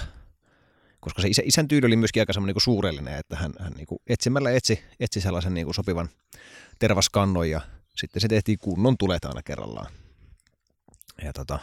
Koska 1.01 1.23
se 1.23 1.29
isä, 1.29 1.43
isän 1.45 1.69
tyyli 1.69 1.87
oli 1.87 1.97
myöskin 1.97 2.23
aika 2.23 2.33
semmoinen 2.33 2.55
niin 2.55 2.63
suurellinen, 2.63 3.19
että 3.19 3.37
hän, 3.37 3.53
hän 3.59 3.73
niin 3.73 3.87
kuin 3.87 3.99
etsimällä 4.07 4.51
etsi, 4.51 4.83
etsi 5.01 5.21
sellaisen 5.21 5.55
niin 5.55 5.67
kuin 5.67 5.75
sopivan 5.75 6.09
tervaskannon 6.79 7.51
ja 7.51 7.61
sitten 7.97 8.21
se 8.21 8.29
tehtiin 8.29 8.59
kunnon 8.59 8.97
tulet 8.99 9.25
aina 9.25 9.43
kerrallaan. 9.43 9.93
Ja 11.25 11.33
tota, 11.33 11.59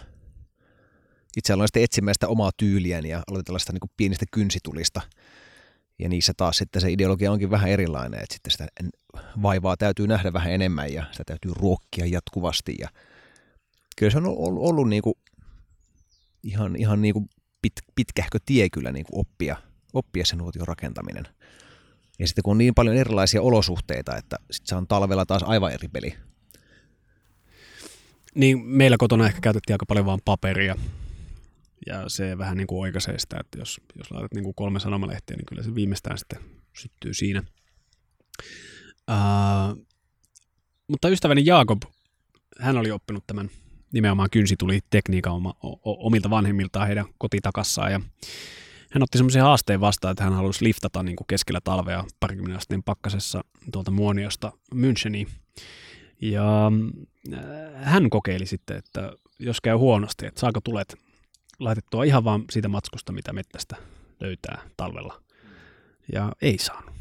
itse 1.37 1.53
aloin 1.53 1.67
sitten 1.67 1.83
etsimään 1.83 2.15
sitä 2.15 2.27
omaa 2.27 2.51
tyyliäni 2.57 3.09
ja 3.09 3.23
aloitin 3.27 3.45
tällaista 3.45 3.73
niin 3.73 3.79
kuin 3.79 3.91
pienistä 3.97 4.25
kynsitulista. 4.31 5.01
Ja 5.99 6.09
niissä 6.09 6.33
taas 6.37 6.57
sitten 6.57 6.81
se 6.81 6.91
ideologia 6.91 7.31
onkin 7.31 7.51
vähän 7.51 7.69
erilainen, 7.69 8.19
että 8.23 8.33
sitten 8.33 8.51
sitä 8.51 8.67
vaivaa 9.41 9.77
täytyy 9.77 10.07
nähdä 10.07 10.33
vähän 10.33 10.53
enemmän 10.53 10.93
ja 10.93 11.05
sitä 11.11 11.23
täytyy 11.25 11.51
ruokkia 11.55 12.05
jatkuvasti. 12.05 12.75
Ja 12.79 12.89
kyllä 13.97 14.11
se 14.11 14.17
on 14.17 14.25
ollut, 14.25 14.63
ollut 14.63 14.89
niin 14.89 15.01
kuin 15.01 15.15
ihan, 16.43 16.75
ihan 16.75 17.01
niin 17.01 17.13
kuin 17.13 17.29
pit, 17.61 17.73
pitkähkö 17.95 18.39
tie 18.45 18.69
kyllä 18.69 18.91
niin 18.91 19.05
kuin 19.05 19.19
oppia, 19.19 19.55
oppia 19.93 20.25
se 20.25 20.35
nuotion 20.35 20.67
rakentaminen. 20.67 21.27
Ja 22.19 22.27
sitten 22.27 22.43
kun 22.43 22.51
on 22.51 22.57
niin 22.57 22.75
paljon 22.75 22.95
erilaisia 22.95 23.41
olosuhteita, 23.41 24.17
että 24.17 24.35
sitten 24.51 24.67
se 24.67 24.75
on 24.75 24.87
talvella 24.87 25.25
taas 25.25 25.43
aivan 25.43 25.71
eri 25.71 25.87
peli. 25.87 26.15
Niin 28.35 28.59
meillä 28.65 28.97
kotona 28.99 29.27
ehkä 29.27 29.41
käytettiin 29.41 29.73
aika 29.73 29.85
paljon 29.85 30.05
vaan 30.05 30.19
paperia. 30.25 30.75
Ja 31.87 32.09
se 32.09 32.37
vähän 32.37 32.57
niin 32.57 32.67
kuin 32.67 32.81
oikaisee 32.81 33.19
sitä, 33.19 33.37
että 33.39 33.59
jos, 33.59 33.81
jos 33.95 34.11
laitat 34.11 34.33
niin 34.33 34.43
kuin 34.43 34.55
kolme 34.55 34.79
sanomalehtiä, 34.79 35.37
niin 35.37 35.45
kyllä 35.45 35.63
se 35.63 35.75
viimeistään 35.75 36.17
sitten 36.17 36.39
syttyy 36.73 37.13
siinä. 37.13 37.43
Uh, 39.11 39.85
mutta 40.87 41.09
ystäväni 41.09 41.45
Jaakob, 41.45 41.81
hän 42.59 42.77
oli 42.77 42.91
oppinut 42.91 43.23
tämän 43.27 43.49
nimenomaan 43.93 44.29
kynsi 44.31 44.55
tuli 44.59 44.79
tekniikan 44.89 45.33
oma, 45.33 45.53
omilta 45.83 46.29
vanhemmiltaan 46.29 46.87
heidän 46.87 47.05
kotitakassaan 47.17 47.91
ja 47.91 48.01
hän 48.91 49.03
otti 49.03 49.17
semmoisen 49.17 49.41
haasteen 49.41 49.81
vastaan, 49.81 50.11
että 50.11 50.23
hän 50.23 50.33
halusi 50.33 50.65
liftata 50.65 51.03
niin 51.03 51.15
kuin 51.15 51.27
keskellä 51.27 51.59
talvea 51.63 52.03
parikymmenen 52.19 52.57
asteen 52.57 52.83
pakkasessa 52.83 53.43
tuolta 53.71 53.91
Muoniosta 53.91 54.51
Müncheniin. 54.75 55.29
Ja 56.21 56.71
äh, 57.33 57.39
hän 57.73 58.09
kokeili 58.09 58.45
sitten, 58.45 58.77
että 58.77 59.13
jos 59.39 59.61
käy 59.61 59.75
huonosti, 59.75 60.25
että 60.25 60.39
saako 60.39 60.61
tulet 60.63 60.95
laitettua 61.59 62.03
ihan 62.03 62.23
vaan 62.23 62.43
siitä 62.51 62.67
matskusta, 62.67 63.11
mitä 63.11 63.33
mettästä 63.33 63.75
löytää 64.19 64.61
talvella. 64.77 65.21
Ja 66.13 66.31
ei 66.41 66.57
saanut. 66.57 66.95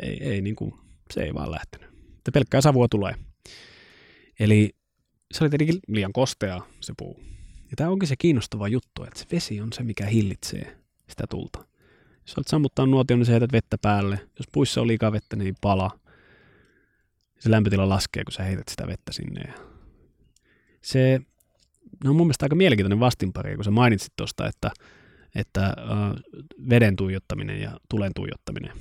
Ei, 0.00 0.22
ei 0.22 0.40
niin 0.40 0.56
kuin, 0.56 0.74
se 1.14 1.22
ei 1.22 1.34
vaan 1.34 1.50
lähtenyt. 1.50 1.88
Että 2.18 2.32
pelkkää 2.32 2.60
savua 2.60 2.88
tulee. 2.88 3.14
Eli 4.40 4.75
se 5.36 5.44
oli 5.44 5.50
tietenkin 5.50 5.80
liian 5.88 6.12
kostea 6.12 6.60
se 6.80 6.92
puu. 6.96 7.20
Ja 7.70 7.76
tämä 7.76 7.90
onkin 7.90 8.08
se 8.08 8.16
kiinnostava 8.16 8.68
juttu, 8.68 9.04
että 9.04 9.20
se 9.20 9.26
vesi 9.32 9.60
on 9.60 9.72
se, 9.72 9.82
mikä 9.82 10.06
hillitsee 10.06 10.76
sitä 11.08 11.24
tulta. 11.30 11.66
Jos 12.26 12.38
olet 12.38 12.48
sammuttanut 12.48 12.90
nuotion, 12.90 13.18
niin 13.18 13.26
sä 13.26 13.40
vettä 13.52 13.78
päälle. 13.82 14.20
Jos 14.38 14.46
puissa 14.52 14.80
on 14.80 14.86
liikaa 14.86 15.12
vettä, 15.12 15.36
niin 15.36 15.46
ei 15.46 15.52
pala. 15.60 15.90
Se 17.38 17.50
lämpötila 17.50 17.88
laskee, 17.88 18.24
kun 18.24 18.32
sä 18.32 18.42
heität 18.42 18.68
sitä 18.68 18.86
vettä 18.86 19.12
sinne. 19.12 19.54
Se 20.82 21.20
no 22.04 22.10
on 22.10 22.16
mun 22.16 22.26
mielestä 22.26 22.44
aika 22.44 22.56
mielenkiintoinen 22.56 23.00
vastinpari, 23.00 23.54
kun 23.54 23.64
sä 23.64 23.70
mainitsit 23.70 24.12
tuosta, 24.16 24.46
että, 24.46 24.70
että 25.34 25.74
veden 26.68 26.96
tuijottaminen 26.96 27.60
ja 27.60 27.80
tulen 27.88 28.12
tuijottaminen. 28.14 28.72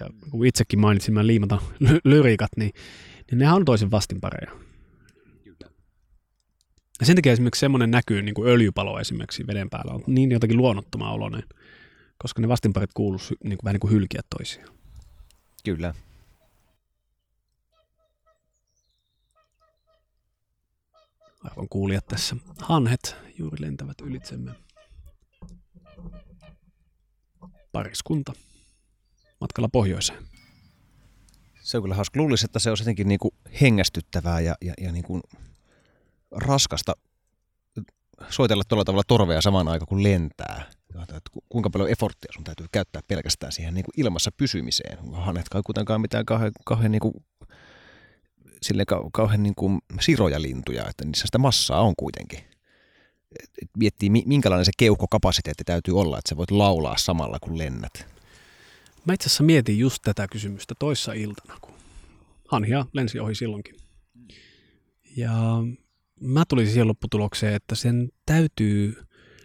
Ja 0.00 0.10
kun 0.30 0.46
itsekin 0.46 0.80
mainitsin, 0.80 1.14
mä 1.14 1.26
liimata 1.26 1.58
lyriikat, 2.04 2.50
niin, 2.56 2.72
niin 3.30 3.38
nehän 3.38 3.56
on 3.56 3.64
toisen 3.64 3.90
vastinpareja. 3.90 4.65
Ja 7.00 7.06
sen 7.06 7.16
takia 7.16 7.32
esimerkiksi 7.32 7.60
semmoinen 7.60 7.90
näkyy 7.90 8.22
niin 8.22 8.34
kuin 8.34 8.48
öljypalo 8.48 9.00
esimerkiksi 9.00 9.46
veden 9.46 9.70
päällä 9.70 9.92
on 9.92 10.02
niin 10.06 10.30
jotakin 10.30 10.56
luonnottomaa 10.56 11.12
oloinen, 11.12 11.42
koska 12.18 12.42
ne 12.42 12.48
vastinparit 12.48 12.90
kuuluu 12.94 13.20
niin 13.30 13.38
kuin, 13.40 13.64
vähän 13.64 13.74
niin 13.74 13.80
kuin 13.80 13.92
hylkiä 13.92 14.20
toisiaan. 14.30 14.68
Kyllä. 15.64 15.94
Arvon 21.44 21.68
kuulijat 21.68 22.06
tässä. 22.06 22.36
Hanhet 22.58 23.16
juuri 23.38 23.60
lentävät 23.60 24.00
ylitsemme. 24.00 24.52
Pariskunta 27.72 28.32
matkalla 29.40 29.68
pohjoiseen. 29.68 30.26
Se 31.62 31.76
on 31.76 31.82
kyllä 31.82 31.94
hauska. 31.94 32.20
Luulisi, 32.20 32.46
että 32.46 32.58
se 32.58 32.70
on 32.70 32.76
jotenkin 32.80 33.08
niin 33.08 33.18
kuin 33.18 33.34
hengästyttävää 33.60 34.40
ja, 34.40 34.54
ja, 34.60 34.74
ja 34.80 34.92
niin 34.92 35.04
kuin 35.04 35.22
raskasta 36.30 36.92
soitella 38.28 38.62
tuolla 38.68 38.84
tavalla 38.84 39.02
torvea 39.08 39.40
samaan 39.40 39.68
aikaan 39.68 39.88
kuin 39.88 40.02
lentää. 40.02 40.70
Kuinka 41.48 41.70
paljon 41.70 41.90
efforttia 41.90 42.32
sun 42.34 42.44
täytyy 42.44 42.66
käyttää 42.72 43.02
pelkästään 43.08 43.52
siihen 43.52 43.74
niin 43.74 43.84
kuin 43.84 43.94
ilmassa 43.96 44.30
pysymiseen. 44.36 44.98
Hanet 45.12 45.48
kai 45.48 45.62
kuitenkaan 45.64 46.00
mitään 46.00 46.26
kauhean, 46.26 46.52
kauhean, 46.64 46.92
niin 46.92 47.00
kuin, 47.00 47.14
silleen, 48.62 48.86
kauhean 49.12 49.42
niin 49.42 49.54
kuin 49.54 49.78
siroja 50.00 50.42
lintuja, 50.42 50.88
että 50.88 51.04
niissä 51.04 51.26
sitä 51.26 51.38
massaa 51.38 51.80
on 51.80 51.94
kuitenkin. 51.96 52.38
Et 53.62 53.70
miettii, 53.78 54.10
minkälainen 54.10 54.64
se 54.64 54.72
keuhkokapasiteetti 54.78 55.64
täytyy 55.64 56.00
olla, 56.00 56.18
että 56.18 56.28
sä 56.28 56.36
voit 56.36 56.50
laulaa 56.50 56.96
samalla 56.96 57.38
kun 57.38 57.58
lennät. 57.58 58.06
Mä 59.04 59.12
itse 59.12 59.26
asiassa 59.26 59.44
mietin 59.44 59.78
just 59.78 60.02
tätä 60.02 60.28
kysymystä 60.28 60.74
toissa 60.78 61.12
iltana, 61.12 61.58
kun 61.60 61.74
Hanhia 62.48 62.86
lensi 62.92 63.20
ohi 63.20 63.34
silloinkin. 63.34 63.76
Ja 65.16 65.32
mä 66.20 66.44
tulisin 66.48 66.72
siihen 66.72 66.88
lopputulokseen, 66.88 67.54
että 67.54 67.74
sen 67.74 68.08
täytyy 68.26 69.02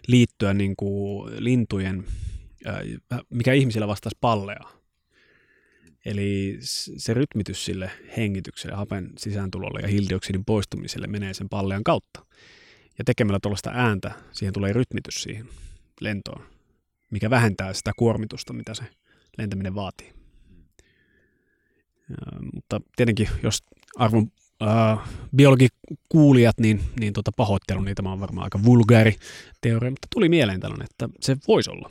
liittyä 0.08 0.54
niin 0.54 0.76
kuin 0.76 1.44
lintujen, 1.44 2.04
mikä 3.30 3.52
ihmisillä 3.52 3.88
vastaisi 3.88 4.18
pallea. 4.20 4.64
Eli 6.04 6.58
se 6.96 7.14
rytmitys 7.14 7.64
sille 7.64 7.90
hengitykselle, 8.16 8.76
hapen 8.76 9.10
sisääntulolle 9.18 9.80
ja 9.80 9.88
hiilidioksidin 9.88 10.44
poistumiselle 10.44 11.06
menee 11.06 11.34
sen 11.34 11.48
pallean 11.48 11.84
kautta. 11.84 12.26
Ja 12.98 13.04
tekemällä 13.04 13.38
tuollaista 13.42 13.70
ääntä, 13.74 14.12
siihen 14.32 14.52
tulee 14.52 14.72
rytmitys 14.72 15.22
siihen 15.22 15.48
lentoon, 16.00 16.46
mikä 17.10 17.30
vähentää 17.30 17.72
sitä 17.72 17.92
kuormitusta, 17.96 18.52
mitä 18.52 18.74
se 18.74 18.82
lentäminen 19.38 19.74
vaatii. 19.74 20.12
Ja, 22.08 22.40
mutta 22.54 22.80
tietenkin, 22.96 23.28
jos 23.42 23.58
arvon 23.96 24.32
äh, 24.62 24.98
biologikuulijat, 25.36 26.58
niin, 26.58 26.84
niin 27.00 27.12
tota 27.12 27.32
pahoittelun, 27.36 27.84
niin 27.84 27.94
tämä 27.94 28.12
on 28.12 28.20
varmaan 28.20 28.44
aika 28.44 28.64
vulgaari 28.64 29.16
teoria, 29.60 29.90
mutta 29.90 30.08
tuli 30.12 30.28
mieleen 30.28 30.60
tällainen, 30.60 30.88
että 30.90 31.08
se 31.20 31.36
voisi 31.48 31.70
olla 31.70 31.90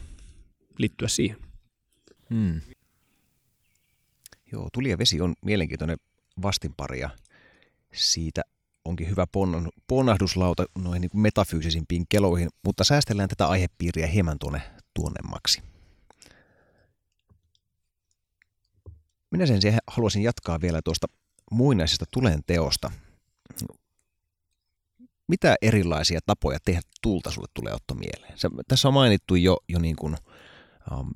liittyä 0.77 1.07
siihen. 1.07 1.37
Hmm. 2.29 2.61
Joo, 4.51 4.69
tuli 4.73 4.89
ja 4.89 4.97
vesi 4.97 5.21
on 5.21 5.33
mielenkiintoinen 5.45 5.97
vastinpari 6.41 6.99
ja 6.99 7.09
siitä 7.93 8.41
onkin 8.85 9.09
hyvä 9.09 9.25
ponnahduslauta 9.87 10.65
noihin 10.77 11.01
niin 11.01 11.21
metafyysisimpiin 11.21 12.05
keloihin, 12.09 12.49
mutta 12.65 12.83
säästellään 12.83 13.29
tätä 13.29 13.47
aihepiiriä 13.47 14.07
hieman 14.07 14.39
tuonne 14.39 14.61
tuonnemmaksi. 14.93 15.61
Minä 19.31 19.45
sen 19.45 19.59
haluaisin 19.87 20.23
jatkaa 20.23 20.61
vielä 20.61 20.81
tuosta 20.83 21.07
muinaisesta 21.51 22.05
tulen 22.11 22.43
teosta. 22.47 22.91
Mitä 25.27 25.55
erilaisia 25.61 26.19
tapoja 26.25 26.59
tehdä 26.65 26.81
tulta 27.01 27.31
sulle 27.31 27.47
tulee 27.53 27.73
ottaa 27.73 27.97
mieleen? 27.97 28.39
Se, 28.39 28.49
tässä 28.67 28.87
on 28.87 28.93
mainittu 28.93 29.35
jo, 29.35 29.57
jo 29.69 29.79
niin 29.79 29.95
kuin, 29.95 30.17
um, 30.91 31.11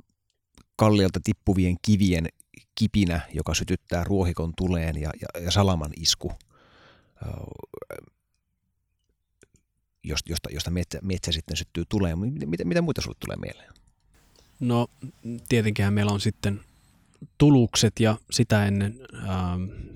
kalliolta 0.75 1.19
tippuvien 1.23 1.75
kivien 1.81 2.27
kipinä, 2.75 3.21
joka 3.33 3.53
sytyttää 3.53 4.03
ruohikon 4.03 4.53
tuleen 4.57 5.01
ja, 5.01 5.11
ja, 5.21 5.41
ja 5.41 5.51
salaman 5.51 5.91
isku, 5.99 6.27
uh, 6.27 6.37
josta, 10.03 10.49
josta 10.51 10.71
metsä, 10.71 10.99
metsä 11.01 11.31
sitten 11.31 11.57
syttyy 11.57 11.83
tuleen. 11.89 12.19
Mitä, 12.19 12.65
mitä, 12.65 12.81
muita 12.81 13.01
sulle 13.01 13.17
tulee 13.19 13.37
mieleen? 13.37 13.73
No 14.59 14.87
tietenkin 15.49 15.93
meillä 15.93 16.11
on 16.11 16.21
sitten 16.21 16.61
tulukset 17.37 17.99
ja 17.99 18.17
sitä 18.31 18.65
ennen 18.65 18.99
ähm, 19.13 19.94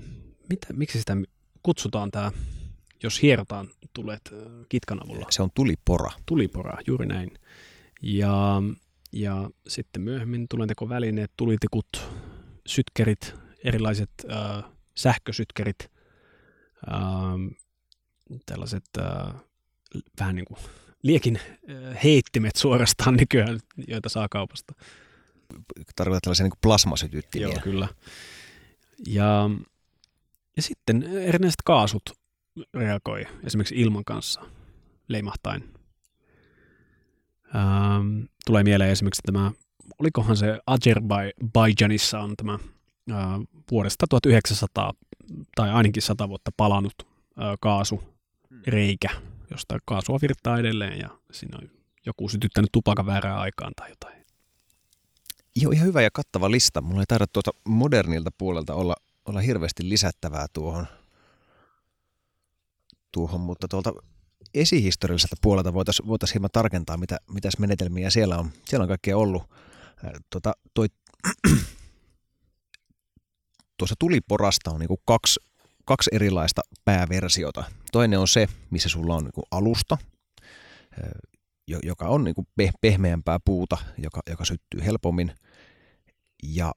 mitä, 0.49 0.67
miksi 0.73 0.99
sitä 0.99 1.17
kutsutaan 1.63 2.11
tämä, 2.11 2.31
jos 3.03 3.21
hierotaan 3.21 3.69
tulet 3.93 4.33
kitkan 4.69 5.03
avulla? 5.05 5.27
Se 5.29 5.41
on 5.41 5.49
tulipora. 5.53 6.11
Tulipora, 6.25 6.77
juuri 6.87 7.05
näin. 7.05 7.31
Ja, 8.01 8.61
ja 9.11 9.49
sitten 9.67 10.01
myöhemmin 10.01 10.47
tulentekovälineet, 10.49 11.31
tulitikut, 11.37 12.09
sytkerit, 12.67 13.33
erilaiset 13.63 14.09
äh, 14.31 14.63
sähkösytkerit, 14.95 15.91
äh, 16.93 17.57
tällaiset 18.45 18.83
äh, 18.97 19.33
vähän 20.19 20.35
niin 20.35 20.45
kuin 20.45 20.59
liekin 21.03 21.39
äh, 21.39 22.03
heittimet 22.03 22.55
suorastaan 22.55 23.15
nykyään, 23.15 23.59
joita 23.87 24.09
saa 24.09 24.27
kaupasta. 24.29 24.73
Tarkoitat 25.95 26.21
tällaisia 26.21 26.43
niin 26.43 26.59
plasmasytyttimiä. 26.61 27.47
Joo, 27.47 27.59
kyllä. 27.63 27.87
Ja 29.07 29.49
ja 30.59 30.63
sitten 30.63 31.03
erinäiset 31.03 31.61
kaasut 31.65 32.01
reagoi 32.73 33.25
esimerkiksi 33.43 33.75
ilman 33.75 34.05
kanssa 34.05 34.41
leimahtain. 35.07 35.73
Ähm, 37.55 38.21
tulee 38.45 38.63
mieleen 38.63 38.91
esimerkiksi 38.91 39.21
tämä, 39.25 39.51
olikohan 39.99 40.37
se 40.37 40.59
Azerbaijanissa 40.67 42.19
on 42.19 42.35
tämä 42.37 42.53
äh, 42.53 43.19
vuodesta 43.71 44.05
1900 44.09 44.93
tai 45.55 45.69
ainakin 45.69 46.01
100 46.01 46.29
vuotta 46.29 46.51
palannut 46.57 46.93
äh, 47.01 47.53
kaasureikä, 47.59 49.09
josta 49.51 49.77
kaasua 49.85 50.19
virtaa 50.21 50.59
edelleen 50.59 50.99
ja 50.99 51.09
siinä 51.31 51.57
on 51.61 51.69
joku 52.05 52.29
sytyttänyt 52.29 52.69
tupakan 52.71 53.05
väärään 53.05 53.39
aikaan 53.39 53.73
tai 53.75 53.89
jotain. 53.89 54.25
Joo, 55.55 55.71
ihan 55.71 55.87
hyvä 55.87 56.01
ja 56.01 56.09
kattava 56.13 56.51
lista. 56.51 56.81
Mulla 56.81 57.01
ei 57.01 57.05
taida 57.05 57.27
tuota 57.27 57.51
modernilta 57.65 58.29
puolelta 58.37 58.73
olla, 58.73 58.95
olla 59.29 59.41
hirveästi 59.41 59.89
lisättävää 59.89 60.45
tuohon, 60.53 60.87
tuohon 63.11 63.41
mutta 63.41 63.67
tuolta 63.67 63.93
esihistorialliselta 64.53 65.35
puolelta 65.41 65.73
voitaisiin 65.73 66.07
voitais 66.07 66.33
hieman 66.33 66.49
tarkentaa, 66.53 66.97
mitä, 66.97 67.17
mitäs 67.33 67.57
menetelmiä 67.57 68.09
siellä 68.09 68.37
on. 68.37 68.49
Siellä 68.65 68.83
on 68.83 68.87
kaikkea 68.87 69.17
ollut. 69.17 69.43
Tuota, 70.29 70.53
toi, 70.73 70.87
tuossa 73.77 73.95
tuliporasta 73.99 74.71
on 74.71 74.79
niinku 74.79 75.01
kaksi, 75.05 75.39
kaksi 75.85 76.09
erilaista 76.13 76.61
pääversiota. 76.85 77.63
Toinen 77.91 78.19
on 78.19 78.27
se, 78.27 78.47
missä 78.69 78.89
sulla 78.89 79.15
on 79.15 79.23
niinku 79.23 79.43
alusta, 79.51 79.97
joka 81.83 82.07
on 82.07 82.23
niinku 82.23 82.47
pehmeämpää 82.81 83.39
puuta, 83.45 83.77
joka, 83.97 84.21
joka 84.29 84.45
syttyy 84.45 84.85
helpommin. 84.85 85.31
Ja, 86.43 86.71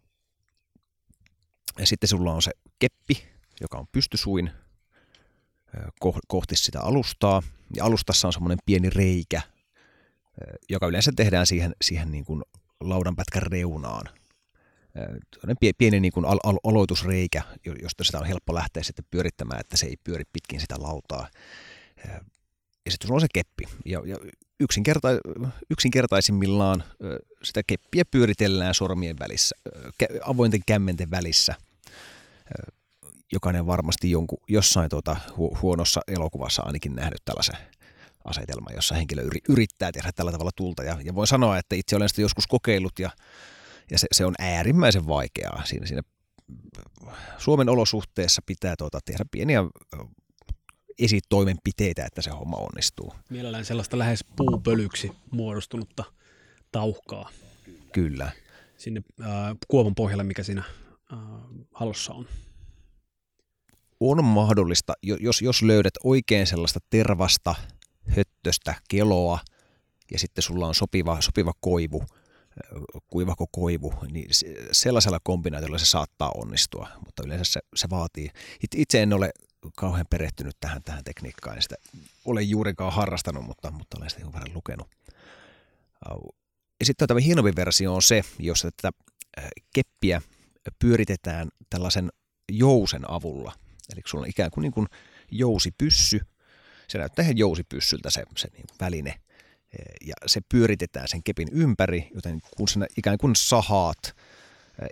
ja 1.79 1.87
sitten 1.87 2.09
sulla 2.09 2.33
on 2.33 2.43
se 2.43 2.51
keppi, 2.79 3.25
joka 3.61 3.79
on 3.79 3.87
pystysuin 3.93 4.51
kohti 6.29 6.57
sitä 6.57 6.81
alustaa. 6.81 7.43
Ja 7.77 7.85
alustassa 7.85 8.29
on 8.29 8.33
semmoinen 8.33 8.59
pieni 8.67 8.91
reikä, 8.91 9.43
joka 10.69 10.87
yleensä 10.87 11.13
tehdään 11.17 11.47
siihen, 11.47 11.73
siihen 11.83 12.11
niin 12.13 12.25
kuin 12.25 12.43
laudanpätkän 12.81 13.43
reunaan. 13.43 14.09
Pieni, 15.79 16.01
niin 16.01 16.13
kuin 16.13 16.27
al- 16.27 16.59
aloitusreikä, 16.65 17.43
josta 17.83 18.05
sitä 18.05 18.19
on 18.19 18.27
helppo 18.27 18.55
lähteä 18.55 18.83
sitten 18.83 19.05
pyörittämään, 19.11 19.61
että 19.61 19.77
se 19.77 19.87
ei 19.87 19.97
pyöri 20.05 20.25
pitkin 20.33 20.61
sitä 20.61 20.75
lautaa. 20.79 21.29
Ja 22.85 22.91
sitten 22.91 23.07
sulla 23.07 23.17
on 23.17 23.21
se 23.21 23.27
keppi. 23.35 23.65
Ja, 23.85 24.03
ja 24.07 24.17
yksinkerta- 24.63 25.51
yksinkertaisimmillaan 25.71 26.85
sitä 27.43 27.63
keppiä 27.67 28.05
pyöritellään 28.11 28.75
sormien 28.75 29.17
välissä, 29.19 29.57
avointen 30.27 30.61
kämmenten 30.67 31.11
välissä 31.11 31.55
jokainen 33.33 33.67
varmasti 33.67 34.11
jonkun, 34.11 34.39
jossain 34.49 34.91
tuota, 34.91 35.17
hu- 35.29 35.59
huonossa 35.63 36.01
elokuvassa 36.09 36.63
ainakin 36.63 36.95
nähnyt 36.95 37.23
tällaisen 37.25 37.57
asetelman, 38.25 38.75
jossa 38.75 38.95
henkilö 38.95 39.23
yrittää 39.49 39.93
tehdä 39.93 40.13
tällä 40.13 40.33
tavalla 40.33 40.51
tulta. 40.57 40.83
Ja, 40.83 40.99
ja 41.05 41.15
voin 41.15 41.27
sanoa, 41.27 41.59
että 41.59 41.75
itse 41.75 41.97
olen 41.97 42.09
sitä 42.09 42.21
joskus 42.21 42.47
kokeillut 42.47 42.99
ja, 42.99 43.11
ja 43.91 43.99
se, 43.99 44.07
se 44.13 44.25
on 44.25 44.35
äärimmäisen 44.39 45.07
vaikeaa. 45.07 45.63
Siinä, 45.65 45.87
siinä 45.87 46.03
Suomen 47.39 47.69
olosuhteessa 47.69 48.43
pitää 48.47 48.75
tuota, 48.79 48.99
tehdä 49.05 49.25
pieniä 49.31 49.61
esitoimenpiteitä, 50.99 52.05
että 52.05 52.23
se 52.23 52.31
homma 52.31 52.57
onnistuu. 52.57 53.15
Mielellään 53.31 53.65
sellaista 53.65 53.99
lähes 53.99 54.25
puupölyksi 54.37 55.13
muodostunutta 55.31 56.05
tauhkaa. 56.73 57.31
Kyllä. 57.93 58.33
Sinne 58.77 59.03
äh, 59.21 59.29
kuovan 59.69 59.95
pohjalle, 59.95 60.25
mikä 60.25 60.43
siinä 60.43 60.63
äh, 61.13 61.19
hallossa 61.73 62.13
on 62.13 62.27
on 64.11 64.25
mahdollista, 64.25 64.93
jos, 65.03 65.43
jos 65.43 65.63
löydät 65.63 65.95
oikein 66.05 66.47
sellaista 66.47 66.81
tervasta, 66.91 67.55
höttöstä 68.17 68.75
keloa 68.89 69.39
ja 70.11 70.19
sitten 70.19 70.43
sulla 70.43 70.67
on 70.67 70.75
sopiva, 70.75 71.21
sopiva 71.21 71.53
koivu, 71.61 72.05
kuivako 73.07 73.47
koivu, 73.51 73.95
niin 74.11 74.29
sellaisella 74.73 75.19
kombinaatiolla 75.23 75.79
se 75.79 75.87
saattaa 75.87 76.33
onnistua, 76.35 76.89
mutta 77.05 77.23
yleensä 77.27 77.53
se, 77.53 77.61
se 77.75 77.91
vaatii. 77.91 78.31
Itse 78.77 79.03
en 79.03 79.13
ole 79.13 79.31
kauhean 79.77 80.07
perehtynyt 80.11 80.57
tähän, 80.61 80.83
tähän 80.83 81.05
tekniikkaan, 81.05 81.57
en 81.57 81.63
sitä 81.63 81.77
ole 82.25 82.43
juurikaan 82.43 82.93
harrastanut, 82.93 83.45
mutta, 83.45 83.71
mutta 83.71 83.99
olen 83.99 84.11
sitä 84.11 84.33
verran 84.33 84.55
lukenut. 84.55 84.89
Ja 86.81 86.87
sitten 86.87 87.09
tämä 87.09 87.21
hienompi 87.21 87.53
versio 87.57 87.95
on 87.95 88.03
se, 88.03 88.23
jossa 88.39 88.71
tätä 88.71 88.99
keppiä 89.75 90.23
pyöritetään 90.79 91.49
tällaisen 91.71 92.13
jousen 92.53 93.11
avulla. 93.11 93.53
Eli 93.93 94.01
sulla 94.07 94.23
on 94.23 94.31
ikään 94.31 94.51
kuin, 94.51 94.63
niin 94.63 94.73
kuin 94.73 94.87
jousipyssy, 95.31 96.21
se 96.89 96.99
näyttää 96.99 97.23
ihan 97.23 97.39
jousipyssyltä 97.39 98.11
se, 98.11 98.25
se 98.37 98.49
niin 98.53 98.67
kuin 98.67 98.77
väline, 98.81 99.21
ja 100.07 100.15
se 100.27 100.41
pyöritetään 100.49 101.09
sen 101.09 101.23
kepin 101.23 101.49
ympäri, 101.53 102.11
joten 102.15 102.41
kun 102.57 102.69
sinä 102.69 102.87
ikään 102.97 103.19
kuin 103.19 103.37
sahaat 103.37 104.17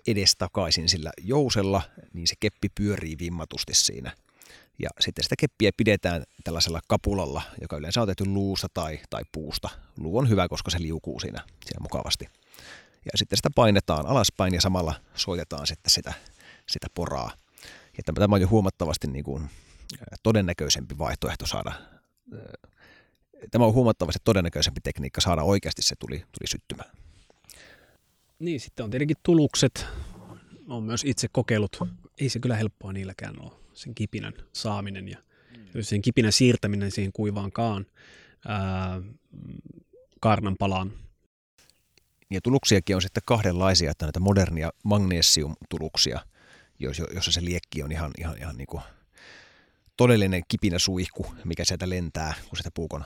edestakaisin 0.06 0.88
sillä 0.88 1.10
jousella, 1.18 1.82
niin 2.12 2.28
se 2.28 2.34
keppi 2.40 2.68
pyörii 2.74 3.18
vimmatusti 3.18 3.74
siinä. 3.74 4.16
Ja 4.82 4.88
sitten 5.00 5.22
sitä 5.22 5.34
keppiä 5.38 5.70
pidetään 5.76 6.24
tällaisella 6.44 6.80
kapulalla, 6.88 7.42
joka 7.60 7.76
yleensä 7.76 8.00
on 8.00 8.06
tehty 8.06 8.24
luusta 8.26 8.68
tai, 8.74 8.98
tai 9.10 9.22
puusta. 9.32 9.68
Luu 9.96 10.18
on 10.18 10.28
hyvä, 10.28 10.48
koska 10.48 10.70
se 10.70 10.80
liukuu 10.80 11.20
siinä, 11.20 11.44
siinä 11.64 11.80
mukavasti. 11.80 12.28
Ja 13.04 13.10
sitten 13.14 13.36
sitä 13.36 13.50
painetaan 13.54 14.06
alaspäin 14.06 14.54
ja 14.54 14.60
samalla 14.60 14.94
soitetaan 15.14 15.66
sitten 15.66 15.90
sitä, 15.90 16.12
sitä 16.68 16.86
poraa. 16.94 17.30
Ja 17.96 18.02
tämä 18.14 18.34
on 18.34 18.40
jo 18.40 18.48
huomattavasti 18.48 19.06
niin 19.06 19.24
kuin 19.24 19.50
todennäköisempi 20.22 20.98
vaihtoehto 20.98 21.46
saada, 21.46 21.72
tämä 23.50 23.64
on 23.64 23.74
huomattavasti 23.74 24.20
todennäköisempi 24.24 24.80
tekniikka 24.80 25.20
saada 25.20 25.42
oikeasti 25.42 25.82
se 25.82 25.96
tuli, 25.98 26.18
tuli 26.18 26.46
syttymään. 26.48 26.90
Niin, 28.38 28.60
sitten 28.60 28.84
on 28.84 28.90
tietenkin 28.90 29.16
tulukset. 29.22 29.86
Olen 30.68 30.84
myös 30.84 31.04
itse 31.04 31.28
kokeillut. 31.32 31.78
Ei 32.18 32.28
se 32.28 32.38
kyllä 32.38 32.56
helppoa 32.56 32.92
niilläkään 32.92 33.42
ole, 33.42 33.52
sen 33.74 33.94
kipinän 33.94 34.32
saaminen 34.52 35.08
ja 35.08 35.18
mm. 35.74 35.82
sen 35.82 36.02
kipinän 36.02 36.32
siirtäminen 36.32 36.90
siihen 36.90 37.12
kuivaan 37.12 37.52
kaan 37.52 37.86
ää, 38.48 39.02
kaarnan 40.20 40.56
palaan. 40.58 40.92
Ja 42.30 42.40
tuluksiakin 42.40 42.96
on 42.96 43.02
sitten 43.02 43.22
kahdenlaisia, 43.26 43.90
että 43.90 44.06
näitä 44.06 44.20
modernia 44.20 44.70
magnesium-tuluksia, 44.84 46.20
jossa 47.14 47.32
se 47.32 47.44
liekki 47.44 47.82
on 47.82 47.92
ihan, 47.92 48.10
ihan, 48.18 48.38
ihan 48.38 48.56
niin 48.56 48.66
kuin 48.66 48.82
todellinen 49.96 50.42
kipinä 50.48 50.78
suihku, 50.78 51.26
mikä 51.44 51.64
sieltä 51.64 51.88
lentää, 51.88 52.34
kun 52.48 52.56
sitä 52.56 52.70
puukon, 52.74 53.04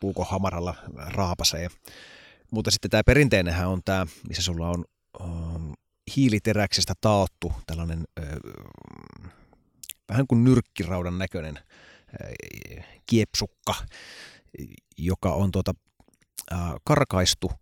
puukon 0.00 0.26
hamaralla 0.28 0.74
raapasee. 0.94 1.68
Mutta 2.50 2.70
sitten 2.70 2.90
tämä 2.90 3.02
perinteinenhän 3.06 3.68
on 3.68 3.80
tämä, 3.84 4.06
missä 4.28 4.42
sulla 4.42 4.68
on 4.68 4.84
um, 5.20 5.72
hiiliteräksestä 6.16 6.94
taottu 7.00 7.52
tällainen 7.66 8.04
vähän 10.08 10.26
kuin 10.26 10.44
nyrkkiraudan 10.44 11.18
näköinen 11.18 11.58
uh, 11.58 12.84
kiepsukka, 13.06 13.74
joka 14.98 15.32
on 15.32 15.50
tuota, 15.50 15.72
karkaistu 16.84 17.52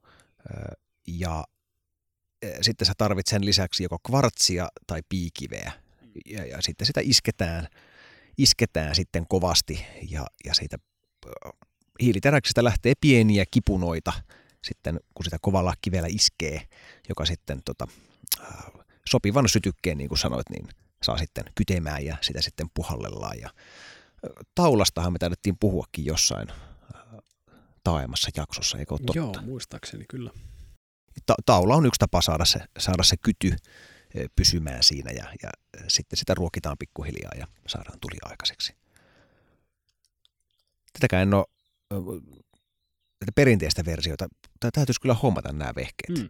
ja 1.06 1.44
sitten 2.60 2.86
sä 2.86 2.92
tarvitset 2.98 3.30
sen 3.30 3.46
lisäksi 3.46 3.82
joko 3.82 3.98
kvartsia 4.06 4.68
tai 4.86 5.00
piikiveä. 5.08 5.72
Ja, 6.26 6.44
ja 6.44 6.62
sitten 6.62 6.86
sitä 6.86 7.00
isketään, 7.04 7.68
isketään 8.38 8.94
sitten 8.94 9.26
kovasti 9.28 9.86
ja, 10.10 10.26
ja 10.44 10.54
siitä 10.54 10.76
hiiliteräksestä 12.02 12.64
lähtee 12.64 12.92
pieniä 13.00 13.44
kipunoita 13.50 14.12
sitten, 14.64 15.00
kun 15.14 15.24
sitä 15.24 15.36
kovalla 15.40 15.74
kivellä 15.80 16.08
iskee, 16.10 16.68
joka 17.08 17.26
sitten 17.26 17.62
tota, 17.64 17.88
sopivan 19.08 19.48
sytykkeen, 19.48 19.98
niin 19.98 20.08
kuin 20.08 20.18
sanoit, 20.18 20.50
niin 20.50 20.68
saa 21.04 21.18
sitten 21.18 21.44
kytemään 21.54 22.04
ja 22.04 22.16
sitä 22.20 22.42
sitten 22.42 22.66
puhallellaan. 22.74 23.40
Ja 23.40 23.50
taulastahan 24.54 25.12
me 25.12 25.18
taidettiin 25.18 25.56
puhuakin 25.60 26.04
jossain 26.04 26.48
taaemassa 27.84 28.30
jaksossa, 28.36 28.78
eikö 28.78 28.94
ole 28.94 29.00
totta? 29.06 29.18
Joo, 29.18 29.34
muistaakseni 29.42 30.04
kyllä 30.08 30.30
ta- 31.26 31.34
taula 31.46 31.76
on 31.76 31.86
yksi 31.86 31.98
tapa 31.98 32.20
saada 32.20 32.44
se, 32.44 32.58
saada 32.78 33.02
se 33.02 33.16
kyty 33.16 33.56
pysymään 34.36 34.82
siinä 34.82 35.10
ja, 35.10 35.24
ja 35.42 35.50
sitten 35.88 36.16
sitä 36.16 36.34
ruokitaan 36.34 36.78
pikkuhiljaa 36.78 37.32
ja 37.38 37.46
saadaan 37.68 38.00
tuli 38.00 38.16
aikaiseksi. 38.22 38.74
Tätäkään 40.92 41.22
en 41.22 41.34
ole 41.34 41.46
tätä 43.18 43.32
perinteistä 43.34 43.84
versiota. 43.84 44.28
Täytyisi 44.72 45.00
kyllä 45.00 45.14
hommata 45.14 45.52
nämä 45.52 45.72
vehkeet. 45.76 46.18
Mm. 46.18 46.28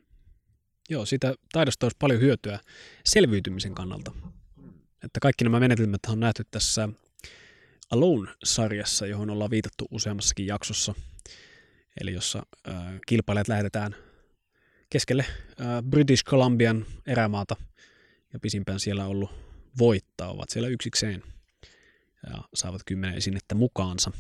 Joo, 0.91 1.07
siitä 1.07 1.35
taidosta 1.53 1.87
olisi 1.87 1.97
paljon 2.01 2.21
hyötyä 2.21 2.61
selviytymisen 3.05 3.75
kannalta. 3.75 4.13
Että 5.05 5.21
kaikki 5.21 5.45
nämä 5.45 5.61
menetelmät 5.61 6.01
on 6.09 6.21
nähty 6.21 6.45
tässä 6.51 6.89
Alone-sarjassa, 7.91 9.07
johon 9.07 9.31
ollaan 9.31 9.51
viitattu 9.51 9.89
useammassakin 9.91 10.47
jaksossa. 10.47 10.95
Eli 12.01 12.13
jossa 12.13 12.43
äh, 12.69 12.75
kilpailijat 13.07 13.49
lähetetään 13.49 13.95
keskelle 14.91 15.25
äh, 15.61 15.83
British 15.83 16.25
Columbian 16.25 16.87
erämaata 17.07 17.57
ja 18.33 18.41
pisimpään 18.41 18.81
siellä 18.81 19.07
ollut 19.07 19.31
voittaa, 19.79 20.31
ovat 20.31 20.51
siellä 20.51 20.69
yksikseen 20.69 21.23
ja 22.31 22.43
saavat 22.55 22.83
kymmenen 22.87 23.17
esinettä 23.17 23.55
mukaansa. 23.55 24.11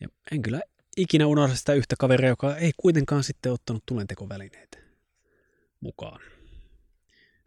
Ja 0.00 0.08
en 0.32 0.42
kyllä 0.42 0.60
ikinä 0.96 1.26
unohda 1.26 1.56
sitä 1.56 1.72
yhtä 1.72 1.94
kaveria, 1.98 2.28
joka 2.28 2.56
ei 2.56 2.72
kuitenkaan 2.76 3.24
sitten 3.24 3.52
ottanut 3.52 3.82
tulentekovälineitä 3.86 4.78
mukaan. 5.80 6.20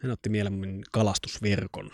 Hän 0.02 0.12
otti 0.12 0.30
mieluummin 0.30 0.84
kalastusverkon. 0.91 1.91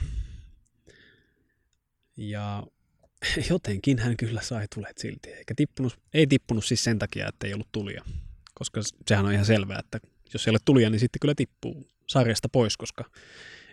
Ja 2.17 2.63
jotenkin 3.49 3.99
hän 3.99 4.17
kyllä 4.17 4.41
sai 4.41 4.65
tulet 4.75 4.97
silti. 4.97 5.29
Eikä 5.29 5.53
tippunut, 5.55 5.99
ei 6.13 6.27
tippunut 6.27 6.65
siis 6.65 6.83
sen 6.83 6.99
takia, 6.99 7.27
että 7.27 7.47
ei 7.47 7.53
ollut 7.53 7.71
tulia. 7.71 8.03
Koska 8.53 8.81
sehän 9.07 9.25
on 9.25 9.33
ihan 9.33 9.45
selvää, 9.45 9.79
että 9.79 9.99
jos 10.33 10.47
ei 10.47 10.51
ole 10.51 10.59
tulia, 10.65 10.89
niin 10.89 10.99
sitten 10.99 11.19
kyllä 11.19 11.35
tippuu 11.35 11.87
sarjasta 12.07 12.49
pois, 12.49 12.77
koska 12.77 13.03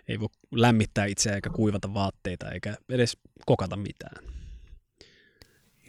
ei 0.07 0.19
voi 0.19 0.29
lämmittää 0.51 1.05
itseä 1.05 1.35
eikä 1.35 1.49
kuivata 1.49 1.93
vaatteita 1.93 2.51
eikä 2.51 2.77
edes 2.89 3.17
kokata 3.45 3.75
mitään. 3.75 4.25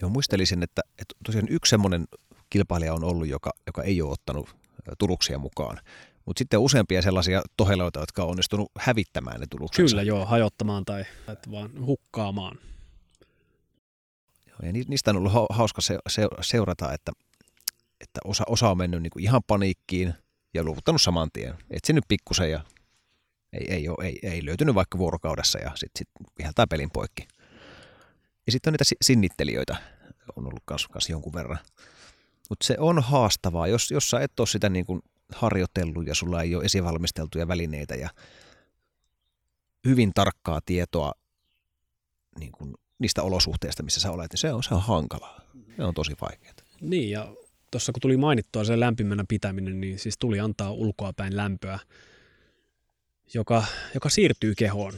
Joo, 0.01 0.11
muistelisin, 0.11 0.63
että, 0.63 0.83
että 0.99 1.15
tosiaan 1.25 1.49
yksi 1.51 1.71
semmoinen 1.71 2.05
kilpailija 2.51 2.95
on 2.95 3.05
ollut, 3.05 3.29
joka, 3.29 3.51
joka 3.67 3.83
ei 3.83 4.03
ole 4.03 4.13
ottanut 4.13 4.57
tuluksia 4.99 5.39
mukaan. 5.39 5.81
Mutta 6.27 6.39
sitten 6.39 6.61
useampia 6.61 7.03
sellaisia 7.03 7.43
toheloita, 7.57 8.01
jotka 8.01 8.23
on 8.23 8.31
onnistunut 8.31 8.71
hävittämään 8.79 9.41
ne 9.41 9.47
tuluksensa. 9.51 9.93
Kyllä 9.93 10.03
joo, 10.03 10.27
hajottamaan 10.27 10.85
tai 10.85 11.05
että 11.29 11.51
vaan 11.51 11.87
hukkaamaan. 11.87 12.59
Joo, 14.47 14.59
ja 14.63 14.73
niistä 14.73 15.11
on 15.11 15.17
ollut 15.17 15.33
hauska 15.51 15.81
se, 15.81 15.99
se, 16.09 16.29
seurata, 16.41 16.93
että, 16.93 17.13
että 18.01 18.21
osa, 18.25 18.45
osa 18.49 18.71
on 18.71 18.79
mennyt 18.79 19.03
niinku 19.03 19.19
ihan 19.19 19.43
paniikkiin 19.47 20.15
ja 20.55 20.65
luovuttanut 20.65 21.03
saman 21.03 21.31
tien. 21.33 21.55
Etsinyt 21.71 22.05
pikkusen 22.09 22.51
ja 22.51 22.61
ei, 23.53 23.75
ei, 23.75 23.89
ole, 23.89 24.07
ei, 24.07 24.19
ei 24.23 24.45
löytynyt 24.45 24.75
vaikka 24.75 24.99
vuorokaudessa 24.99 25.59
ja 25.59 25.73
sitten 25.75 25.99
sit 25.99 26.09
viheltää 26.39 26.67
pelin 26.67 26.91
poikki. 26.93 27.29
Ja 28.47 28.53
sitten 28.53 28.71
on 28.71 28.73
niitä 28.73 28.97
sinnittelijöitä, 29.03 29.77
on 30.37 30.47
ollut 30.47 30.63
kans 30.65 30.89
jonkun 31.09 31.33
verran. 31.33 31.59
Mutta 32.49 32.67
se 32.67 32.77
on 32.79 33.03
haastavaa, 33.03 33.67
jos, 33.67 33.91
jos 33.91 34.11
sä 34.11 34.21
et 34.21 34.41
ole 34.41 34.47
sitä 34.47 34.69
niin 34.69 34.87
kuin 34.87 35.03
harjoitellut 35.35 36.07
ja 36.07 36.15
sulla 36.15 36.43
ei 36.43 36.55
ole 36.55 36.65
esivalmisteltuja 36.65 37.49
välineitä 37.49 37.95
ja 37.95 38.11
hyvin 39.85 40.11
tarkkaa 40.15 40.61
tietoa 40.67 41.13
niin 42.39 42.53
kuin 42.53 42.75
niistä 42.99 43.23
olosuhteista, 43.23 43.83
missä 43.83 44.01
sä 44.01 44.11
olet, 44.11 44.33
niin 44.33 44.39
se 44.39 44.53
on, 44.53 44.63
se 44.63 44.75
on 44.75 44.83
hankalaa. 44.83 45.41
Se 45.77 45.85
on 45.85 45.95
tosi 45.95 46.13
vaikeaa. 46.21 46.55
Niin, 46.81 47.11
ja 47.11 47.35
tuossa 47.71 47.93
kun 47.93 48.01
tuli 48.01 48.17
mainittua 48.17 48.65
se 48.65 48.81
lämpimänä 48.81 49.25
pitäminen, 49.29 49.81
niin 49.81 49.99
siis 49.99 50.19
tuli 50.19 50.41
antaa 50.41 50.73
ulkoa 50.73 51.13
päin 51.13 51.37
lämpöä, 51.37 51.79
joka, 53.35 53.65
joka 53.95 54.09
siirtyy 54.09 54.55
kehoon. 54.55 54.95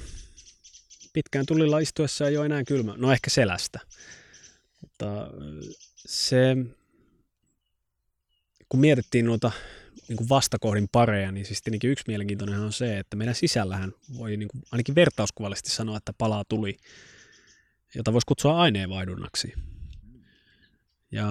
Pitkään 1.13 1.47
tulilla 1.47 1.79
istuessa 1.79 2.29
ei 2.29 2.37
ole 2.37 2.47
enää 2.47 2.65
kylmä, 2.65 2.95
no 2.97 3.13
ehkä 3.13 3.31
selästä. 3.31 3.81
Mutta 4.81 5.07
se, 5.97 6.57
kun 8.69 8.81
mietittiin 8.81 9.25
noita 9.25 9.53
niin 10.09 10.17
kuin 10.17 10.29
vastakohdin 10.29 10.89
pareja, 10.93 11.33
niin 11.33 11.47
siis 11.47 11.63
tietenkin 11.63 11.91
yksi 11.91 12.05
mielenkiintoinen 12.07 12.61
on 12.61 12.73
se, 12.73 12.99
että 12.99 13.17
meidän 13.17 13.35
sisällähän 13.35 13.93
voi 14.19 14.37
niin 14.37 14.49
kuin, 14.49 14.63
ainakin 14.73 14.95
vertauskuvallisesti 14.95 15.71
sanoa, 15.71 15.97
että 15.97 16.13
palaa 16.19 16.45
tuli, 16.49 16.77
jota 17.95 18.13
voisi 18.13 18.27
kutsua 18.27 18.61
aineenvaihdunnaksi. 18.61 19.53
Ja 21.13 21.29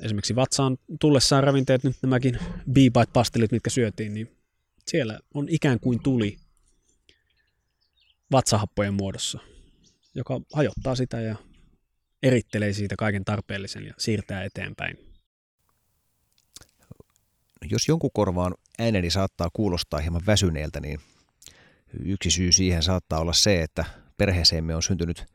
esimerkiksi 0.00 0.36
vatsaan 0.36 0.78
tullessaan 1.00 1.44
ravinteet, 1.44 1.84
nyt 1.84 1.96
nämäkin 2.02 2.38
b 2.72 2.76
pastelit 3.12 3.52
mitkä 3.52 3.70
syötiin, 3.70 4.14
niin 4.14 4.36
siellä 4.86 5.20
on 5.34 5.46
ikään 5.48 5.80
kuin 5.80 6.02
tuli 6.02 6.36
vatsahappojen 8.32 8.94
muodossa, 8.94 9.38
joka 10.14 10.40
hajottaa 10.52 10.94
sitä 10.94 11.20
ja 11.20 11.36
erittelee 12.22 12.72
siitä 12.72 12.96
kaiken 12.98 13.24
tarpeellisen 13.24 13.86
ja 13.86 13.94
siirtää 13.98 14.44
eteenpäin. 14.44 15.11
Jos 17.70 17.88
jonkun 17.88 18.10
korvaan 18.14 18.54
ääneni 18.78 19.10
saattaa 19.10 19.48
kuulostaa 19.52 20.00
hieman 20.00 20.26
väsyneeltä, 20.26 20.80
niin 20.80 21.00
yksi 22.04 22.30
syy 22.30 22.52
siihen 22.52 22.82
saattaa 22.82 23.20
olla 23.20 23.32
se, 23.32 23.62
että 23.62 23.84
perheeseemme 24.16 24.74
on 24.74 24.82
syntynyt 24.82 25.26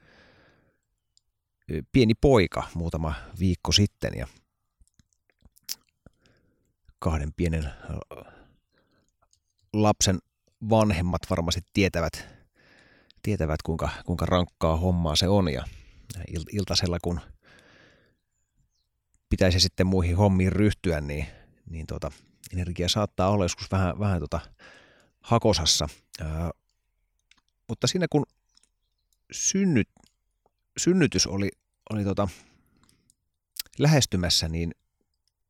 pieni 1.91 2.13
poika 2.13 2.63
muutama 2.73 3.13
viikko 3.39 3.71
sitten 3.71 4.11
ja 4.17 4.27
kahden 6.99 7.33
pienen 7.33 7.69
lapsen 9.73 10.19
vanhemmat 10.69 11.21
varmasti 11.29 11.61
tietävät, 11.73 12.27
tietävät 13.21 13.61
kuinka, 13.61 13.89
kuinka 14.05 14.25
rankkaa 14.25 14.77
hommaa 14.77 15.15
se 15.15 15.27
on 15.27 15.53
ja 15.53 15.63
iltasella 16.51 16.97
kun 17.01 17.19
pitäisi 19.29 19.59
sitten 19.59 19.87
muihin 19.87 20.17
hommiin 20.17 20.51
ryhtyä, 20.51 21.01
niin, 21.01 21.25
niin 21.69 21.87
tuota, 21.87 22.11
energia 22.53 22.89
saattaa 22.89 23.29
olla 23.29 23.45
joskus 23.45 23.71
vähän, 23.71 23.99
vähän 23.99 24.19
tuota 24.19 24.39
hakosassa. 25.21 25.89
Ää, 26.21 26.51
mutta 27.67 27.87
siinä 27.87 28.05
kun 28.09 28.25
synnyt, 29.31 29.89
synnytys 30.77 31.27
oli, 31.27 31.49
oli 31.89 32.03
tota 32.03 32.27
lähestymässä, 33.79 34.47
niin 34.47 34.71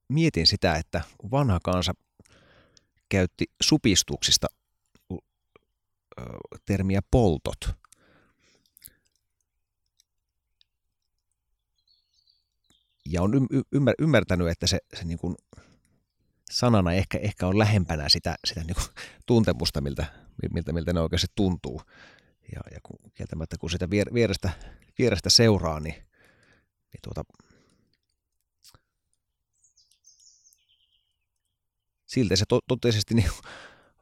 mietin 0.08 0.48
sitä, 0.48 0.76
että 0.76 1.02
vanha 1.32 1.60
kansa 1.64 1.94
käytti 3.10 3.46
supistuksista 3.64 4.48
termiä 6.66 7.02
poltot. 7.12 7.70
Ja 13.06 13.22
on 13.22 13.32
ymmär, 13.72 13.96
ymmärtänyt, 14.00 14.48
että 14.48 14.68
se, 14.68 14.80
se 14.94 15.04
niin 15.06 15.20
kuin 15.20 15.36
sanana 16.52 16.94
ehkä, 16.94 17.18
ehkä 17.18 17.48
on 17.48 17.60
lähempänä 17.60 18.10
sitä, 18.10 18.36
sitä 18.46 18.62
niin 18.64 18.76
kuin 18.76 18.88
tuntemusta, 19.26 19.82
miltä, 19.82 20.06
miltä, 20.54 20.74
miltä 20.74 20.94
ne 20.94 21.00
oikeasti 21.00 21.28
tuntuu. 21.36 21.82
Ja, 22.56 22.62
ja 22.72 22.80
kun, 22.84 23.12
kieltämättä 23.14 23.58
kun 23.58 23.70
sitä 23.70 23.90
vierestä, 23.90 24.50
vierestä 24.98 25.30
seuraa, 25.30 25.80
niin, 25.80 25.96
niin 26.94 27.02
tuota, 27.04 27.24
siltä 32.06 32.36
se 32.36 32.46
to, 32.50 32.60
totisesti 32.68 33.14
niin 33.14 33.30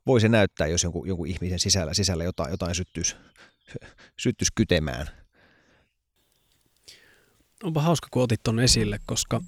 voi 0.05 0.21
se 0.21 0.29
näyttää, 0.29 0.67
jos 0.67 0.83
jonkun, 0.83 1.07
jonkun 1.07 1.27
ihmisen 1.27 1.59
sisällä, 1.59 1.93
sisällä 1.93 2.23
jotain, 2.23 2.51
jotain 2.51 2.75
syttyisi, 2.75 3.15
syttyisi 4.19 4.51
kytemään. 4.55 5.07
Onpa 7.63 7.81
hauska, 7.81 8.07
kun 8.11 8.23
otit 8.23 8.43
tuon 8.43 8.59
esille, 8.59 8.99
koska 9.05 9.41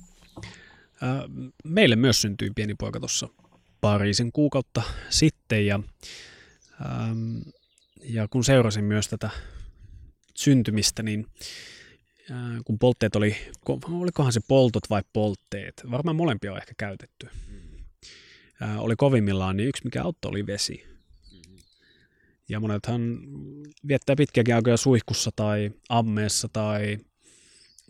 meille 1.63 1.95
myös 1.95 2.21
syntyi 2.21 2.51
pieni 2.55 2.75
poika 2.75 2.99
tuossa 2.99 3.29
parisen 3.81 4.31
kuukautta 4.31 4.81
sitten 5.09 5.65
ja, 5.65 5.79
ää, 6.81 7.15
ja 8.03 8.27
kun 8.27 8.43
seurasin 8.43 8.83
myös 8.83 9.07
tätä 9.07 9.29
syntymistä, 10.35 11.03
niin 11.03 11.27
ää, 12.31 12.59
kun 12.65 12.79
poltteet 12.79 13.15
oli, 13.15 13.35
olikohan 13.91 14.33
se 14.33 14.39
poltot 14.47 14.89
vai 14.89 15.01
poltteet, 15.13 15.73
varmaan 15.91 16.15
molempia 16.15 16.51
on 16.51 16.57
ehkä 16.57 16.73
käytetty, 16.77 17.29
ää, 18.61 18.79
oli 18.79 18.95
kovimmillaan, 18.95 19.57
niin 19.57 19.69
yksi 19.69 19.83
mikä 19.83 20.03
auttoi 20.03 20.29
oli 20.29 20.45
vesi. 20.45 20.83
Ja 22.49 22.59
monethan 22.59 23.19
viettää 23.87 24.15
pitkiäkin 24.15 24.55
aikoja 24.55 24.77
suihkussa 24.77 25.31
tai 25.35 25.71
ammeessa 25.89 26.47
tai, 26.53 26.97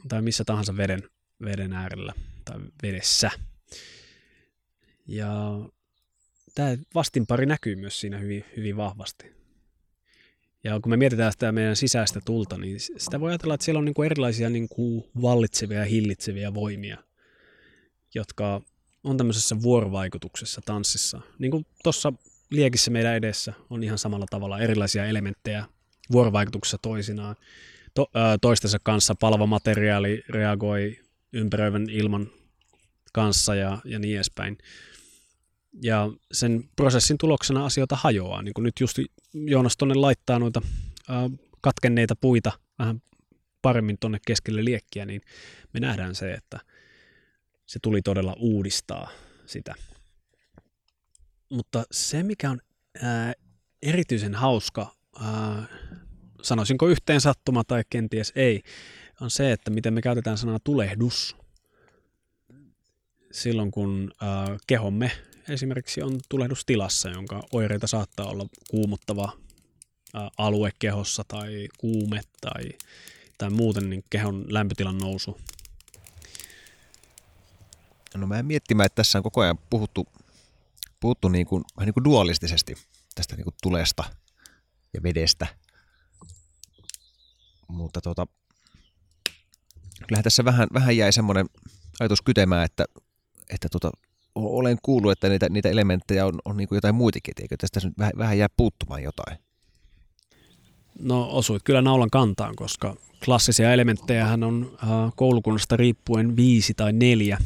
tai 0.09 0.21
missä 0.21 0.43
tahansa 0.45 0.77
veden, 0.77 1.03
veden 1.43 1.73
äärellä 1.73 2.13
tai 2.47 2.59
vedessä. 2.83 3.31
Ja 5.07 5.59
tämä 6.55 6.77
vastinpari 6.95 7.45
näkyy 7.45 7.75
myös 7.75 7.99
siinä 7.99 8.17
hyvin, 8.17 8.45
hyvin 8.57 8.77
vahvasti. 8.77 9.37
Ja 10.63 10.79
kun 10.79 10.89
me 10.89 10.97
mietitään 10.97 11.31
sitä 11.31 11.51
meidän 11.51 11.75
sisäistä 11.75 12.19
tulta, 12.25 12.57
niin 12.57 12.79
sitä 12.79 13.19
voi 13.19 13.31
ajatella, 13.31 13.53
että 13.53 13.65
siellä 13.65 13.79
on 13.79 13.85
niin 13.85 13.93
kuin 13.93 14.05
erilaisia 14.05 14.49
niin 14.49 14.69
kuin 14.69 15.03
vallitsevia 15.21 15.79
ja 15.79 15.85
hillitseviä 15.85 16.53
voimia, 16.53 16.97
jotka 18.15 18.61
on 19.03 19.17
tämmöisessä 19.17 19.61
vuorovaikutuksessa 19.61 20.61
tanssissa. 20.65 21.21
Niin 21.39 21.51
kuin 21.51 21.65
tuossa 21.83 22.13
liekissä 22.49 22.91
meidän 22.91 23.15
edessä 23.15 23.53
on 23.69 23.83
ihan 23.83 23.97
samalla 23.97 24.25
tavalla 24.29 24.59
erilaisia 24.59 25.05
elementtejä 25.05 25.65
vuorovaikutuksessa 26.11 26.77
toisinaan. 26.81 27.35
To, 27.93 28.07
ö, 28.15 28.37
toistensa 28.41 28.77
kanssa 28.83 29.15
palvamateriaali 29.15 30.23
reagoi 30.29 30.99
ympäröivän 31.33 31.89
ilman 31.89 32.29
kanssa 33.17 33.55
ja, 33.55 33.77
ja 33.85 33.99
niin 33.99 34.15
edespäin. 34.15 34.57
Ja 35.81 36.09
sen 36.31 36.69
prosessin 36.75 37.17
tuloksena 37.17 37.65
asioita 37.65 37.95
hajoaa. 37.95 38.41
Niin 38.41 38.53
kuin 38.53 38.63
nyt 38.63 38.79
just 38.79 38.97
Joonas 39.33 39.77
tuonne 39.77 39.95
laittaa 39.95 40.39
noita 40.39 40.61
ö, 41.09 41.13
katkenneita 41.61 42.15
puita 42.15 42.51
vähän 42.79 43.01
paremmin 43.61 43.97
tuonne 43.99 44.19
keskelle 44.27 44.65
liekkiä, 44.65 45.05
niin 45.05 45.21
me 45.73 45.79
nähdään 45.79 46.15
se, 46.15 46.33
että– 46.33 46.59
se 47.67 47.79
tuli 47.81 48.01
todella 48.01 48.35
uudistaa 48.39 49.09
sitä. 49.45 49.75
Mutta 51.49 51.83
se, 51.91 52.23
mikä 52.23 52.49
on 52.49 52.61
ää, 53.01 53.33
erityisen 53.81 54.35
hauska, 54.35 54.95
ää, 55.21 55.65
sanoisinko 56.41 56.87
yhteen 56.87 57.21
sattuma 57.21 57.63
tai 57.63 57.83
kenties 57.89 58.31
ei, 58.35 58.61
on 59.21 59.31
se, 59.31 59.51
että 59.51 59.71
miten 59.71 59.93
me 59.93 60.01
käytetään 60.01 60.37
sanaa 60.37 60.59
tulehdus. 60.63 61.35
Silloin, 63.37 63.71
kun 63.71 64.11
äh, 64.23 64.57
kehomme 64.67 65.11
esimerkiksi 65.49 66.01
on 66.01 66.19
tulehdustilassa, 66.29 67.09
jonka 67.09 67.43
oireita 67.51 67.87
saattaa 67.87 68.25
olla 68.25 68.45
kuumottava 68.69 69.31
äh, 70.15 70.21
alue 70.37 70.71
kehossa 70.79 71.23
tai 71.27 71.67
kuume 71.77 72.21
tai, 72.41 72.63
tai 73.37 73.49
muuten 73.49 73.89
niin 73.89 74.03
kehon 74.09 74.45
lämpötilan 74.47 74.97
nousu. 74.97 75.37
No 78.15 78.27
mä 78.27 78.39
en 78.39 78.45
miettimään, 78.45 78.85
että 78.85 78.95
tässä 78.95 79.19
on 79.19 79.23
koko 79.23 79.41
ajan 79.41 79.57
puhuttu, 79.69 80.07
puhuttu 80.99 81.29
niin 81.29 81.47
kuin, 81.47 81.63
niin 81.79 81.93
kuin 81.93 82.03
dualistisesti 82.03 82.75
tästä 83.15 83.35
niin 83.35 83.43
kuin 83.43 83.55
tulesta 83.63 84.03
ja 84.93 85.03
vedestä. 85.03 85.47
Mutta 87.67 88.01
tota, 88.01 88.27
kyllähän 90.07 90.23
tässä 90.23 90.45
vähän, 90.45 90.67
vähän 90.73 90.97
jäi 90.97 91.13
semmoinen 91.13 91.45
ajatus 91.99 92.21
kytemään, 92.21 92.65
että, 92.65 92.85
että 93.49 93.67
tota, 93.71 93.91
olen 94.35 94.77
kuullut, 94.81 95.11
että 95.11 95.29
niitä, 95.29 95.49
niitä 95.49 95.69
elementtejä 95.69 96.25
on, 96.25 96.39
on 96.45 96.57
niin 96.57 96.67
jotain 96.71 96.95
muitakin, 96.95 97.33
eikö 97.41 97.55
tästä 97.57 97.79
nyt 97.83 97.97
vähän, 97.97 98.13
vähän 98.17 98.37
jää 98.37 98.47
puuttumaan 98.57 99.03
jotain? 99.03 99.37
No 100.99 101.29
osuit 101.31 101.63
kyllä 101.63 101.81
naulan 101.81 102.09
kantaan, 102.09 102.55
koska 102.55 102.95
klassisia 103.25 103.73
elementtejä 103.73 104.27
on 104.27 104.77
äh, 104.83 104.89
koulukunnasta 105.15 105.77
riippuen 105.77 106.35
viisi 106.35 106.73
tai 106.73 106.93
neljä. 106.93 107.37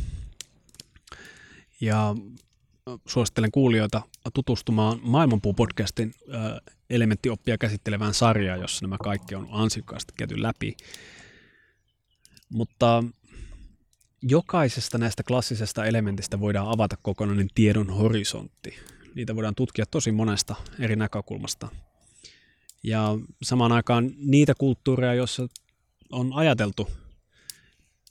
Ja 1.81 2.09
äh, 2.09 2.99
suosittelen 3.07 3.51
kuulijoita 3.51 4.01
tutustumaan 4.33 4.99
Maailmanpuu-podcastin 4.99 6.35
äh, 6.35 6.73
elementtioppia 6.89 7.57
käsittelevään 7.57 8.13
sarjaan, 8.13 8.61
jossa 8.61 8.85
nämä 8.85 8.97
kaikki 9.03 9.35
on 9.35 9.47
ansiokkaasti 9.51 10.13
käyty 10.17 10.41
läpi. 10.41 10.75
Mutta 12.49 13.03
jokaisesta 14.21 14.97
näistä 14.97 15.23
klassisesta 15.23 15.85
elementistä 15.85 16.39
voidaan 16.39 16.69
avata 16.69 16.97
kokonainen 17.01 17.47
tiedon 17.55 17.89
horisontti. 17.89 18.73
Niitä 19.15 19.35
voidaan 19.35 19.55
tutkia 19.55 19.85
tosi 19.85 20.11
monesta 20.11 20.55
eri 20.79 20.95
näkökulmasta. 20.95 21.67
Ja 22.83 23.17
samaan 23.43 23.71
aikaan 23.71 24.11
niitä 24.17 24.53
kulttuureja, 24.57 25.13
joissa 25.13 25.47
on 26.11 26.33
ajateltu 26.33 26.89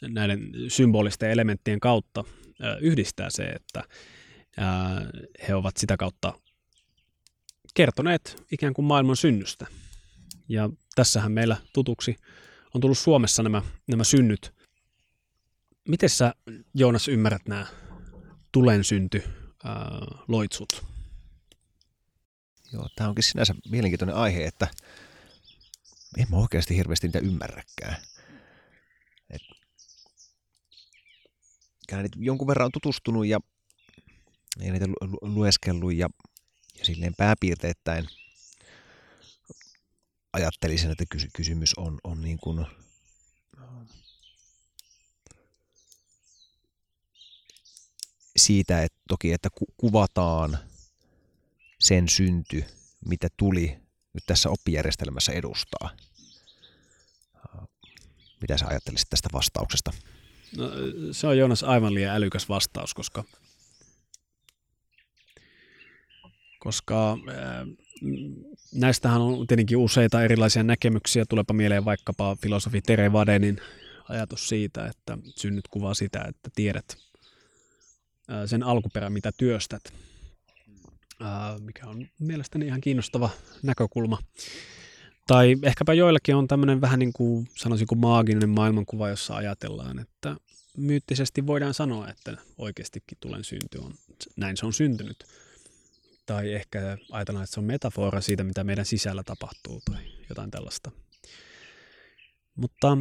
näiden 0.02 0.50
symbolisten 0.68 1.30
elementtien 1.30 1.80
kautta 1.80 2.24
yhdistää 2.80 3.30
se, 3.30 3.42
että 3.42 3.84
he 5.48 5.54
ovat 5.54 5.76
sitä 5.76 5.96
kautta 5.96 6.32
kertoneet 7.74 8.46
ikään 8.52 8.74
kuin 8.74 8.86
maailman 8.86 9.16
synnystä. 9.16 9.66
Ja 10.48 10.70
tässähän 10.94 11.32
meillä 11.32 11.56
tutuksi 11.72 12.16
on 12.74 12.80
tullut 12.80 12.98
Suomessa 12.98 13.42
nämä, 13.42 13.62
nämä 13.86 14.04
synnyt. 14.04 14.59
Miten 15.91 16.11
sä, 16.11 16.34
Joonas, 16.74 17.09
ymmärrät 17.09 17.49
nämä 17.49 17.66
tulen 18.53 18.84
synty 18.84 19.22
ää, 19.64 19.74
loitsut? 20.28 20.84
Joo, 22.72 22.88
tämä 22.97 23.09
onkin 23.09 23.24
sinänsä 23.24 23.55
mielenkiintoinen 23.70 24.16
aihe, 24.16 24.45
että 24.45 24.68
en 26.18 26.26
mä 26.30 26.36
oikeasti 26.36 26.76
hirveästi 26.76 27.07
niitä 27.07 27.18
ymmärräkään. 27.18 27.97
Et, 29.30 29.43
jonkun 32.16 32.47
verran 32.47 32.66
on 32.66 32.72
tutustunut 32.72 33.26
ja, 33.26 33.41
ja 34.59 34.72
niitä 34.72 34.86
lueskellut 35.22 35.95
ja, 35.95 36.09
ja 36.78 36.84
silleen 36.84 37.14
pääpiirteittäin 37.16 38.09
ajattelisin, 40.32 40.91
että 40.91 41.05
kysy- 41.11 41.30
kysymys 41.32 41.74
on, 41.76 41.99
on 42.05 42.22
niin 42.22 42.38
kuin, 42.38 42.66
siitä, 48.41 48.82
että 48.82 48.99
toki, 49.09 49.32
että 49.32 49.49
ku- 49.55 49.74
kuvataan 49.76 50.59
sen 51.78 52.09
synty, 52.09 52.64
mitä 53.09 53.28
tuli 53.36 53.78
nyt 54.12 54.24
tässä 54.26 54.51
oppijärjestelmässä 54.51 55.32
edustaa. 55.32 55.91
Mitä 58.41 58.59
sä 58.59 58.66
ajattelisit 58.66 59.11
tästä 59.11 59.28
vastauksesta? 59.32 59.93
No, 60.57 60.70
se 61.12 61.26
on 61.26 61.38
Joonas 61.38 61.62
aivan 61.62 61.95
liian 61.95 62.16
älykäs 62.16 62.49
vastaus, 62.49 62.95
koska, 62.95 63.24
koska 66.59 67.18
ää, 67.34 67.66
näistähän 68.74 69.20
on 69.20 69.47
tietenkin 69.47 69.76
useita 69.78 70.22
erilaisia 70.22 70.62
näkemyksiä. 70.62 71.24
Tulepa 71.28 71.55
mieleen 71.55 71.84
vaikkapa 71.84 72.36
filosofi 72.43 72.82
Tere 72.82 73.12
Vadenin 73.12 73.61
ajatus 74.09 74.49
siitä, 74.49 74.86
että 74.86 75.18
synnyt 75.36 75.68
kuvaa 75.68 75.95
sitä, 75.95 76.24
että 76.28 76.51
tiedät 76.55 77.09
sen 78.47 78.62
alkuperän, 78.62 79.12
mitä 79.12 79.33
työstät, 79.39 79.93
mikä 81.59 81.87
on 81.87 82.09
mielestäni 82.18 82.66
ihan 82.66 82.81
kiinnostava 82.81 83.31
näkökulma. 83.62 84.18
Tai 85.26 85.57
ehkäpä 85.62 85.95
joillakin 85.95 86.37
on 86.37 86.49
tämmöinen 86.49 86.81
vähän 86.81 86.99
niin 86.99 87.12
kuin, 87.12 87.49
sanoisinko 87.57 87.95
maaginen 87.95 88.49
maailmankuva, 88.49 89.09
jossa 89.09 89.37
ajatellaan, 89.37 89.99
että 89.99 90.37
myyttisesti 90.76 91.47
voidaan 91.47 91.74
sanoa, 91.74 92.09
että 92.09 92.37
oikeastikin 92.59 93.18
tulen 93.20 93.45
synty 93.45 93.78
on, 93.78 93.95
näin 94.37 94.57
se 94.57 94.66
on 94.66 94.72
syntynyt. 94.72 95.24
Tai 96.26 96.53
ehkä 96.53 96.99
ajatellaan, 97.11 97.45
että 97.45 97.55
se 97.55 97.61
on 97.61 97.66
metafora 97.66 98.20
siitä, 98.20 98.45
mitä 98.45 98.64
meidän 98.64 98.87
sisällä 98.87 99.22
tapahtuu 99.22 99.81
tai 99.91 100.03
jotain 100.28 100.51
tällaista. 100.51 100.91
Mutta 102.55 102.99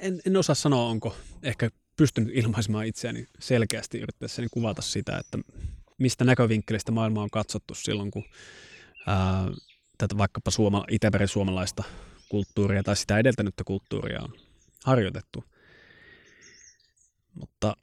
en, 0.00 0.20
en 0.26 0.36
osaa 0.36 0.54
sanoa, 0.54 0.86
onko 0.86 1.16
ehkä 1.42 1.70
pystynyt 1.96 2.36
ilmaisemaan 2.36 2.86
itseäni 2.86 3.26
selkeästi 3.38 3.98
yrittäessäni 3.98 4.48
kuvata 4.50 4.82
sitä, 4.82 5.18
että 5.18 5.38
mistä 5.98 6.24
näkövinkkelistä 6.24 6.92
maailma 6.92 7.22
on 7.22 7.30
katsottu 7.30 7.74
silloin, 7.74 8.10
kun 8.10 8.24
ää, 9.06 9.50
tätä 9.98 10.18
vaikkapa 10.18 10.50
suoma, 10.50 10.84
suomalaista 11.26 11.84
kulttuuria 12.28 12.82
tai 12.82 12.96
sitä 12.96 13.18
edeltänyttä 13.18 13.64
kulttuuria 13.64 14.22
on 14.22 14.32
harjoitettu. 14.84 15.44
Mutta 17.34 17.76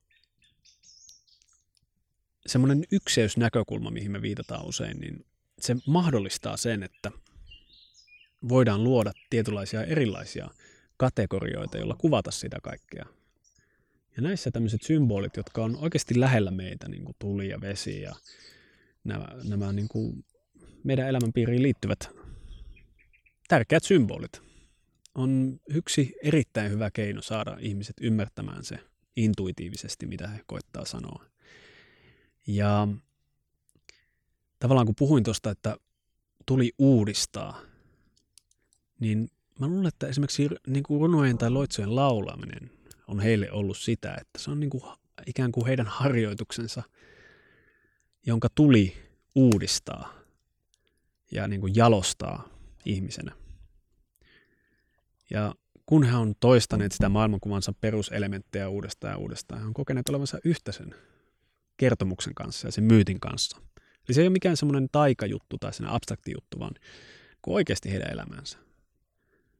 semmoinen 2.47 2.84
ykseysnäkökulma, 2.91 3.91
mihin 3.91 4.11
me 4.11 4.22
viitataan 4.22 4.65
usein, 4.65 4.99
niin 4.99 5.26
se 5.59 5.76
mahdollistaa 5.88 6.57
sen, 6.57 6.84
että 6.84 7.11
voidaan 8.49 8.84
luoda 8.84 9.11
tietynlaisia 9.30 9.84
erilaisia 9.84 10.49
kategorioita, 10.97 11.77
joilla 11.77 11.95
kuvata 11.95 12.31
sitä 12.31 12.57
kaikkea. 12.63 13.05
Ja 14.15 14.21
näissä 14.23 14.51
tämmöiset 14.51 14.81
symbolit, 14.81 15.37
jotka 15.37 15.63
on 15.63 15.75
oikeasti 15.75 16.19
lähellä 16.19 16.51
meitä, 16.51 16.89
niin 16.89 17.05
kuin 17.05 17.15
tuli 17.19 17.49
ja 17.49 17.61
vesi 17.61 18.01
ja 18.01 18.15
nämä, 19.03 19.27
nämä 19.43 19.73
niin 19.73 19.87
kuin 19.87 20.25
meidän 20.83 21.07
elämänpiiriin 21.07 21.63
liittyvät 21.63 22.09
tärkeät 23.47 23.83
symbolit, 23.83 24.41
on 25.15 25.59
yksi 25.69 26.13
erittäin 26.23 26.71
hyvä 26.71 26.91
keino 26.91 27.21
saada 27.21 27.57
ihmiset 27.59 27.95
ymmärtämään 28.01 28.63
se 28.63 28.79
intuitiivisesti, 29.15 30.05
mitä 30.05 30.27
he 30.27 30.39
koittaa 30.47 30.85
sanoa. 30.85 31.25
Ja 32.47 32.87
tavallaan 34.59 34.85
kun 34.85 34.95
puhuin 34.95 35.23
tuosta, 35.23 35.49
että 35.49 35.77
tuli 36.45 36.71
uudistaa, 36.77 37.61
niin 38.99 39.29
mä 39.59 39.67
luulen, 39.67 39.87
että 39.87 40.07
esimerkiksi 40.07 40.49
niin 40.67 40.83
kuin 40.83 41.01
runojen 41.01 41.37
tai 41.37 41.49
loitsujen 41.49 41.95
laulaminen 41.95 42.71
on 43.07 43.19
heille 43.19 43.51
ollut 43.51 43.77
sitä, 43.77 44.17
että 44.21 44.39
se 44.39 44.51
on 44.51 44.59
niin 44.59 44.69
kuin 44.69 44.83
ikään 45.27 45.51
kuin 45.51 45.67
heidän 45.67 45.87
harjoituksensa, 45.87 46.83
jonka 48.25 48.47
tuli 48.55 48.97
uudistaa 49.35 50.13
ja 51.31 51.47
niin 51.47 51.61
kuin 51.61 51.75
jalostaa 51.75 52.49
ihmisenä. 52.85 53.31
Ja 55.29 55.55
kun 55.85 56.03
he 56.03 56.15
on 56.15 56.35
toistaneet 56.39 56.91
sitä 56.91 57.09
maailmankuvansa 57.09 57.73
peruselementtejä 57.81 58.69
uudestaan 58.69 59.11
ja 59.11 59.17
uudestaan, 59.17 59.61
he 59.61 59.67
on 59.67 59.73
kokeneet 59.73 60.09
olevansa 60.09 60.39
yhtä 60.43 60.71
sen 60.71 60.95
kertomuksen 61.77 62.35
kanssa 62.35 62.67
ja 62.67 62.71
sen 62.71 62.83
myytin 62.83 63.19
kanssa. 63.19 63.57
Eli 63.77 64.13
se 64.13 64.21
ei 64.21 64.27
ole 64.27 64.33
mikään 64.33 64.57
semmoinen 64.57 64.89
taikajuttu 64.91 65.57
tai 65.57 65.73
sen 65.73 65.87
abstrakti 65.87 66.31
juttu, 66.31 66.59
vaan 66.59 66.73
kuin 67.41 67.55
oikeasti 67.55 67.91
heidän 67.91 68.11
elämänsä. 68.11 68.66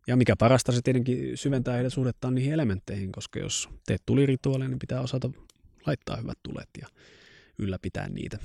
Ja 0.08 0.16
mikä 0.18 0.36
parasta, 0.36 0.72
se 0.72 0.82
tietenkin 0.82 1.38
syventää 1.38 1.74
heidän 1.74 1.92
suhdettaan 1.92 2.36
niihin 2.36 2.54
elementteihin, 2.54 3.12
koska 3.12 3.40
jos 3.40 3.70
teet 3.86 4.04
tulirituaaleja, 4.06 4.70
niin 4.70 4.80
pitää 4.80 5.02
osata 5.02 5.30
laittaa 5.86 6.16
hyvät 6.16 6.38
tulet 6.44 6.70
ja 6.82 6.88
ylläpitää 7.58 8.10
niitä. 8.10 8.38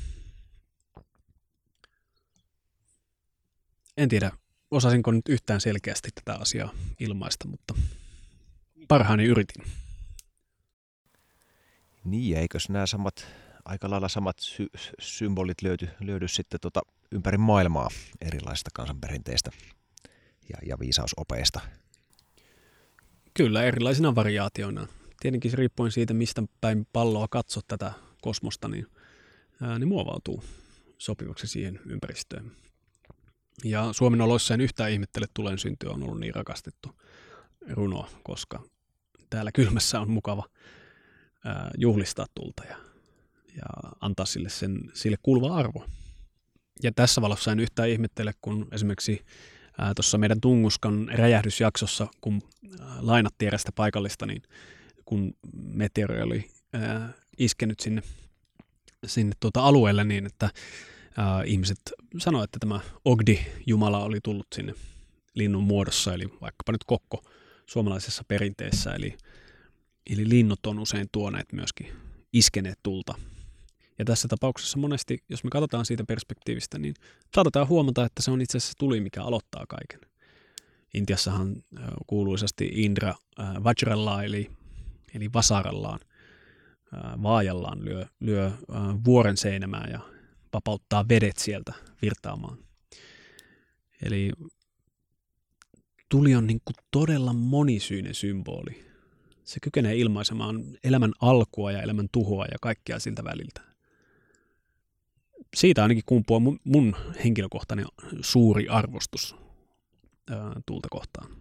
En 3.97 4.09
tiedä, 4.09 4.33
osasinko 4.71 5.11
nyt 5.11 5.29
yhtään 5.29 5.61
selkeästi 5.61 6.09
tätä 6.15 6.39
asiaa 6.39 6.73
ilmaista, 7.01 7.49
mutta 7.49 7.75
parhaani 8.89 9.25
yritin. 9.25 9.65
Niin, 12.05 12.37
eikös 12.37 12.69
nämä 12.69 12.87
samat, 12.87 13.27
aika 13.65 13.91
lailla 13.91 14.09
samat 14.09 14.39
sy- 14.39 14.71
symbolit 15.01 15.63
löydy, 15.63 15.89
löydy 16.01 16.29
sitten 16.29 16.61
tota 16.61 16.81
ympäri 17.13 17.39
maailmaa 17.39 17.89
erilaisista 18.21 18.71
kansanperinteistä 18.75 19.51
ja, 20.49 20.57
ja 20.67 20.79
viisausopeista. 20.79 21.61
Kyllä, 23.35 23.65
erilaisina 23.65 24.15
variaatioina. 24.15 24.87
Tietenkin 25.21 25.51
se 25.51 25.57
riippuen 25.57 25.93
siitä, 25.93 26.15
mistä 26.15 26.43
päin 26.61 26.87
palloa 26.93 27.29
katsot 27.29 27.65
tätä 27.69 27.93
kosmosta, 28.23 28.69
niin 28.69 28.87
ää, 29.63 29.79
ne 29.79 29.87
muovautuu 29.87 30.45
sopivaksi 30.99 31.47
siihen 31.47 31.81
ympäristöön. 31.87 32.53
Ja 33.65 33.93
Suomen 33.93 34.21
oloissa 34.21 34.55
en 34.55 34.61
yhtään 34.61 34.91
ihmettele 34.91 35.27
tulen 35.35 35.59
syntyä 35.59 35.91
on 35.91 36.03
ollut 36.03 36.21
niin 36.21 36.35
rakastettu 36.35 37.01
runo, 37.71 38.09
koska 38.23 38.63
täällä 39.31 39.53
kylmässä 39.53 40.01
on 40.01 40.11
mukava 40.11 40.47
ää, 41.45 41.71
juhlistaa 41.79 42.27
tulta 42.35 42.65
ja, 42.65 42.77
ja 43.57 43.91
antaa 44.01 44.27
sille, 44.27 44.49
sen, 44.49 44.91
sille 44.95 45.17
kuuluva 45.23 45.57
arvo. 45.57 45.87
Ja 46.83 46.93
tässä 46.93 47.21
valossa 47.21 47.53
en 47.53 47.61
yhtään 47.61 47.89
ihmettele, 47.89 48.33
kun 48.41 48.69
esimerkiksi 48.73 49.25
tuossa 49.97 50.19
meidän 50.19 50.41
Tunguskan 50.41 51.09
räjähdysjaksossa, 51.09 52.07
kun 52.21 52.43
lainattiin 53.01 53.47
erästä 53.47 53.73
paikallista, 53.75 54.27
niin 54.27 54.43
kun 55.05 55.35
meteori 55.53 56.23
oli 56.23 56.51
ää, 56.73 57.13
iskenyt 57.39 57.81
sinne, 57.81 58.03
sinne 59.07 59.33
tuota 59.41 59.63
alueelle 59.63 60.05
niin, 60.05 60.27
että 60.27 60.51
ää, 61.17 61.43
ihmiset 61.43 61.79
sanoivat, 62.19 62.45
että 62.45 62.59
tämä 62.59 62.81
Ogdi-jumala 63.05 64.05
oli 64.05 64.19
tullut 64.23 64.47
sinne 64.55 64.75
linnun 65.35 65.65
muodossa, 65.65 66.15
eli 66.15 66.25
vaikkapa 66.25 66.73
nyt 66.73 66.85
kokko 66.87 67.23
suomalaisessa 67.67 68.25
perinteessä, 68.29 68.95
eli, 68.95 69.17
eli 70.11 70.29
linnut 70.29 70.67
on 70.67 70.79
usein 70.79 71.09
tuoneet 71.13 71.53
myöskin 71.53 71.93
iskeneet 72.33 72.79
tulta. 72.83 73.15
Ja 73.99 74.05
tässä 74.05 74.29
tapauksessa 74.29 74.79
monesti, 74.79 75.23
jos 75.29 75.45
me 75.45 75.51
katsotaan 75.51 75.87
siitä 75.87 76.05
perspektiivistä, 76.09 76.79
niin 76.79 76.95
saatetaan 77.35 77.69
huomata, 77.69 78.05
että 78.05 78.23
se 78.23 78.31
on 78.31 78.41
itse 78.41 78.59
asiassa 78.59 78.79
tuli, 78.79 79.01
mikä 79.01 79.23
aloittaa 79.23 79.65
kaiken. 79.69 80.11
Intiassahan 80.95 81.57
kuuluisasti 82.07 82.71
Indra 82.75 83.15
Vajrallaan, 83.39 84.25
eli, 84.25 84.51
eli 85.15 85.33
vasarallaan, 85.33 86.01
vaajallaan 87.23 87.85
lyö, 87.85 88.07
lyö 88.21 88.53
vuoren 89.05 89.37
seinämään 89.37 89.91
ja 89.91 90.01
vapauttaa 90.53 91.09
vedet 91.09 91.37
sieltä 91.37 91.73
virtaamaan. 92.03 92.59
Eli 94.03 94.33
tuli 96.09 96.35
on 96.35 96.47
niin 96.47 96.61
kuin 96.65 96.77
todella 96.91 97.33
monisyinen 97.33 98.15
symboli. 98.15 98.85
Se 99.45 99.61
kykenee 99.63 99.97
ilmaisemaan 99.97 100.65
elämän 100.85 101.13
alkua 101.21 101.73
ja 101.73 101.83
elämän 101.83 102.09
tuhoa 102.13 102.45
ja 102.45 102.57
kaikkea 102.61 102.99
siltä 102.99 103.25
väliltä. 103.25 103.72
Siitä 105.55 105.83
ainakin 105.83 106.03
kumpuaa 106.07 106.41
mun, 106.41 106.61
mun 106.65 106.97
henkilökohtainen 107.25 107.87
suuri 108.21 108.69
arvostus 108.69 109.37
ää, 110.31 110.61
tulta 110.67 110.89
kohtaan. 110.91 111.37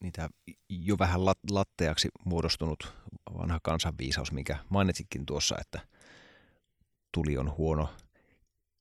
Niitä 0.00 0.28
jo 0.68 0.98
vähän 0.98 1.24
latteaksi 1.50 2.08
muodostunut 2.24 2.92
vanha 3.38 3.60
kansanviisaus, 3.62 4.32
mikä 4.32 4.56
mainitsitkin 4.68 5.26
tuossa, 5.26 5.56
että 5.60 5.80
tuli 7.12 7.38
on 7.38 7.56
huono 7.56 7.88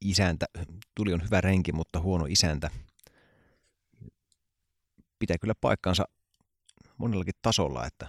isäntä, 0.01 0.45
tuli 0.95 1.13
on 1.13 1.23
hyvä 1.23 1.41
renki, 1.41 1.71
mutta 1.71 1.99
huono 1.99 2.25
isäntä– 2.29 2.69
pitää 5.19 5.37
kyllä 5.37 5.55
paikkansa 5.61 6.05
monellakin 6.97 7.33
tasolla, 7.41 7.85
että, 7.85 8.07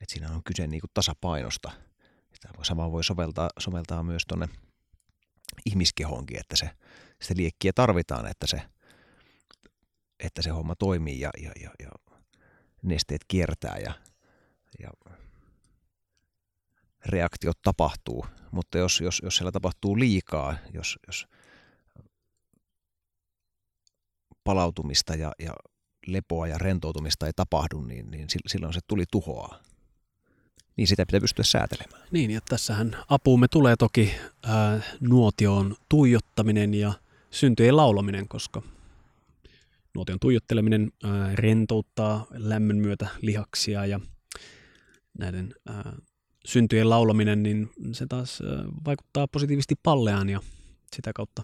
että 0.00 0.12
siinä 0.12 0.30
on 0.30 0.42
kyse 0.44 0.66
niin 0.66 0.80
kuin 0.80 0.90
tasapainosta. 0.94 1.70
Sama 2.62 2.92
voi 2.92 3.04
soveltaa, 3.04 3.50
soveltaa 3.58 4.02
myös 4.02 4.22
tuonne 4.28 4.48
ihmiskehoonkin, 5.66 6.40
että 6.40 6.56
se, 6.56 6.70
sitä 7.22 7.34
liekkiä 7.36 7.72
tarvitaan, 7.74 8.26
että 8.26 8.46
se, 8.46 8.62
että 10.20 10.42
se 10.42 10.50
homma 10.50 10.74
toimii 10.74 11.20
ja, 11.20 11.30
ja, 11.42 11.52
ja, 11.62 11.70
ja 11.78 11.90
nesteet 12.82 13.24
kiertää 13.28 13.78
ja, 13.78 13.92
ja 14.78 14.90
reaktiot 17.06 17.62
tapahtuu. 17.62 18.26
Mutta 18.50 18.78
jos, 18.78 19.00
jos, 19.00 19.20
jos 19.24 19.36
siellä 19.36 19.52
tapahtuu 19.52 19.98
liikaa, 19.98 20.56
jos, 20.74 20.98
jos 21.06 21.26
palautumista 24.44 25.14
ja, 25.14 25.32
ja 25.38 25.54
lepoa 26.06 26.46
ja 26.46 26.58
rentoutumista 26.58 27.26
ei 27.26 27.32
tapahdu, 27.36 27.80
niin, 27.80 28.10
niin 28.10 28.28
silloin 28.46 28.74
se 28.74 28.80
tuli 28.86 29.04
tuhoaa. 29.10 29.62
Niin 30.80 30.88
sitä 30.88 31.06
pitää 31.06 31.20
pystyä 31.20 31.44
säätelemään. 31.44 32.02
Niin, 32.10 32.30
ja 32.30 32.40
tässähän 32.48 32.96
apuumme 33.08 33.48
tulee 33.48 33.76
toki 33.76 34.14
ää, 34.42 34.80
nuotioon 35.00 35.76
tuijottaminen 35.88 36.74
ja 36.74 36.92
syntyjen 37.30 37.76
laulaminen, 37.76 38.28
koska 38.28 38.62
nuotion 39.94 40.20
tuijotteleminen 40.20 40.92
ää, 41.04 41.30
rentouttaa 41.34 42.26
lämmön 42.30 42.76
myötä 42.76 43.08
lihaksia 43.20 43.86
ja 43.86 44.00
näiden 45.18 45.54
ää, 45.66 45.92
syntyjen 46.44 46.90
laulaminen, 46.90 47.42
niin 47.42 47.70
se 47.92 48.06
taas 48.06 48.42
ää, 48.42 48.64
vaikuttaa 48.84 49.28
positiivisesti 49.28 49.74
palleaan 49.82 50.28
ja 50.28 50.40
sitä 50.96 51.12
kautta 51.14 51.42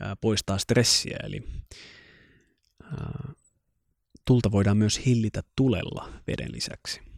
ää, 0.00 0.16
poistaa 0.16 0.58
stressiä. 0.58 1.16
Eli 1.22 1.42
tulta 4.24 4.52
voidaan 4.52 4.76
myös 4.76 5.06
hillitä 5.06 5.42
tulella 5.56 6.12
veden 6.26 6.52
lisäksi. 6.52 7.13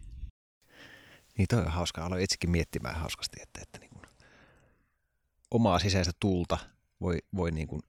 Niin 1.38 1.48
toi 1.48 1.58
on 1.58 1.70
hauska. 1.70 2.04
Aloin 2.04 2.22
itsekin 2.22 2.50
miettimään 2.50 2.94
hauskasti, 2.94 3.36
että, 3.42 3.60
että 3.62 3.78
niin 3.78 3.90
kuin 3.90 4.06
omaa 5.50 5.78
sisäistä 5.78 6.12
tulta 6.20 6.58
voi, 7.00 7.18
voi 7.36 7.50
niin 7.50 7.68
kuin 7.68 7.82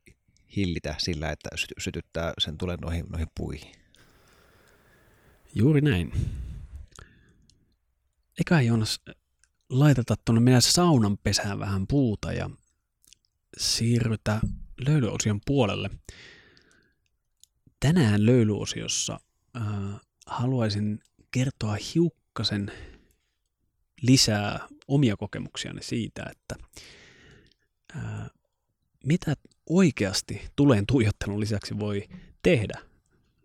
hillitä 0.56 0.96
sillä, 0.98 1.32
että 1.32 1.50
sytyttää 1.80 2.34
sen 2.40 2.58
tulen 2.58 2.80
noihin, 2.80 3.06
noihin 3.10 3.28
puihin. 3.38 3.72
Juuri 5.56 5.82
näin. 5.82 6.12
Eikä 8.40 8.62
Joonas 8.62 9.02
laiteta 9.70 10.16
tuonne 10.26 10.42
meidän 10.42 10.62
saunan 10.62 11.18
pesään 11.18 11.60
vähän 11.60 11.88
puuta 11.88 12.34
ja 12.34 12.50
siirrytä 13.58 14.40
löydöosion 14.78 15.40
puolelle 15.46 15.90
tänään 17.80 18.26
löylyosiossa 18.26 19.20
äh, 19.56 19.64
haluaisin 20.26 21.00
kertoa 21.32 21.78
hiukkasen 21.96 22.72
lisää 24.02 24.68
omia 24.88 25.18
kokemuksiani 25.18 25.84
siitä, 25.84 26.26
että 26.32 26.56
äh, 27.96 28.30
mitä 29.04 29.34
oikeasti 29.70 30.42
tuleen 30.56 30.86
tuijottelun 30.86 31.40
lisäksi 31.40 31.80
voi 31.80 32.08
tehdä, 32.44 32.80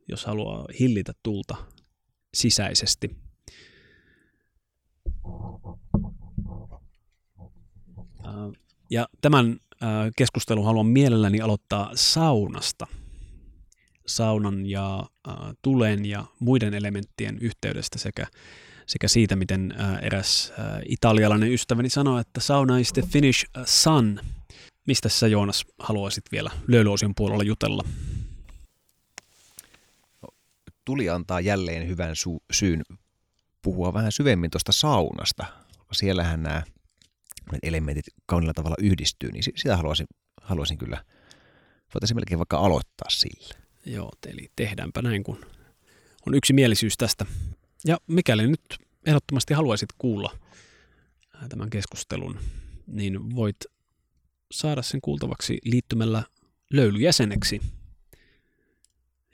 jos 0.09 0.25
haluaa 0.25 0.67
hillitä 0.81 1.13
tulta 1.23 1.57
sisäisesti. 2.35 3.11
Äh, 8.27 8.33
ja 8.91 9.09
tämän 9.21 9.57
äh, 9.83 9.89
keskustelun 10.17 10.65
haluan 10.65 10.87
mielelläni 10.87 11.41
aloittaa 11.41 11.91
saunasta– 11.95 12.87
saunan 14.07 14.67
ja 14.67 14.99
äh, 15.29 15.35
tulen 15.63 16.05
ja 16.07 16.25
muiden 16.39 16.75
elementtien 16.75 17.39
yhteydestä 17.41 17.99
sekä, 17.99 18.27
sekä 18.87 19.09
siitä, 19.09 19.37
miten 19.37 19.75
eräs 20.03 20.53
italialainen 20.89 21.53
ystäväni 21.53 21.89
sanoi, 21.89 22.21
että 22.21 22.41
sauna 22.41 22.79
is 22.79 22.93
the 22.93 23.03
Finnish 23.03 23.45
sun. 23.65 24.21
Mistä 24.87 25.09
sä 25.09 25.27
Joonas 25.27 25.65
haluaisit 25.79 26.25
vielä 26.33 26.51
löylyosion 26.67 27.15
puolella 27.15 27.43
jutella? 27.43 27.85
Tuli 30.85 31.09
antaa 31.09 31.41
jälleen 31.41 31.89
hyvän 31.89 32.11
su- 32.13 32.45
syyn 32.53 32.83
puhua 33.63 33.95
vähän 33.95 34.13
syvemmin 34.13 34.51
tuosta 34.51 34.73
saunasta. 34.73 35.47
Siellähän 35.93 36.43
nämä 36.43 36.63
elementit 37.63 38.05
kaunilla 38.27 38.53
tavalla 38.53 38.77
yhdistyy, 38.81 39.33
niin 39.33 39.43
sitä 39.43 39.77
haluaisin, 39.77 40.07
haluaisin 40.43 40.79
kyllä, 40.79 41.05
voitaisiin 41.95 42.17
melkein 42.17 42.39
vaikka 42.39 42.59
aloittaa 42.59 43.11
sillä. 43.11 43.55
Joo, 43.87 44.11
eli 44.27 44.49
tehdäänpä 44.57 45.03
näin, 45.03 45.23
kun 45.23 45.47
on 46.27 46.35
yksimielisyys 46.35 46.97
tästä. 46.97 47.27
Ja 47.87 47.99
mikäli 48.07 48.47
nyt 48.47 48.79
ehdottomasti 49.07 49.55
haluaisit 49.55 49.89
kuulla 49.99 50.39
tämän 51.49 51.71
keskustelun, 51.71 52.39
niin 52.87 53.35
voit 53.37 53.57
saada 54.53 54.83
sen 54.83 55.01
kuultavaksi 55.01 55.59
liittymällä 55.65 56.23
löylyjäseneksi. 56.73 57.61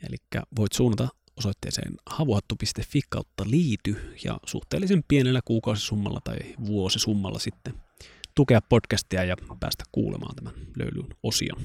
Eli 0.09 0.16
voit 0.57 0.72
suunnata 0.72 1.09
osoitteeseen 1.36 1.94
havuhattu.fi 2.07 3.01
kautta 3.09 3.44
liity 3.46 4.14
ja 4.24 4.38
suhteellisen 4.46 5.05
pienellä 5.09 5.40
kuukausisummalla 5.44 6.20
tai 6.24 6.36
vuosisummalla 6.66 7.38
sitten 7.38 7.74
tukea 8.34 8.61
podcastia 8.61 9.24
ja 9.24 9.36
päästä 9.61 9.84
kuulemaan 9.92 10.34
tämän 10.34 10.55
löylyn 10.76 11.16
osion 11.22 11.62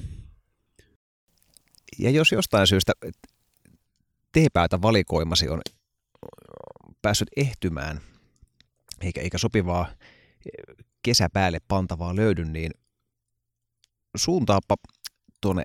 ja 1.98 2.10
jos 2.10 2.32
jostain 2.32 2.66
syystä 2.66 2.92
teepäätä 4.32 4.82
valikoimasi 4.82 5.48
on 5.48 5.60
päässyt 7.04 7.28
ehtymään, 7.36 8.00
eikä, 9.00 9.20
eikä 9.20 9.38
sopivaa 9.38 9.86
kesäpäälle 11.02 11.58
pantavaa 11.68 12.16
löydy, 12.16 12.44
niin 12.44 12.70
suuntaapa 14.16 14.74
tuonne 15.40 15.62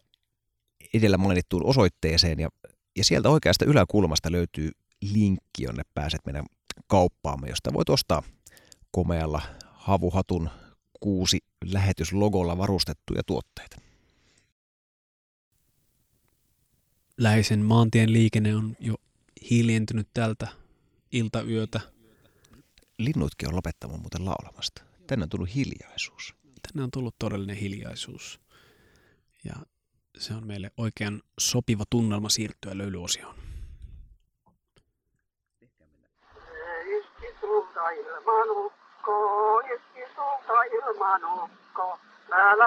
edellä 0.93 1.17
mainittuun 1.17 1.65
osoitteeseen 1.65 2.39
ja 2.39 2.49
Ja 2.95 3.03
sieltä 3.03 3.29
oikeasta 3.29 3.65
yläkulmasta 3.65 4.31
löytyy 4.31 4.71
linkki, 5.01 5.63
jonne 5.63 5.83
pääset 5.93 6.19
meidän 6.25 6.45
kauppaamme, 6.87 7.49
josta 7.49 7.73
voit 7.73 7.89
ostaa 7.89 8.23
komealla 8.91 9.41
havuhatun 9.63 10.49
kuusi 10.99 11.39
lähetyslogolla 11.65 12.57
varustettuja 12.57 13.23
tuotteita. 13.23 13.77
Läheisen 17.17 17.59
maantien 17.59 18.13
liikenne 18.13 18.55
on 18.55 18.75
jo 18.79 18.95
hiljentynyt 19.49 20.07
tältä 20.13 20.47
iltayötä. 21.11 21.79
Linnutkin 22.97 23.49
on 23.49 23.55
lopettanut 23.55 24.01
muuten 24.01 24.25
laulamasta. 24.25 24.81
Tänne 25.07 25.23
on 25.23 25.29
tullut 25.29 25.55
hiljaisuus. 25.55 26.35
Tänne 26.61 26.83
on 26.83 26.91
tullut 26.91 27.15
todellinen 27.19 27.55
hiljaisuus. 27.55 28.39
Ja 29.43 29.53
se 30.17 30.33
on 30.33 30.47
meille 30.47 30.71
oikein 30.77 31.21
sopiva 31.39 31.83
tunnelma 31.89 32.29
siirtyä 32.29 32.77
löylyosioon. 32.77 33.35
Iski 36.97 37.39
sulta 37.41 37.89
ilman 37.89 38.65
ukko, 38.65 39.59
iski 39.59 40.13
sulta 40.15 40.63
ilman 40.63 41.43
ukko. 41.43 41.99
Täällä 42.29 42.65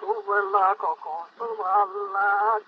Suvella 0.00 0.74
kokoontuvalla, 0.74 2.60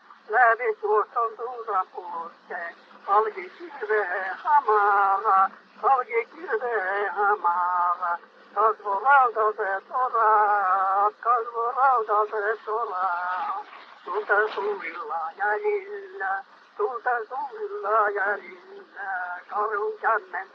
Halki 3.06 3.50
kirvee 3.58 4.32
hamara, 4.44 5.50
halki 5.82 6.26
kirvee 6.36 7.10
hamara. 7.10 8.18
Kasvo 8.56 9.00
rautaset 9.00 9.84
orat, 9.92 11.14
kasvo 11.20 11.72
rautaset 11.72 12.68
orat. 12.68 13.66
Tulta 14.06 14.34
suilla 14.56 15.20
jäljillä, 15.38 16.44
tulta 16.78 17.10
suilla 17.30 18.10
jäljillä, 18.10 19.40
karhun 19.50 19.98
kämmen 20.02 20.50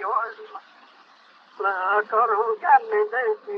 joella. 0.00 0.60
Karhun 2.08 2.60
kämmen 2.60 3.08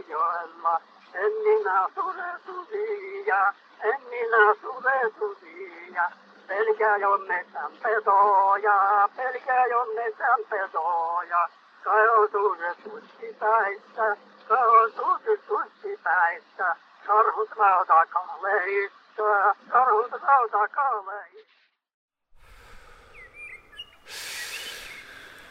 joella, 0.09 0.81
en 1.15 1.33
minä 1.45 1.89
sure 1.95 2.31
susia, 2.47 3.55
en 3.83 4.03
minä 4.11 4.55
sure 4.61 5.11
susia. 5.19 6.11
Pelkää 6.47 6.97
jonnetään 6.97 7.73
petoja, 7.83 9.09
pelkää 9.17 9.67
jonnetään 9.67 10.41
petoja. 10.51 11.49
Kajosuudet 11.85 12.79
tussipäissä, 12.85 14.17
kajosuudet 14.49 15.47
tussipäissä. 15.47 16.77
Karhut 17.07 17.51
rautakaaleissa, 17.57 19.55
karhut 19.71 20.13
rautakaaleissa. 20.23 21.51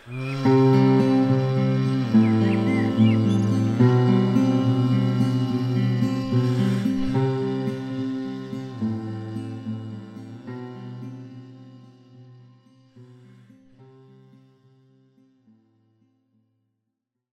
Mm. 0.07 0.78